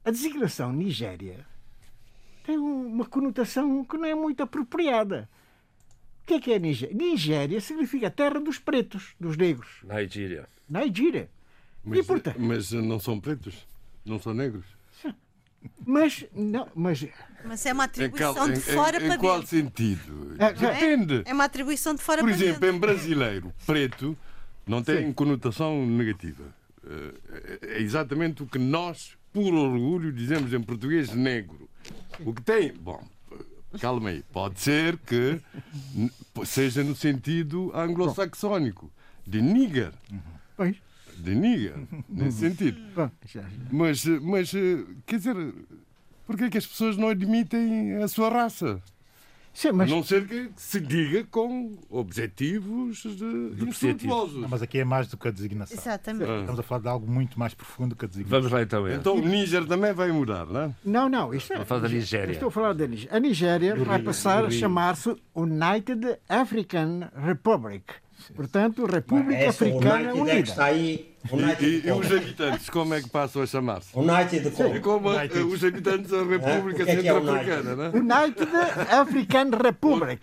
[0.03, 1.47] a designação Nigéria
[2.45, 5.29] tem uma conotação que não é muito apropriada.
[6.21, 6.93] O que é que é Nigéria?
[6.93, 9.81] Nigéria significa terra dos pretos, dos negros.
[9.83, 10.49] Nigéria.
[10.69, 11.29] Nigéria.
[11.81, 13.65] Mas, e, portanto, mas não são pretos?
[14.03, 14.65] Não são negros?
[15.85, 17.05] Mas, não, mas...
[17.43, 20.35] mas é uma atribuição de fora em, para em qual sentido?
[20.39, 21.23] É, Depende.
[21.25, 22.75] É uma atribuição de fora Por para exemplo, dentro.
[22.75, 24.17] em brasileiro, preto
[24.65, 25.13] não tem Sim.
[25.13, 26.43] conotação negativa.
[26.85, 31.69] Eh, é exatamente o que nós, por orgulho, dizemos em português negro.
[32.21, 32.73] O que tem.
[32.73, 33.03] Bom,
[33.79, 34.23] calma aí.
[34.33, 35.39] Pode ser que
[36.45, 38.91] seja no sentido anglo-saxónico,
[39.25, 39.91] de nigger.
[40.57, 40.84] Pois
[41.21, 41.75] de niga,
[42.07, 42.79] nesse sentido.
[43.71, 44.51] Mas, mas,
[45.05, 45.35] quer dizer,
[46.25, 48.81] porquê é que as pessoas não admitem a sua raça?
[49.55, 49.89] Sim, mas...
[49.89, 54.41] A não ser que se diga com objetivos de, insultuosos.
[54.41, 55.77] Não, mas aqui é mais do que a designação.
[55.77, 56.29] Exatamente.
[56.29, 56.39] Ah.
[56.41, 58.37] Estamos a falar de algo muito mais profundo que a designação.
[58.37, 58.85] Vamos lá então.
[58.85, 58.95] É.
[58.95, 60.71] Então o Níger também vai mudar, não é?
[60.83, 61.33] Não, não.
[61.33, 62.31] Isto é, Estou a falar da Nigéria.
[62.33, 63.15] Estou a falar da Nigéria.
[63.15, 67.85] A Nigéria vai passar a chamar-se United African Republic.
[68.35, 70.39] Portanto, República Africana Unida.
[70.39, 71.14] Está aí
[71.61, 73.97] e, e, os habitantes, como é que passam a chamar-se?
[73.97, 74.81] United Como?
[74.81, 75.39] como United.
[75.39, 76.95] os habitantes da República é?
[76.95, 78.21] Centro-Africana, é não é?
[78.21, 78.49] United
[78.91, 80.21] African Republic,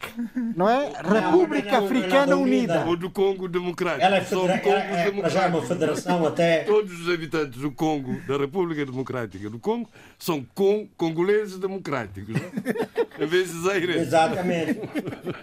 [0.56, 0.92] não é?
[1.02, 2.84] República não, Africana não, Unida.
[2.86, 4.04] Ou do Congo Democrático.
[4.04, 6.64] Ela é, federa ela é, já uma federação até...
[6.64, 9.88] Todos os habitantes do Congo, da República Democrática do Congo,
[10.18, 13.24] são con congoleses democráticos, não?
[13.24, 14.08] em vez de zairenses.
[14.08, 14.80] Exatamente.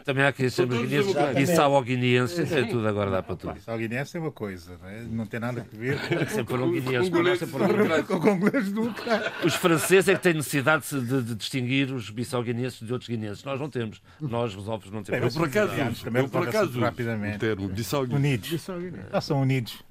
[0.05, 3.59] Também há quem chama guineenses e sao-guineenses, é tudo agora dá para tudo.
[3.61, 5.01] Sao-guineense é uma coisa, não, é?
[5.01, 5.97] não tem nada nada a ver.
[6.29, 6.71] Sempre foram
[7.37, 8.07] sempre foram guineenses.
[8.07, 9.33] Com congolês nunca.
[9.45, 13.43] Os franceses é que têm necessidade de, de- distinguir os bissau-guineenses de outros guineenses.
[13.43, 14.01] Nós não temos.
[14.19, 15.35] Nós, resolves, não Eu, temos.
[15.35, 17.37] por acaso, também eu, por acaso rapidamente.
[17.37, 18.53] o termo Bissau Unidos.
[18.53, 19.83] É- Já são unidos.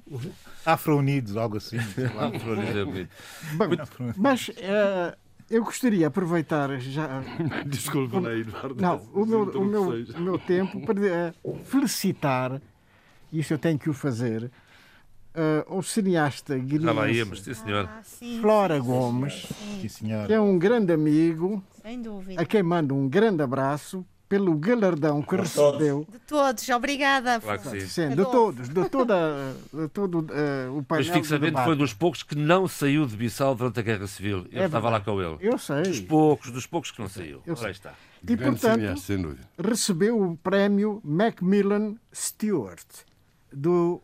[0.64, 1.76] Afro-unidos, algo assim.
[3.56, 3.66] Bom,
[4.16, 5.16] mas eh,
[5.50, 7.22] eu gostaria de aproveitar já.
[7.66, 8.80] Desculpa, né, Eduardo.
[8.80, 9.82] Não, o meu, o meu,
[10.16, 11.32] o meu tempo para eh,
[11.64, 12.60] felicitar,
[13.32, 14.50] isso eu tenho que o fazer,
[15.34, 17.84] eh, o cineasta Já lá íamos, guineense sim, senhor.
[17.88, 19.46] Ah, sim, Flora Gomes.
[19.88, 22.40] sim, que é um grande amigo, Sem dúvida.
[22.40, 26.06] a quem mando um grande abraço pelo galardão que Por recebeu.
[26.12, 27.40] De todos, obrigada.
[27.40, 27.86] Claro que sim.
[27.86, 31.64] Sim, de todos, de, toda, de todo eh, o painel Mas fique de sabendo que
[31.64, 34.46] foi dos poucos que não saiu de Bissau durante a Guerra Civil.
[34.52, 35.38] Eu É estava lá com ele.
[35.40, 36.02] Eu Dos sei.
[36.02, 37.40] poucos, dos poucos que não saiu.
[37.46, 37.94] Eu Ora está.
[38.22, 39.48] E, Grande portanto, cineasta, sem dúvida.
[39.58, 42.84] recebeu o prémio Macmillan Stewart
[43.50, 44.02] do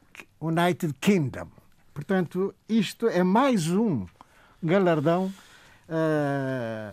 [0.48, 1.48] United Kingdom.
[1.92, 4.06] Portanto, isto é mais um
[4.62, 5.32] galardão
[5.88, 6.92] eh,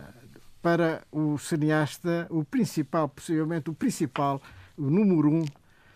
[0.62, 4.40] para o cineasta, o principal, possivelmente o principal,
[4.76, 5.44] o número um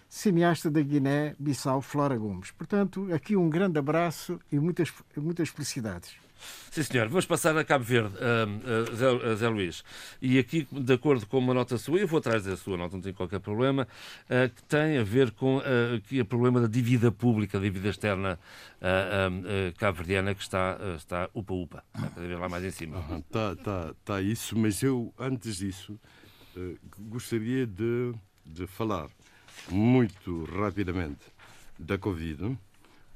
[0.08, 2.50] cineasta da Guiné-Bissau, Flora Gomes.
[2.50, 6.25] Portanto, aqui um grande abraço e muitas, muitas felicidades.
[6.70, 7.08] Sim, senhor.
[7.08, 8.46] Vamos passar a Cabo Verde, ah,
[8.90, 9.82] ah, Zé, ah, Zé Luís.
[10.20, 13.02] E aqui, de acordo com uma nota sua, eu vou atrás da sua nota, não
[13.02, 13.88] tem qualquer problema,
[14.28, 17.88] ah, que tem a ver com ah, aqui o problema da dívida pública, da dívida
[17.88, 18.38] externa
[18.80, 21.82] ah, ah, ah, cabo-verdiana, que está, ah, está upa-upa.
[21.94, 22.98] Está cada vez lá mais em cima.
[23.18, 25.98] Está tá, tá isso, mas eu, antes disso,
[26.98, 28.12] gostaria de,
[28.44, 29.08] de falar
[29.70, 31.24] muito rapidamente
[31.78, 32.56] da Covid,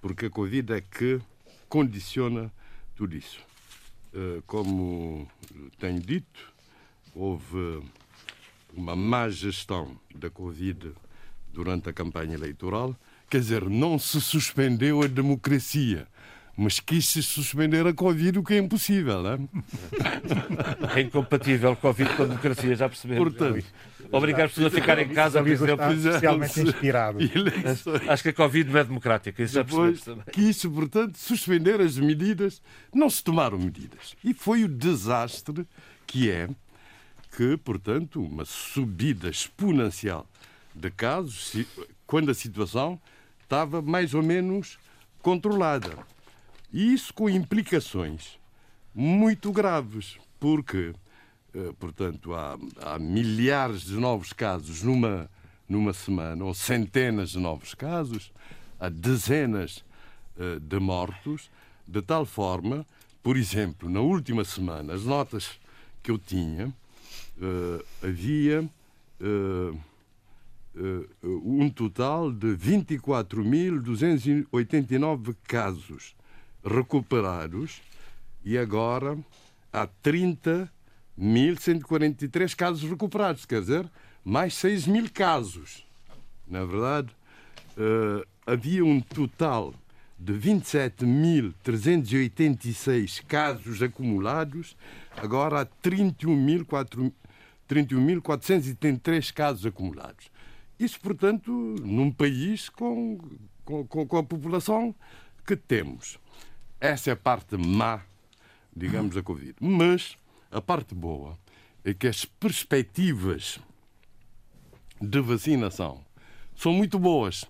[0.01, 1.21] porque a Covid é que
[1.69, 2.51] condiciona
[3.01, 3.41] tudo isso.
[4.13, 5.27] Eh, Como
[5.79, 6.53] tenho dito,
[7.15, 7.83] houve
[8.75, 10.93] uma má gestão da Covid
[11.51, 12.95] durante a campanha eleitoral.
[13.31, 16.07] Quer dizer, não se suspendeu a democracia,
[16.57, 19.39] mas quis-se suspender a Covid, o que é impossível, não é?
[20.97, 23.33] É incompatível Covid com a democracia, já percebemos.
[23.33, 23.65] Portanto,
[24.13, 25.93] Obrigar as pessoas a ficar em casa, por exemplo.
[25.93, 27.19] especialmente inspirado.
[28.09, 30.35] Acho que a Covid não é democrática, isso já percebemos Depois também.
[30.35, 32.61] quis, portanto, suspender as medidas.
[32.93, 34.17] Não se tomaram medidas.
[34.25, 35.67] E foi o desastre
[36.07, 36.49] que é
[37.37, 40.27] que, portanto, uma subida exponencial
[40.75, 41.57] de casos,
[42.07, 43.01] quando a situação
[43.43, 44.79] estava mais ou menos
[45.23, 45.91] controlada.
[46.73, 48.39] E isso com implicações
[48.95, 50.95] muito graves, porque,
[51.53, 55.31] eh, portanto, há, há milhares de novos casos numa,
[55.69, 58.33] numa semana, ou centenas de novos casos,
[58.79, 59.85] há dezenas
[60.39, 61.51] eh, de mortos,
[61.87, 62.87] de tal forma,
[63.23, 65.61] por exemplo, na última semana, as notas
[66.03, 66.75] que eu tinha,
[67.41, 68.69] eh, havia
[71.23, 76.15] um total de 24.289 casos
[76.65, 77.81] recuperados
[78.45, 79.17] e agora
[79.73, 79.87] há
[81.19, 83.91] 30.143 casos recuperados, quer dizer,
[84.25, 85.85] mais 6 mil casos.
[86.47, 87.09] Na verdade,
[87.77, 89.75] eh, havia um total
[90.19, 94.77] de 27.386 casos acumulados,
[95.17, 97.13] agora há 31.400
[97.69, 100.29] 31.473 casos acumulados.
[100.77, 101.53] Isso, portanto,
[101.85, 103.17] num país com,
[103.65, 104.93] com- com a população
[105.47, 106.19] que temos.
[106.81, 108.03] Essa é a parte má,
[108.75, 109.55] digamos, da Covid.
[109.61, 110.17] Mas
[110.51, 111.39] a parte boa
[111.85, 113.61] é que as perspectivas
[115.01, 116.03] de vacinação
[116.57, 117.45] são muito boas.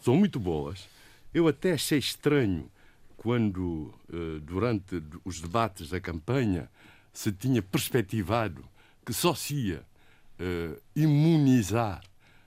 [0.00, 0.88] São muito boas.
[1.32, 2.70] Eu até achei estranho
[3.16, 6.70] quando, eh, durante os debates da campanha,
[7.12, 8.64] se tinha perspectivado
[9.04, 9.82] que só se ia
[10.38, 12.02] eh, imunizar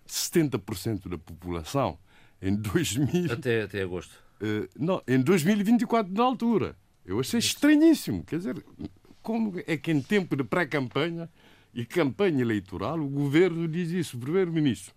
[0.08, 1.98] 70% da população
[2.42, 4.16] em 2000, Até, até agosto.
[4.42, 6.76] Eh, não, em 2024 na altura.
[7.06, 8.24] Eu achei estranhíssimo.
[8.24, 8.66] Quer dizer,
[9.22, 11.30] como é que em tempo de pré-campanha
[11.74, 14.94] e campanha eleitoral o governo diz isso, o primeiro-ministro?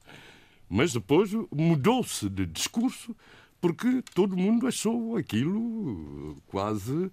[0.68, 3.14] Mas depois mudou-se de discurso
[3.60, 7.10] porque todo mundo achou aquilo quase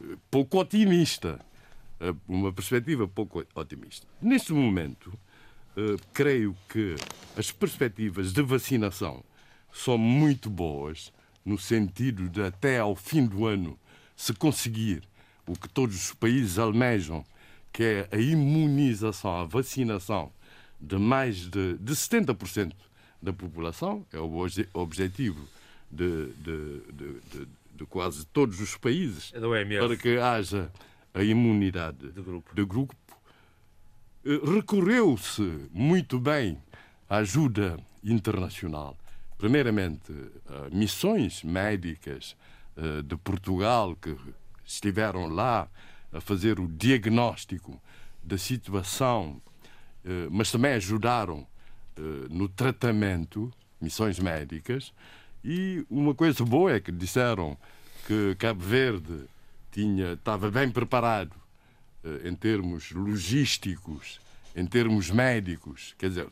[0.00, 1.40] eh, pouco otimista.
[2.00, 4.06] Eh, Uma perspectiva pouco otimista.
[4.20, 5.12] Neste momento,
[6.12, 6.96] creio que
[7.34, 9.24] as perspectivas de vacinação
[9.72, 11.10] são muito boas,
[11.44, 13.78] no sentido de até ao fim do ano
[14.16, 15.02] se conseguir
[15.46, 17.24] o que todos os países almejam,
[17.72, 20.30] que é a imunização, a vacinação
[20.80, 22.72] de mais de, de 70%
[23.20, 25.46] da população, é o obje- objetivo
[25.90, 29.40] de, de- de- de- quase todos os países, É
[29.80, 30.70] para que haja
[31.12, 32.54] a imunidade De grupo.
[32.54, 32.94] de grupo.
[34.24, 35.42] Eh, Recorreu-se
[35.72, 36.58] muito bem
[37.08, 38.96] à ajuda internacional,
[39.42, 40.12] primeiramente,
[40.70, 42.36] missões médicas
[43.04, 44.16] de Portugal que
[44.64, 45.68] estiveram lá
[46.12, 47.76] a fazer o diagnóstico
[48.22, 49.42] da situação,
[50.30, 51.44] mas também ajudaram
[52.30, 54.92] no tratamento, missões médicas.
[55.44, 57.58] E uma coisa boa é que disseram
[58.06, 59.24] que Cabo Verde
[59.72, 61.34] tinha, estava bem preparado
[62.24, 64.20] em termos logísticos,
[64.54, 65.96] em termos médicos.
[65.98, 66.28] Quer dizer,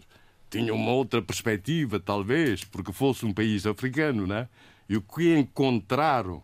[0.51, 4.49] tinha uma outra perspectiva, talvez, porque fosse um país africano, né?
[4.89, 6.43] E o que encontraram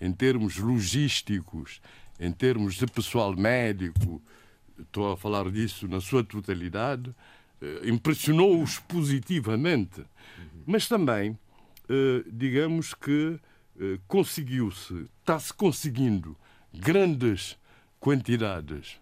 [0.00, 1.80] em termos logísticos,
[2.20, 4.22] em termos de pessoal médico,
[4.78, 7.12] estou a falar disso na sua totalidade,
[7.60, 10.04] eh, impressionou-os positivamente.
[10.64, 11.36] Mas também,
[11.88, 13.40] eh, digamos que
[13.80, 16.36] eh, conseguiu-se, está-se conseguindo
[16.72, 17.56] grandes
[17.98, 19.00] quantidades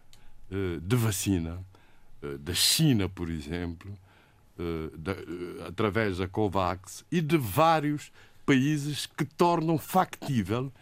[0.81, 1.59] de vacina,
[2.39, 3.93] da China, por exemplo,
[5.66, 8.12] através da COVAX, e de vários
[8.45, 10.73] países que tornam factível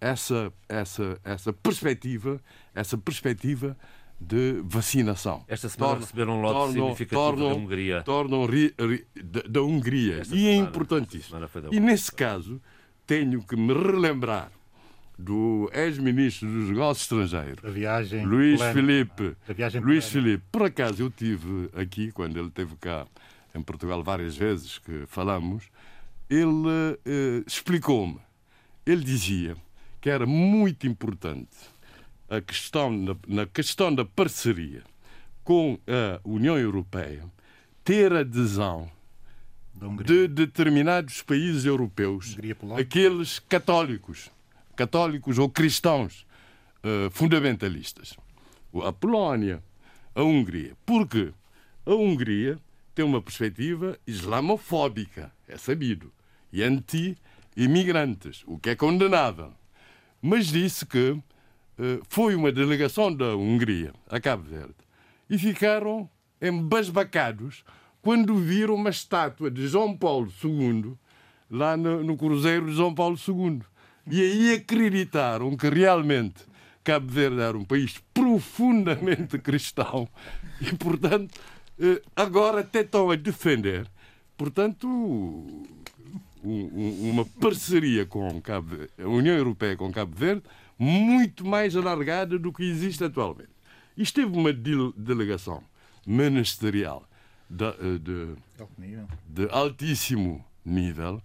[0.00, 2.40] essa, essa, essa perspectiva,
[2.74, 3.76] essa perspectiva
[4.20, 5.44] de vacinação.
[5.48, 8.02] Esta semana receberam um lote tornam, significativo tornam, da Hungria.
[8.02, 10.20] Tornam ri, ri, da, da, Hungria.
[10.20, 11.48] Esta e é semana, é importantíssimo.
[11.72, 12.60] E nesse caso,
[13.06, 14.52] tenho que me relembrar
[15.18, 19.36] do ex-ministro dos negócios estrangeiros, a viagem Luís Filipe.
[19.80, 20.44] Luís Filipe.
[20.50, 23.06] Por acaso eu tive aqui, quando ele esteve cá
[23.54, 25.64] em Portugal várias vezes que falamos,
[26.28, 28.18] ele eh, explicou-me.
[28.84, 29.56] Ele dizia
[30.00, 31.56] que era muito importante
[32.28, 34.82] a questão, na, na questão da parceria
[35.42, 37.24] com a União Europeia
[37.84, 38.90] ter adesão
[40.04, 42.36] de determinados países europeus,
[42.78, 44.30] aqueles católicos,
[44.74, 46.26] católicos ou cristãos
[46.82, 48.16] uh, fundamentalistas.
[48.82, 49.62] A Polónia,
[50.14, 50.74] a Hungria.
[50.86, 51.32] Porque
[51.84, 52.58] a Hungria
[52.94, 56.12] tem uma perspectiva islamofóbica, é sabido,
[56.52, 59.52] e anti-imigrantes, o que é condenável.
[60.22, 61.20] Mas disse que
[61.78, 64.74] eh, foi uma delegação da Hungria a Cabo Verde
[65.28, 66.08] e ficaram
[66.40, 67.64] embasbacados
[68.00, 70.94] quando viram uma estátua de João Paulo II
[71.50, 73.60] lá no, no Cruzeiro de João Paulo II.
[74.10, 76.44] E aí acreditaram que realmente
[76.84, 80.06] Cabo Verde era um país profundamente cristão
[80.60, 81.40] e, portanto,
[82.14, 83.86] agora até estão a defender,
[84.36, 84.86] portanto,
[86.42, 90.42] uma parceria com Cabo, a União Europeia com Cabo Verde
[90.78, 93.50] muito mais alargada do que existe atualmente.
[93.96, 95.62] Isto teve uma delegação
[96.06, 97.08] ministerial
[97.48, 98.36] de, eh, de,
[99.28, 101.22] de altíssimo nível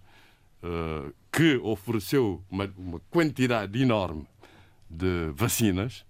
[0.62, 4.26] uh, que ofereceu uma, uma, quantidade enorme
[4.88, 6.04] de vacinas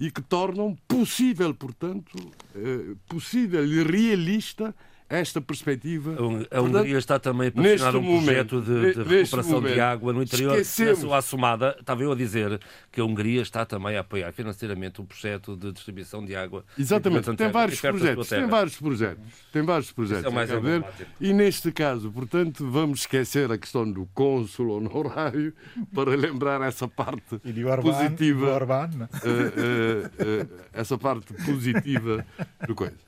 [0.00, 4.74] e que tornam possível, portanto, uh, possível e realista
[5.08, 6.16] esta perspectiva.
[6.50, 10.12] A Hungria está também a pressionar um momento, projeto de, de recuperação momento, de água
[10.12, 10.52] no interior.
[10.52, 10.98] Esquecemos.
[10.98, 12.60] Na sua assomada, estava eu a dizer
[12.92, 16.64] que a Hungria está também a apoiar financeiramente um projeto de distribuição de água.
[16.78, 19.24] Exatamente, tem vários, projetos, tem vários projetos.
[19.52, 20.24] Tem vários projetos.
[20.26, 20.84] É mais ver.
[21.20, 25.54] E neste caso, portanto, vamos esquecer a questão do cônsul honorário
[25.94, 28.46] para lembrar essa parte Orban, positiva.
[28.54, 32.24] Orban, uh, uh, uh, essa parte positiva
[32.66, 33.07] do coisa.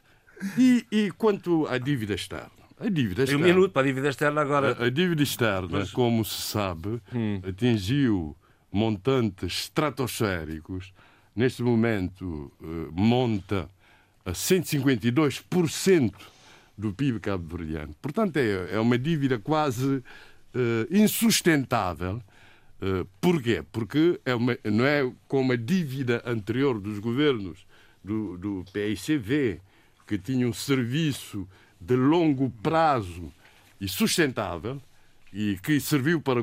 [0.58, 2.50] E, e quanto à dívida externa?
[2.78, 3.44] A dívida externa.
[3.44, 4.76] Tem um minuto para a dívida externa agora.
[4.78, 5.90] A, a dívida externa, Mas...
[5.90, 7.40] como se sabe, hum.
[7.46, 8.36] atingiu
[8.72, 10.92] montantes estratosféricos.
[11.36, 13.68] Neste momento, uh, monta
[14.24, 16.14] a 152%
[16.76, 17.94] do PIB cabo-verdiano.
[18.00, 20.02] Portanto, é, é uma dívida quase uh,
[20.90, 22.22] insustentável.
[22.80, 23.62] Uh, porquê?
[23.70, 27.66] Porque é uma, não é como a dívida anterior dos governos
[28.02, 29.60] do, do PICV,
[30.10, 31.46] que tinha um serviço
[31.80, 33.32] de longo prazo
[33.80, 34.82] e sustentável
[35.32, 36.42] e que serviu para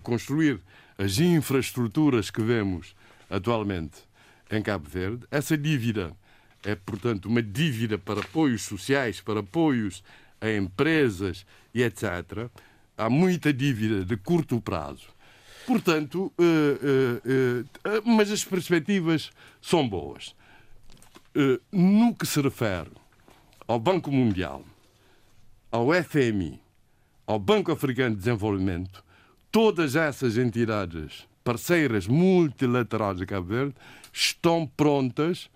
[0.00, 0.60] construir
[0.96, 2.94] as infraestruturas que vemos
[3.28, 3.96] atualmente
[4.48, 5.26] em Cabo Verde.
[5.28, 6.16] Essa dívida
[6.62, 10.04] é, portanto, uma dívida para apoios sociais, para apoios
[10.40, 12.48] a empresas e etc.
[12.96, 15.08] Há muita dívida de curto prazo.
[15.66, 20.32] Portanto, uh, uh, uh, mas as perspectivas são boas.
[21.72, 22.90] No que se refere
[23.66, 24.64] ao Banco Mundial,
[25.70, 26.60] ao FMI,
[27.26, 29.04] ao Banco Africano de Desenvolvimento,
[29.52, 33.74] todas essas entidades parceiras multilaterais de Cabo Verde
[34.12, 35.48] estão prontas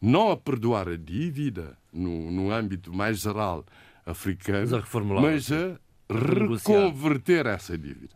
[0.00, 3.64] não a perdoar a dívida no, no âmbito mais geral
[4.04, 4.76] africano, mas a,
[5.22, 5.78] mas a
[6.10, 8.08] reconverter essa dívida.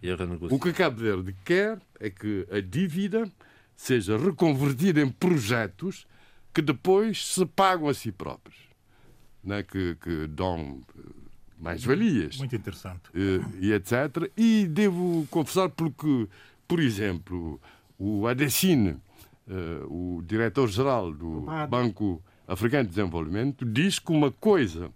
[0.54, 3.30] O que Cabo Verde quer é que a dívida
[3.74, 6.06] seja reconvertida em projetos
[6.56, 8.56] que depois se pagam a si próprios
[9.44, 10.80] né, que, que dão
[11.58, 12.38] mais-valias.
[12.38, 13.02] Muito interessante.
[13.14, 14.32] E, e etc.
[14.34, 16.26] E devo confessar porque,
[16.66, 17.60] por exemplo,
[17.98, 18.96] o Adesine,
[19.86, 24.90] o diretor-geral do Banco Africano de Desenvolvimento, diz que uma coisa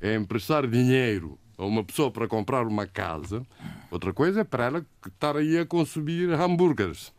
[0.00, 3.46] é emprestar dinheiro a uma pessoa para comprar uma casa,
[3.90, 7.12] outra coisa é para ela estar aí a consumir hambúrgueres.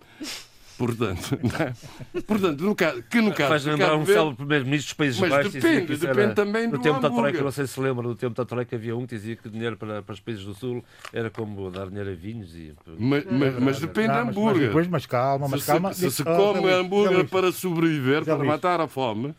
[0.77, 2.21] Portanto, é?
[2.21, 3.49] Portanto no caso, que no caso.
[3.49, 5.53] Faz lembrar um célebre primeiro-ministro dos Países mas Baixos.
[5.53, 7.11] Depende, depende era, também no do tempo hambúrguer.
[7.11, 9.49] da Troika, não sei se lembra, no tempo da Troika havia um que dizia que
[9.49, 12.55] dinheiro para, para os países do Sul era como dar dinheiro a vinhos.
[12.55, 12.73] E...
[12.97, 14.53] Mas, mas, mas depende do hambúrguer.
[14.53, 15.93] Mas, depois, mas calma, mas se, calma.
[15.93, 19.33] Se, se, se come hambúrguer para sobreviver, para matar a fome,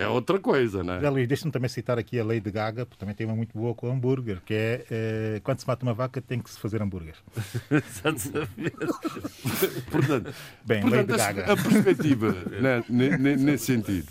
[0.00, 1.10] é outra coisa, não é?
[1.10, 3.74] Luís, deixa-me também citar aqui a lei de Gaga, porque também tem uma muito boa
[3.74, 6.80] com o hambúrguer, que é eh, quando se mata uma vaca tem que se fazer
[6.80, 7.16] hambúrguer.
[9.90, 11.44] portanto, Bem, portanto, lei de Gaga.
[11.44, 14.08] A, a perspectiva né, nesse sentido.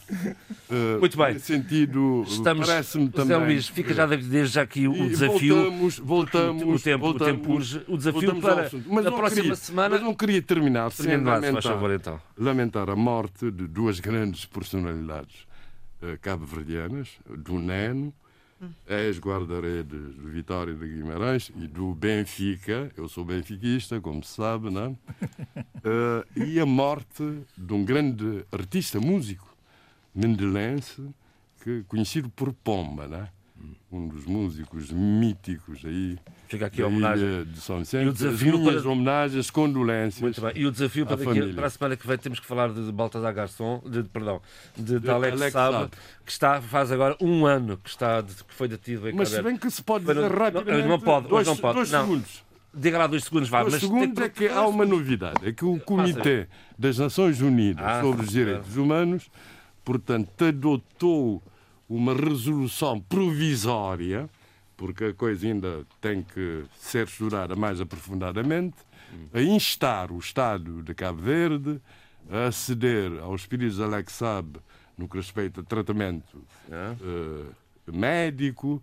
[0.70, 1.34] Uh, muito bem.
[1.34, 3.36] Nesse sentido, parece-me também.
[3.36, 5.56] José Luís, fica já desde já aqui o e desafio.
[5.56, 6.82] Voltamos, voltamos.
[6.82, 7.82] O tempo, voltamos, o, tempo urge.
[7.88, 9.96] O desafio para mas a próxima queria, semana.
[9.96, 12.22] Mas não queria terminar sem lamentar, favor, então.
[12.38, 15.49] lamentar a morte de duas grandes personalidades
[16.22, 18.14] cabo-verdianas, do Neno,
[18.88, 24.92] ex-guarda-redes do Vitória de Guimarães e do Benfica, eu sou benfiquista, como se sabe, não?
[24.92, 29.48] Uh, e a morte de um grande artista músico,
[30.14, 31.10] mendelense,
[31.62, 33.39] que, conhecido por Pomba, não?
[33.92, 36.18] Um dos músicos míticos aí
[36.48, 37.44] Fica aqui a homenagem.
[37.44, 38.06] de São Vicente.
[38.06, 38.92] E o desafio As minhas para...
[38.92, 40.22] homenagens, condolências.
[40.22, 40.52] Muito bem.
[40.56, 43.34] E o desafio para, daqui, para a semana que vem temos que falar de Baltasar
[43.34, 44.42] Garçom, de, perdão,
[44.76, 45.92] de, de Alex, Alex Sabe,
[46.26, 49.58] que está, faz agora um ano que, está, que foi detido em Mas se bem
[49.58, 50.82] que se pode dizer rapidamente...
[50.82, 51.76] Não, não pode, dois, não pode.
[51.76, 52.02] Dois não.
[52.02, 52.44] segundos.
[52.74, 53.62] Diga lá dois segundos, vá.
[53.62, 55.48] Dois mas segundos é que há uma novidade.
[55.48, 59.30] É que o Comitê das Nações Unidas ah, sobre os Direitos Humanos,
[59.84, 61.44] portanto, adotou
[61.90, 64.30] uma resolução provisória
[64.80, 68.78] porque a coisa ainda tem que ser estudada mais aprofundadamente,
[69.34, 71.82] a instar o Estado de Cabo Verde
[72.30, 74.58] a ceder aos pedidos da Lexab
[74.98, 76.38] no que respeita a tratamento
[76.70, 77.54] uh,
[77.92, 78.80] médico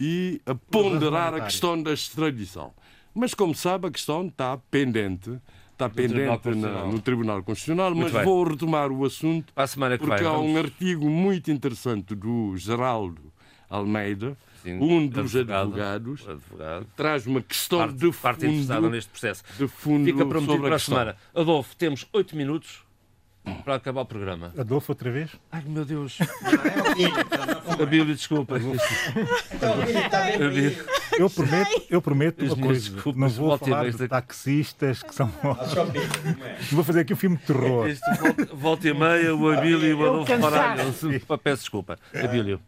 [0.00, 2.74] e a ponderar a questão da extradição.
[3.14, 5.38] Mas, como sabe, a questão está pendente
[5.76, 8.24] está pendente Tribunal no Tribunal Constitucional, Muito mas bem.
[8.24, 12.56] vou retomar o assunto À semana que porque vem, há um artigo muito interessante do
[12.56, 13.20] Geraldo
[13.68, 16.86] Almeida, Sim, um dos advogado, advogados, advogado.
[16.96, 19.42] traz uma questão Parte, de parte interessada fundo, neste processo.
[19.58, 20.94] de fundo Fica prometido para a questão.
[20.94, 21.16] semana.
[21.34, 22.85] Adolfo, temos oito minutos
[23.64, 24.52] para acabar o programa.
[24.58, 25.30] Adolfo, outra vez?
[25.50, 26.18] Ai, meu Deus.
[26.20, 28.56] É Abílio, desculpa.
[28.58, 29.72] Então,
[30.46, 30.84] Abílio.
[31.18, 32.90] Eu prometo, eu prometo uma coisa.
[32.90, 35.30] desculpas, Não vou falar de taxistas que são.
[35.42, 36.56] é?
[36.72, 37.88] Vou fazer aqui um filme de terror.
[37.88, 40.38] Isto, volta, volta e meia, o Abílio e o Adolfo.
[40.38, 40.82] Baralho.
[41.42, 41.98] Peço desculpa.
[42.14, 42.60] Abílio.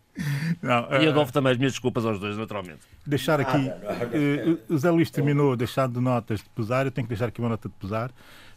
[0.61, 2.81] Não, E eh, Adolfo também, as minhas desculpas aos dois, naturalmente.
[3.07, 3.69] deixar aqui.
[3.69, 7.51] eh, o Zé Luís terminou deixando notas de pesar, eu tenho que deixar aqui uma
[7.51, 8.11] nota de pesar.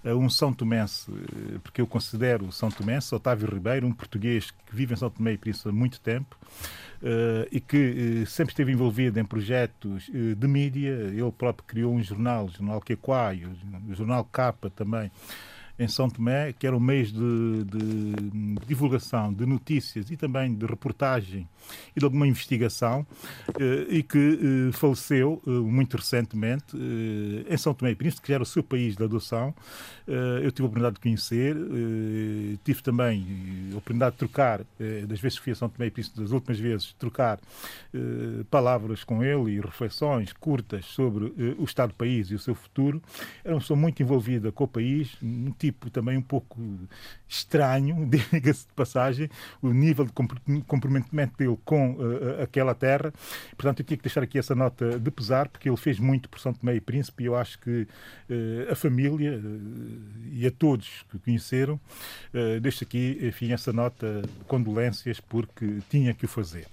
[0.05, 4.93] Um São Tomense, eh, porque eu considero São Tomense, Otávio Ribeiro, um português que vive
[4.93, 6.35] em São Tomé e Príncipe há muito tempo
[7.03, 10.89] eh, e que eh, sempre esteve envolvido em projetos de mídia.
[10.89, 13.51] Ele próprio criou um jornal, o Jornal Quequaio,
[13.87, 15.11] o Jornal Capa também,
[15.77, 21.47] em São Tomé, que eram meios de, de divulgação de notícias e também de reportagem
[21.95, 23.05] e de alguma investigação,
[23.59, 26.75] eh, e que eh, faleceu eh, muito recentemente
[27.49, 29.53] em São Tomé e Príncipe, que era o seu país de adoção.
[30.07, 31.55] Eu tive a oportunidade de conhecer,
[32.63, 33.25] tive também
[33.71, 34.61] a oportunidade de trocar,
[35.07, 37.39] das vezes que fui a São Tomé e Príncipe, das últimas vezes, trocar
[38.49, 43.01] palavras com ele e reflexões curtas sobre o estado do país e o seu futuro.
[43.43, 46.59] Era uma pessoa muito envolvida com o país, um tipo também um pouco
[47.29, 49.29] estranho, diga-se de passagem,
[49.61, 53.13] o nível de compr- comprometimento dele com eh, aquela terra.
[53.51, 56.39] Portanto, eu tinha que deixar aqui essa nota de pesar, porque ele fez muito por
[56.39, 57.87] São Tomé e Príncipe e eu acho que
[58.27, 61.79] eh, a família eh, e a todos que o conheceram,
[62.61, 66.65] deixo aqui, enfim, essa nota de condolências, porque tinha que o fazer.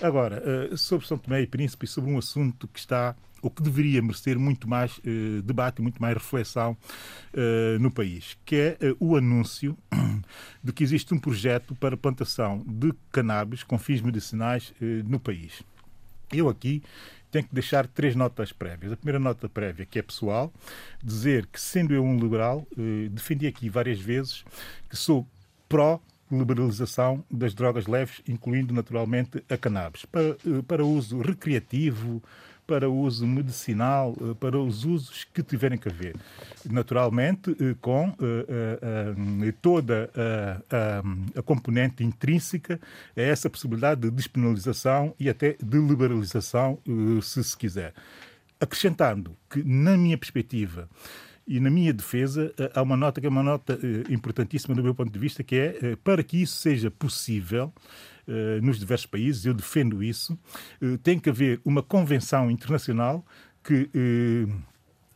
[0.00, 0.42] Agora,
[0.76, 4.68] sobre São Tomé e Príncipe, sobre um assunto que está, ou que deveria merecer muito
[4.68, 6.76] mais eh, debate, muito mais reflexão
[7.34, 9.76] eh, no país, que é eh, o anúncio
[10.62, 15.62] de que existe um projeto para plantação de cannabis com fins medicinais eh, no país.
[16.32, 16.82] Eu aqui
[17.30, 18.92] tenho que deixar três notas prévias.
[18.92, 20.52] A primeira nota prévia, que é pessoal,
[21.02, 22.66] dizer que, sendo eu um liberal,
[23.10, 24.44] defendi aqui várias vezes
[24.88, 25.26] que sou
[25.66, 25.98] pró
[26.30, 30.36] liberalização das drogas leves, incluindo naturalmente a cannabis, para,
[30.66, 32.22] para uso recreativo,
[32.66, 36.16] para o uso medicinal, eh, para os usos que tiverem que haver.
[36.70, 38.14] Naturalmente, eh, com
[39.60, 40.10] toda
[40.70, 41.02] a,
[41.38, 42.80] a componente intrínseca
[43.16, 46.78] a essa possibilidade de despenalização e até de liberalização,
[47.22, 47.92] se se quiser.
[48.60, 50.88] Acrescentando que, na minha perspectiva,
[51.46, 53.78] e na minha defesa, há uma nota que é uma nota
[54.08, 58.11] importantíssima do meu ponto de vista, que é para que isso seja possível, eh,
[58.62, 60.38] nos diversos países, eu defendo isso.
[60.80, 63.24] Eh, tem que haver uma convenção internacional
[63.62, 64.46] que eh,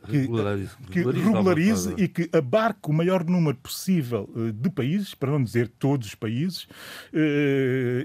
[0.06, 5.42] que regularize, que regularize e que abarque o maior número possível de países, para não
[5.42, 6.68] dizer todos os países,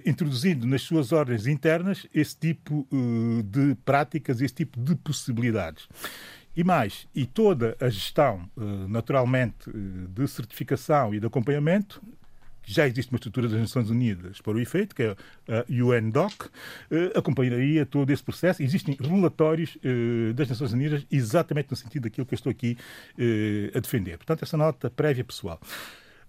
[0.03, 2.87] introduzindo nas suas ordens internas esse tipo
[3.45, 5.87] de práticas, esse tipo de possibilidades.
[6.55, 8.49] E mais, e toda a gestão,
[8.89, 9.69] naturalmente,
[10.09, 12.01] de certificação e de acompanhamento
[12.63, 15.15] já existe uma estrutura das Nações Unidas para o efeito, que é
[15.47, 16.49] a UNDOC,
[16.89, 18.61] eh, acompanharia todo esse processo.
[18.61, 22.77] Existem relatórios eh, das Nações Unidas exatamente no sentido daquilo que eu estou aqui
[23.17, 24.17] eh, a defender.
[24.17, 25.59] Portanto, essa nota prévia pessoal.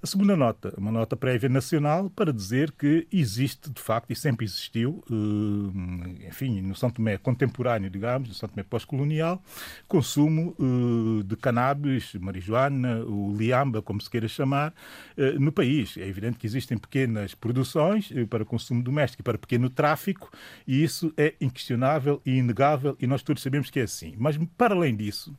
[0.03, 4.45] A segunda nota, uma nota prévia nacional para dizer que existe, de facto, e sempre
[4.45, 9.41] existiu, eh, enfim, no São Tomé contemporâneo, digamos, no São Tomé pós-colonial,
[9.87, 14.75] consumo eh, de cannabis, marijuana, o liamba, como se queira chamar,
[15.17, 15.97] eh, no país.
[15.97, 20.33] É evidente que existem pequenas produções para consumo doméstico e para pequeno tráfico,
[20.67, 24.17] e isso é inquestionável e inegável, e nós todos sabemos que é assim.
[24.19, 25.33] Mas, para além disso,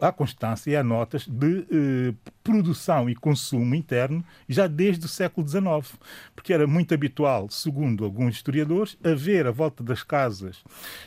[0.00, 2.14] há constância e há notas de
[2.46, 5.98] produção e consumo interno já desde o século XIX,
[6.34, 10.58] porque era muito habitual, segundo alguns historiadores, haver à volta das casas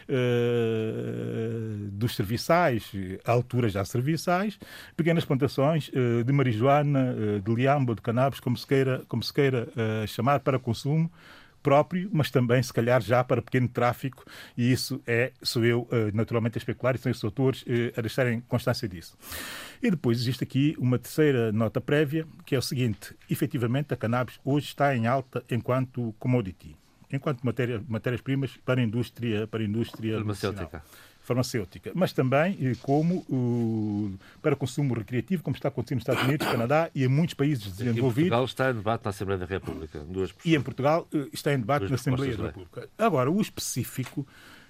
[0.10, 2.92] uh, dos serviçais,
[3.24, 4.60] alturas já serviçais,
[4.98, 9.34] pequenas plantações uh, de marijuana, uh, de liamba, de cannabis, como se queira, como se
[9.34, 9.70] queira
[10.08, 11.10] chamar, para consumo
[11.62, 14.26] próprio, mas também, se calhar, já para pequeno tráfico,
[14.58, 18.02] e isso é, sou eu eh, naturalmente a especular, e são os autores eh, a
[18.02, 19.18] deixarem constância disso.
[19.82, 24.40] E depois existe aqui uma terceira nota prévia, que é o seguinte: efetivamente, a cannabis
[24.44, 26.76] hoje está em alta enquanto commodity,
[27.12, 30.84] enquanto matéria, matérias-primas para a indústria, para a indústria farmacêutica
[31.30, 36.48] farmacêutica, mas também eh, como uh, para consumo recreativo, como está acontecendo nos Estados Unidos,
[36.48, 38.28] Canadá e em muitos países desenvolvidos.
[38.28, 40.00] Em Portugal está em debate na Assembleia da República.
[40.00, 42.90] Duas e em Portugal uh, está em debate na Assembleia da República.
[42.98, 44.26] Agora, o específico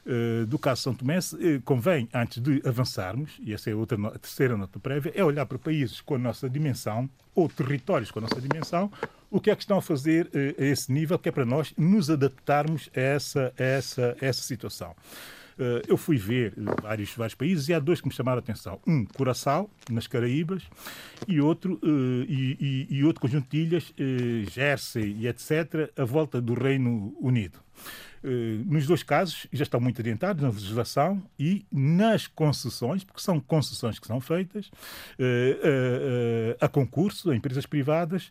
[0.06, 1.19] uh, do caso São Tomé,
[1.64, 5.57] convém, antes de avançarmos, e essa é outra, a terceira nota prévia, é olhar para
[5.57, 8.91] países com a nossa dimensão, ou territórios com a nossa dimensão,
[9.31, 12.10] o que é que estão a fazer a esse nível, que é para nós nos
[12.10, 14.94] adaptarmos a essa, a essa, a essa situação.
[15.60, 18.80] Eh, eu fui ver vários, vários países e há dois que me chamaram a atenção.
[18.88, 20.64] Um, Curaçao, nas Caraíbas,
[21.27, 26.06] e outro, eh, e, e, e outro conjunto de ilhas, eh, Jersey e etc., a
[26.06, 27.60] volta do Reino Unido.
[28.65, 33.98] Nos dois casos já estão muito adiantados na legislação e nas concessões, porque são concessões
[33.98, 34.69] que são feitas
[36.60, 38.30] a concurso, a empresas privadas,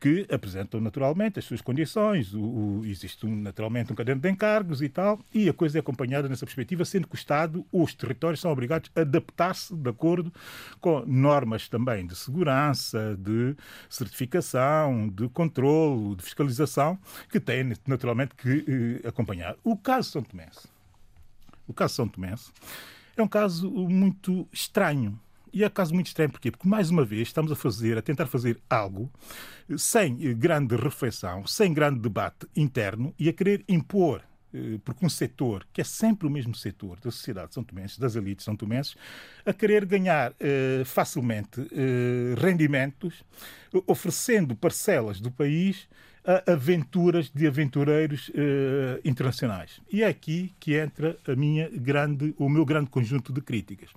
[0.00, 4.80] que apresentam naturalmente as suas condições, o, o, existe um, naturalmente um caderno de encargos
[4.80, 8.40] e tal, e a coisa é acompanhada nessa perspectiva, sendo que o Estado, os territórios
[8.40, 10.32] são obrigados a adaptar-se de acordo
[10.80, 13.54] com normas também de segurança, de
[13.90, 16.98] certificação, de controle, de fiscalização,
[17.30, 18.64] que têm naturalmente que
[19.04, 19.54] eh, acompanhar.
[19.62, 20.48] O caso São Tomé,
[21.68, 22.34] o caso São Tomé
[23.16, 25.18] é um caso muito estranho
[25.52, 26.50] e é um caso muito estranho, porquê?
[26.50, 29.10] Porque, mais uma vez, estamos a fazer, a tentar fazer algo
[29.76, 34.22] sem grande reflexão, sem grande debate interno e a querer impor
[34.52, 37.98] eh, porque um setor, que é sempre o mesmo setor da sociedade de São Tomenses,
[37.98, 38.96] das elites São Tomenses,
[39.46, 43.24] a querer ganhar eh, facilmente eh, rendimentos,
[43.86, 45.88] oferecendo parcelas do país
[46.24, 49.80] a aventuras de aventureiros eh, internacionais.
[49.90, 53.90] E é aqui que entra a minha grande, o meu grande conjunto de críticas.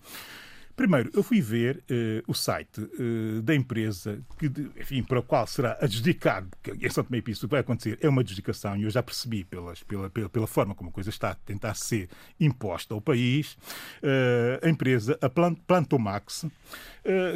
[0.75, 4.47] Primeiro, eu fui ver uh, o site uh, da empresa que,
[4.79, 8.09] enfim, para a qual será adjudicado, que em São Tomé e Príncipe vai acontecer, é
[8.09, 11.31] uma adjudicação, e eu já percebi pelas, pela, pela, pela, forma como a coisa está
[11.31, 12.09] a tentar ser
[12.39, 13.53] imposta ao país,
[14.01, 16.45] uh, a empresa, a Plantomax,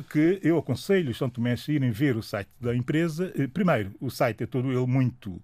[0.10, 3.34] que eu aconselho os São Tomé a irem ver o site da empresa.
[3.54, 5.42] primeiro, o site é todo ele muito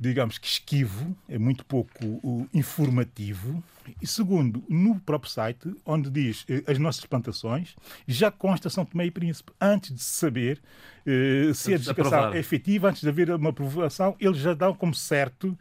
[0.00, 3.62] digamos que esquivo, é muito pouco informativo
[4.00, 7.74] E segundo, no próprio site, onde diz eh, as nossas plantações,
[8.06, 9.52] já consta São Tomé e Príncipe.
[9.60, 10.60] Antes de saber
[11.06, 14.94] eh, se a deslocação é efetiva, antes de haver uma aprovação, eles já dão como
[14.94, 15.58] certo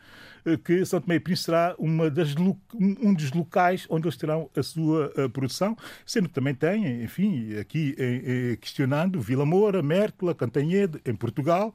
[0.58, 2.36] que São Tomé e Príncipe será uma das,
[2.74, 7.56] um dos locais onde eles terão a sua a produção, sendo que também tem, enfim,
[7.58, 11.74] aqui eh, questionando Vila Moura, Mértola, Cantanhede, em Portugal,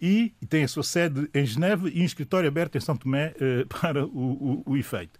[0.00, 3.34] e, tem a sua sede em Geneve e um escritório aberto em São Tomé
[3.68, 5.18] para o, o, o efeito.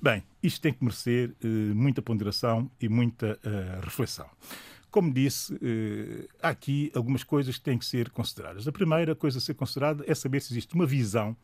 [0.00, 1.32] Bem, isto tem que merecer
[1.74, 3.38] muita ponderação e muita
[3.82, 4.26] reflexão.
[4.92, 8.68] Como disse, eh, há aqui algumas coisas que têm que ser consideradas.
[8.68, 11.34] A primeira coisa a ser considerada é saber se existe uma visão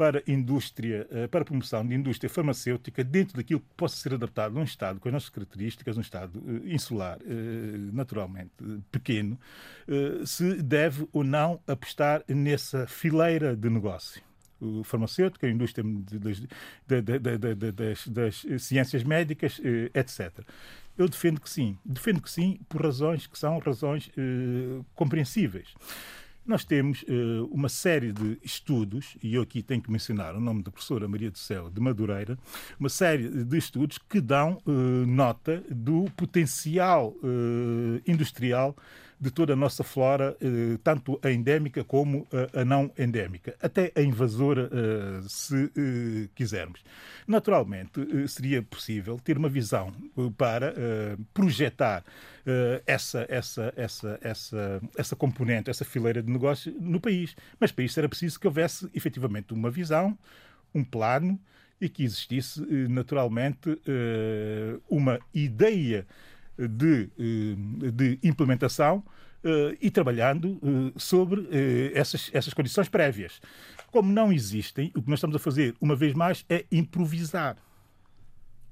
[0.00, 4.62] para indústria, eh, para promoção de indústria farmacêutica dentro daquilo que possa ser adaptado num
[4.62, 7.18] Estado com as nossas características, um Estado eh, insular,
[7.92, 8.50] naturalmente
[8.90, 9.38] pequeno,
[10.24, 14.22] se deve ou não apostar nessa fileira de negócio
[14.84, 16.40] farmacêutico, a indústria das,
[17.74, 19.60] das, das, ciências médicas,
[19.94, 20.44] etc.
[20.96, 21.78] Eu defendo que sim.
[21.84, 25.74] Defendo que sim por razões que são razões eh, compreensíveis.
[26.44, 30.62] Nós temos uh, uma série de estudos, e eu aqui tenho que mencionar o nome
[30.62, 32.38] da professora Maria do Céu de Madureira,
[32.78, 34.70] uma série de estudos que dão uh,
[35.06, 38.74] nota do potencial uh, industrial
[39.20, 44.00] de toda a nossa flora, eh, tanto a endémica como a não endémica, até a
[44.00, 46.82] invasora, eh, se eh, quisermos.
[47.28, 49.92] Naturalmente, seria possível ter uma visão
[50.36, 50.74] para
[51.32, 52.02] projetar
[52.86, 57.36] essa, essa, essa, essa, essa componente, essa fileira de negócio no país.
[57.60, 60.18] Mas para isso era preciso que houvesse efetivamente uma visão,
[60.74, 61.38] um plano
[61.80, 63.78] e que existisse naturalmente
[64.88, 66.04] uma ideia
[66.68, 69.04] de, eh, de implementação
[69.42, 71.48] Uh, e trabalhando uh, sobre
[71.94, 73.40] essas, essas condições prévias.
[73.90, 77.56] Como não existem, o que nós estamos a fazer, uma vez mais, é improvisar.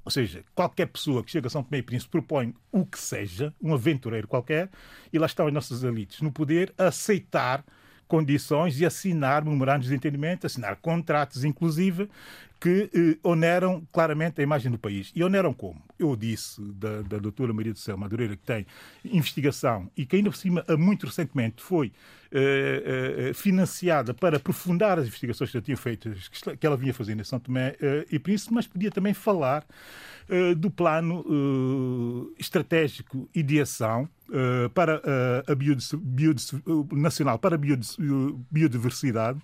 [0.09, 3.55] Ou seja, qualquer pessoa que chega a São Tomé e Príncipe propõe o que seja,
[3.63, 4.71] um aventureiro qualquer,
[5.11, 7.65] e lá estão as nossas elites no poder a aceitar
[8.09, 12.09] condições e assinar memorandos de entendimento, assinar contratos, inclusive,
[12.61, 15.13] que eh, oneram claramente a imagem do país.
[15.15, 15.81] E oneram como?
[15.99, 18.67] Eu disse da, da doutora Maria do Céu Madureira, que tem
[19.05, 21.93] investigação e que ainda por cima, muito recentemente, foi
[22.33, 27.21] eh, eh, financiada para aprofundar as investigações que já tinha feitas, que ela vinha fazendo
[27.21, 29.65] em São Tomé eh, e Príncipe, mas podia também falar
[30.29, 37.55] eh, do plano eh, estratégico e de ação Uh, para uh, a uh, nacional para
[37.55, 39.39] a biodiversidade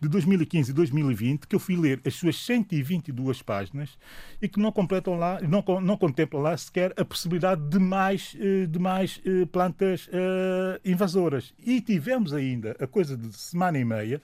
[0.00, 3.98] de 2015 e 2020 que eu fui ler as suas 122 páginas
[4.40, 8.34] e que não completam lá não, não contemplam lá sequer a possibilidade de mais
[8.70, 9.20] de mais
[9.52, 10.08] plantas
[10.82, 11.52] invasoras.
[11.62, 14.22] E tivemos ainda a coisa de semana e meia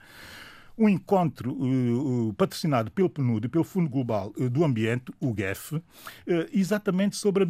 [0.79, 5.75] um encontro uh, patrocinado pelo PNUD e pelo Fundo Global uh, do Ambiente, o GEF,
[5.75, 5.83] uh,
[6.53, 7.47] exatamente sobre a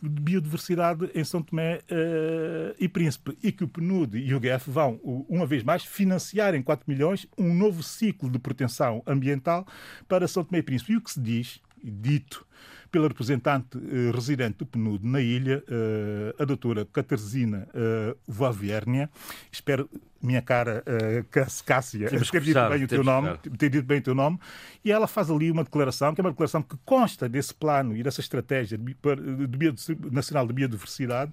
[0.00, 5.00] biodiversidade em São Tomé uh, e Príncipe, e que o PNUD e o GEF vão,
[5.28, 9.66] uma vez mais, financiar em 4 milhões um novo ciclo de proteção ambiental
[10.06, 10.92] para São Tomé e Príncipe.
[10.92, 12.46] E o que se diz, dito
[12.92, 19.08] pela representante uh, residente do PNUD na ilha, uh, a doutora Catarina uh, Vaviernia.
[19.50, 19.88] Espero,
[20.22, 24.14] minha cara uh, Cássia, ter dito bem o teu nome, ter dito bem o teu
[24.14, 24.38] nome,
[24.84, 28.02] e ela faz ali uma declaração, que é uma declaração que consta desse plano e
[28.02, 31.32] dessa estratégia de, de, de, nacional de biodiversidade,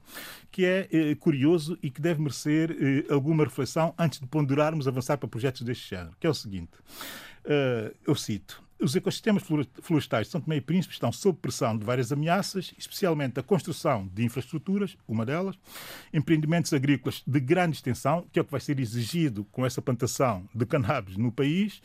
[0.50, 0.88] que é
[1.20, 2.74] curioso e que deve merecer
[3.10, 6.72] alguma reflexão antes de ponderarmos avançar para projetos deste género, que é o seguinte.
[8.08, 9.44] eu cito: os ecossistemas
[9.82, 14.08] florestais de São Tomé e Príncipe estão sob pressão de várias ameaças, especialmente a construção
[14.14, 15.58] de infraestruturas, uma delas,
[16.14, 20.48] empreendimentos agrícolas de grande extensão, que é o que vai ser exigido com essa plantação
[20.56, 21.82] de cannabis no país,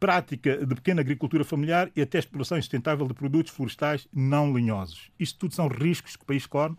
[0.00, 5.10] prática de pequena agricultura familiar e até exploração sustentável de produtos florestais não linhosos.
[5.18, 6.74] Isto tudo são riscos que o país corre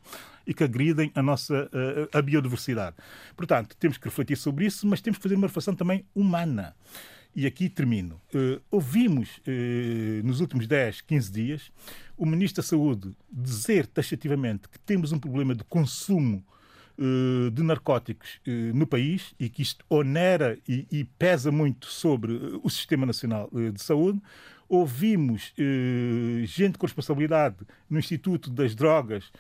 [0.48, 1.70] e que agridem a nossa
[2.12, 2.96] a, a biodiversidade.
[3.38, 6.76] Portanto, temos que refletir sobre isso, mas temos que fazer uma reflexão também humana.
[7.36, 8.20] E aqui termino.
[8.34, 11.72] Uh, ouvimos uh, nos últimos 10, 15 dias
[12.18, 16.44] o Ministro da Saúde dizer taxativamente que temos um problema de consumo
[16.98, 18.42] uh, de narcóticos
[18.74, 23.82] no país e que isto onera e, e pesa muito sobre o Sistema Nacional de
[23.82, 24.22] Saúde.
[24.68, 25.54] Ouvimos
[26.44, 27.58] gente com responsabilidade
[27.90, 29.32] no Instituto das Drogas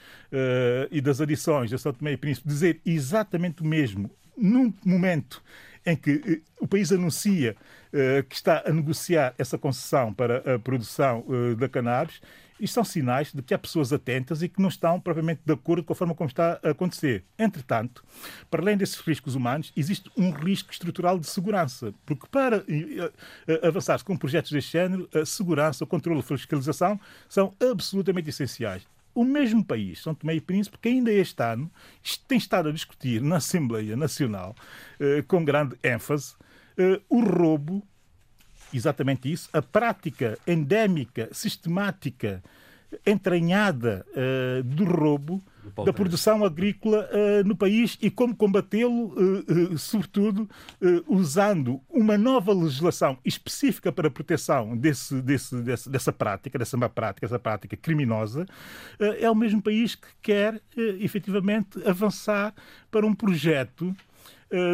[0.89, 5.43] e das Adições da São Tomé e Príncipe dizer exatamente o mesmo num momento
[5.85, 7.55] em que o país anuncia
[8.27, 11.25] que está a negociar essa concessão para a produção
[11.57, 12.21] da cannabis
[12.59, 15.83] isto são sinais de que há pessoas atentas e que não estão propriamente de acordo
[15.83, 17.23] com a forma como está a acontecer.
[17.37, 18.03] Entretanto,
[18.51, 22.65] para além desses riscos humanos, existe um risco estrutural de segurança, porque para
[23.63, 26.99] avançar com projetos deste género, a segurança, o controle e a fiscalização
[27.29, 28.85] são absolutamente essenciais.
[29.13, 31.69] O mesmo país, São Tomé e Príncipe, que ainda este ano
[32.27, 34.55] tem estado a discutir na Assembleia Nacional,
[34.99, 36.35] eh, com grande ênfase,
[36.77, 37.83] eh, o roubo
[38.73, 42.43] exatamente isso, a prática endémica, sistemática,
[43.05, 45.41] entranhada uh, do roubo
[45.85, 50.49] da produção agrícola uh, no país e como combatê-lo, uh, sobretudo
[51.07, 56.89] usando uma nova legislação específica para a proteção desse, desse, desse, dessa prática, dessa má
[56.89, 58.45] prática, essa prática criminosa,
[59.19, 60.61] é o mesmo país que quer
[60.99, 62.53] efetivamente avançar
[62.89, 63.95] para um projeto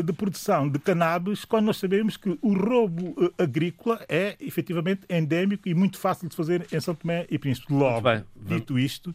[0.05, 5.67] de produção de cannabis, quando nós sabemos que o roubo eh, agrícola é efetivamente endémico
[5.67, 7.73] e muito fácil de fazer em São Tomé e Príncipe.
[7.73, 9.13] Logo, bem, dito isto,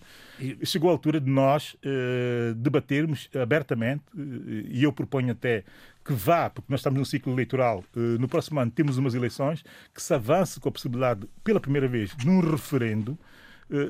[0.64, 4.20] chegou a altura de nós uh, debatermos abertamente, uh,
[4.68, 5.64] e eu proponho até
[6.04, 9.64] que vá, porque nós estamos num ciclo eleitoral, uh, no próximo ano temos umas eleições,
[9.94, 13.40] que se avance com a possibilidade, pela primeira vez, num referendo, eh,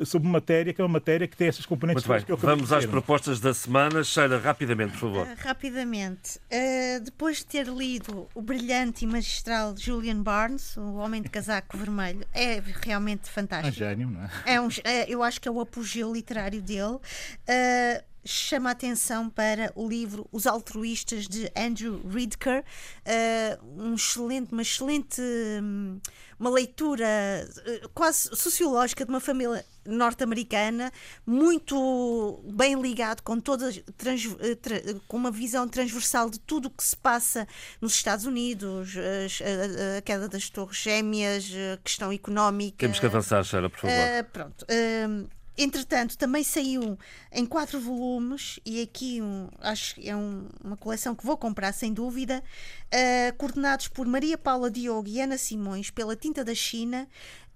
[0.05, 2.05] sobre matéria que é uma matéria que tem essas componentes.
[2.05, 4.03] Muito bem, vamos às propostas da semana.
[4.05, 5.27] Sheila, rapidamente, por favor.
[5.27, 6.39] Uh, rapidamente.
[6.39, 11.77] Uh, depois de ter lido o brilhante e magistral Julian Barnes, O Homem de Casaco
[11.79, 13.83] Vermelho, é realmente fantástico.
[13.83, 14.31] É um gênio, não é?
[14.47, 16.97] é, um, é eu acho que é o apogeu literário dele.
[16.97, 24.53] Uh, chama a atenção para o livro Os Altruístas de Andrew Ridker, uh, um excelente,
[24.53, 25.99] uma excelente hum,
[26.39, 30.93] uma leitura uh, quase sociológica de uma família norte-americana,
[31.27, 34.77] muito bem ligado com toda trans, uh, tra,
[35.07, 37.47] com uma visão transversal de tudo o que se passa
[37.81, 42.79] nos Estados Unidos, a, a, queda das torres gêmeas, a questão económica.
[42.79, 44.25] Temos que avançar, Sara, por favor.
[44.33, 44.67] pronto.
[44.71, 45.27] Hum,
[45.63, 46.99] Entretanto, também saiu
[47.31, 51.75] em quatro volumes, e aqui um, acho que é um, uma coleção que vou comprar
[51.75, 52.43] sem dúvida,
[52.87, 57.07] uh, coordenados por Maria Paula Diogo e Ana Simões, pela Tinta da China,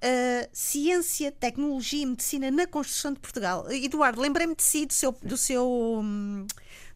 [0.04, 3.70] uh, Ciência, Tecnologia e Medicina na Construção de Portugal.
[3.70, 5.12] Eduardo, lembrei-me de si, do seu.
[5.22, 6.46] Do seu um,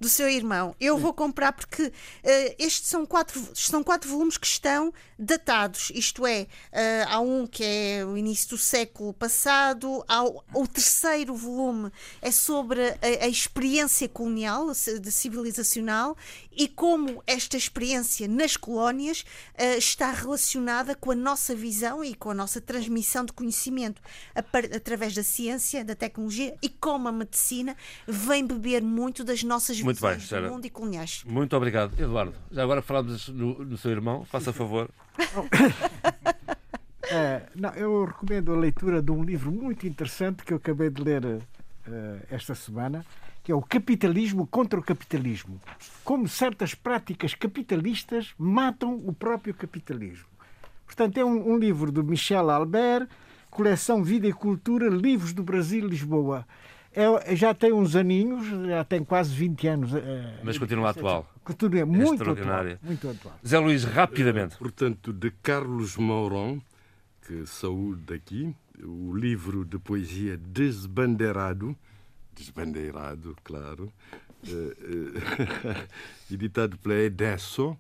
[0.01, 0.76] do seu irmão.
[0.80, 1.93] Eu vou comprar porque uh,
[2.59, 7.64] estes são quatro, são quatro volumes que estão datados, isto é, uh, há um que
[7.64, 11.90] é o início do século passado, há o, o terceiro volume
[12.22, 16.16] é sobre a, a experiência colonial, de civilizacional,
[16.52, 22.30] e como esta experiência nas colónias uh, está relacionada com a nossa visão e com
[22.30, 24.01] a nossa transmissão de conhecimento
[24.35, 27.77] através da ciência, da tecnologia e como a medicina
[28.07, 31.23] vem beber muito das nossas muito bem, do mundo e coloniais.
[31.27, 31.99] Muito obrigado.
[31.99, 34.91] Eduardo, já agora falamos no, no seu irmão, faça favor.
[37.11, 41.03] É, não, eu recomendo a leitura de um livro muito interessante que eu acabei de
[41.03, 41.41] ler uh,
[42.31, 43.05] esta semana,
[43.43, 45.59] que é o Capitalismo contra o Capitalismo.
[46.05, 50.27] Como certas práticas capitalistas matam o próprio capitalismo.
[50.89, 53.06] Portanto, é um, um livro do Michel Albert,
[53.51, 56.47] coleção Vida e Cultura, Livros do Brasil Lisboa.
[56.90, 59.94] É, já tem uns aninhos, já tem quase 20 anos.
[59.94, 61.31] É, Mas continua atual.
[61.44, 63.39] Continua muito atual, muito atual.
[63.47, 64.56] Zé Luís, rapidamente.
[64.56, 66.59] Portanto, de Carlos Mauron,
[67.27, 71.77] que saiu daqui, o livro de poesia Desbandeirado,
[72.35, 73.93] desbandeirado, claro,
[74.48, 77.73] uh, editado pela Edesso,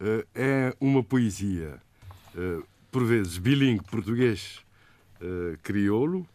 [0.00, 1.78] uh, é uma poesia,
[2.90, 6.26] por vezes bilingue português-crioulo,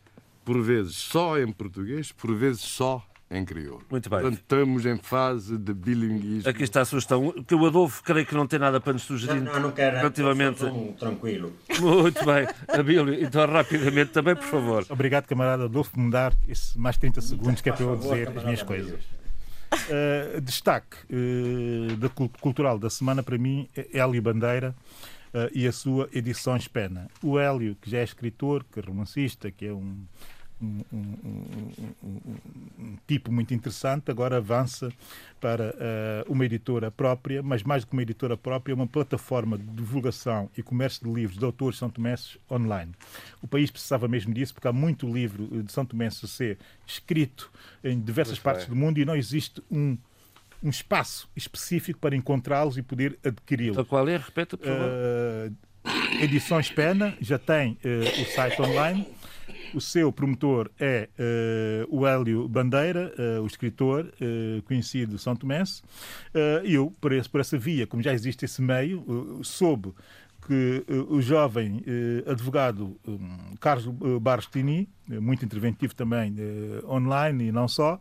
[0.46, 3.04] por vezes só em português, por vezes só
[3.34, 3.82] em crioulo.
[3.90, 4.20] Muito bem.
[4.20, 6.50] Portanto, estamos em fase de bilinguismo.
[6.50, 7.32] Aqui está a sugestão.
[7.44, 9.42] Que o Adolfo creio que não tem nada para nos sugerir.
[9.42, 9.98] Não, não, não quero.
[9.98, 10.64] Relativamente...
[10.66, 11.54] Um tranquilo.
[11.80, 12.48] Muito bem.
[12.68, 14.86] Abílio, então rapidamente também, por favor.
[14.90, 18.30] Obrigado, camarada Adolfo, por me dar esses mais 30 segundos que é para eu dizer
[18.30, 19.04] as minhas coisas.
[19.74, 24.76] Uh, destaque uh, da cultural da semana para mim é Hélio Bandeira
[25.54, 27.08] e a sua Edições Pena.
[27.24, 30.06] O Hélio, que já é escritor, que é romancista, que é um,
[30.64, 32.32] um, um,
[32.80, 34.92] um, tipo muito interessante, agora avança
[35.40, 39.66] para uh, uma editora própria, mas mais do que uma editora própria, uma plataforma de
[39.66, 42.94] divulgação e comércio de livros de autores são tomenses online.
[43.42, 47.52] O país precisava mesmo disso, porque há muito livro de São Tomé a ser escrito
[47.84, 48.70] em diversas pois partes é.
[48.70, 49.98] do mundo e não existe um
[50.64, 53.76] um espaço específico para encontrá-los e poder adquiri-los.
[53.76, 54.18] Então, qual é?
[54.18, 54.90] Repete, por favor.
[54.90, 59.06] Uh, Edições Pena já tem uh, o site online
[59.74, 61.10] O seu promotor é
[61.90, 65.64] uh, o Hélio Bandeira, uh, o escritor uh, conhecido São Tomé.
[66.64, 69.94] E eu, por, esse, por, essa via, como já existe esse meio, soube
[70.46, 71.82] que o jovem
[72.28, 73.86] advogado um, Carlos
[74.20, 76.36] Barstini, muito interventivo também
[76.86, 77.98] online e não só,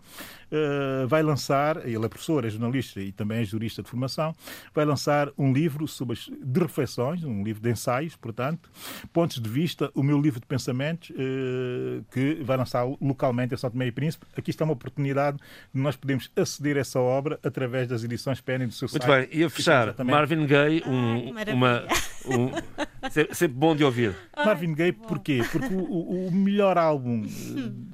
[0.52, 4.34] uh, vai lançar, ele é professor, é jornalista e também é jurista de formação,
[4.74, 8.70] vai lançar um livro sobre as, de reflexões, um livro de ensaios, portanto,
[9.12, 13.70] pontos de vista, o meu livro de pensamentos, uh, que vai lançar localmente em São
[13.70, 14.26] Tomé e Príncipe.
[14.36, 15.38] Aqui está uma oportunidade
[15.74, 19.18] de nós podemos aceder a essa obra através das edições PEN do seu Muito site.
[19.18, 21.84] Muito bem, e a fechar, Marvin Gaye, um, Ai, uma,
[22.26, 22.50] um,
[23.32, 24.14] sempre bom de ouvir.
[24.36, 25.42] Marvin Gaye, porquê?
[25.50, 27.24] Porque o, o melhor álbum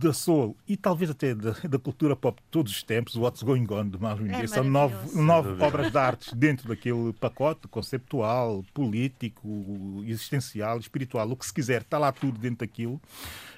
[0.00, 3.66] da soul e talvez até da, da, cultura pop de todos os tempos, What's Going
[3.70, 8.64] On de Marvin Gaye, é são nove, nove obras de arte dentro daquele pacote conceptual,
[8.72, 13.00] político, existencial, espiritual, o que se quiser, está lá tudo dentro daquilo.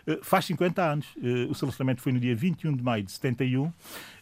[0.07, 1.07] Uh, faz 50 anos.
[1.17, 3.73] Uh, o seu lançamento foi no dia 21 de maio de 71.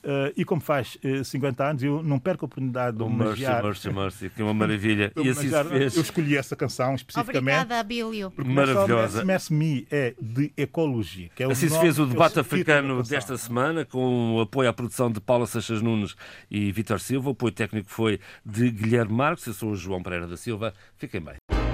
[0.02, 3.62] Uh, e como faz uh, eh, 50 anos, eu não perco a oportunidade de homenagear...
[3.62, 5.12] Mercy, Mercy, Mercy, que é uma maravilha.
[5.14, 5.96] e assim se fez.
[5.96, 7.38] Eu escolhi essa canção especificamente.
[7.38, 8.32] Obrigada, Abílio.
[8.36, 9.24] Maravilhosa.
[9.24, 11.28] Mess Me é de ecologia.
[11.34, 15.10] Que é assim se fez o debate africano desta semana, com o apoio à produção
[15.10, 16.16] de Paula Seixas Nunes
[16.50, 17.28] e Vitor Silva.
[17.28, 19.46] O apoio técnico foi de Guilherme Marques.
[19.46, 20.72] Eu sou o João Pereira da Silva.
[20.96, 21.69] Fiquem bem.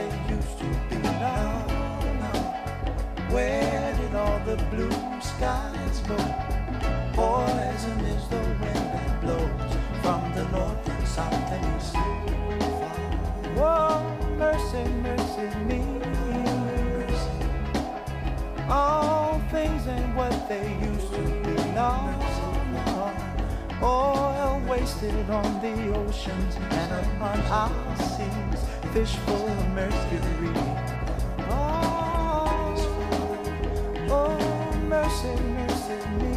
[0.00, 1.66] they used to be now,
[2.22, 2.40] now.
[3.30, 6.16] Where did all the blue skies go?
[7.12, 9.72] Poison is the wind that blows
[10.02, 11.94] from the north and south and east.
[13.58, 14.00] Oh,
[14.38, 15.82] mercy, mercy me.
[18.68, 22.29] All things ain't what they used to be now
[24.70, 28.60] wasted on the oceans and upon our seas,
[28.92, 30.52] fish full of mercury.
[31.50, 32.74] Oh,
[34.08, 36.34] oh, mercy, mercy me.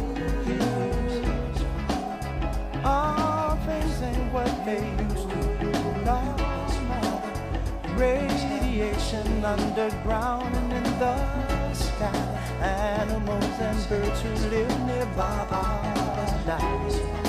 [2.84, 5.40] All things ain't what they used to.
[6.04, 6.18] No,
[7.96, 12.20] Radiation underground and in the sky.
[12.60, 17.23] Animals and birds who live nearby are dying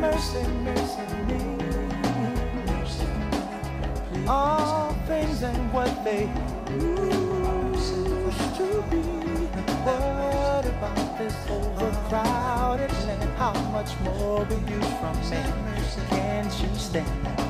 [0.00, 1.40] mercy, mercy me.
[2.66, 3.06] Mercy.
[4.26, 6.22] All things ain't what they
[6.72, 7.94] used
[8.56, 9.02] to be.
[9.84, 13.30] What about this overcrowded land?
[13.36, 15.42] How much more will you from me?
[16.08, 17.49] Can't you stand?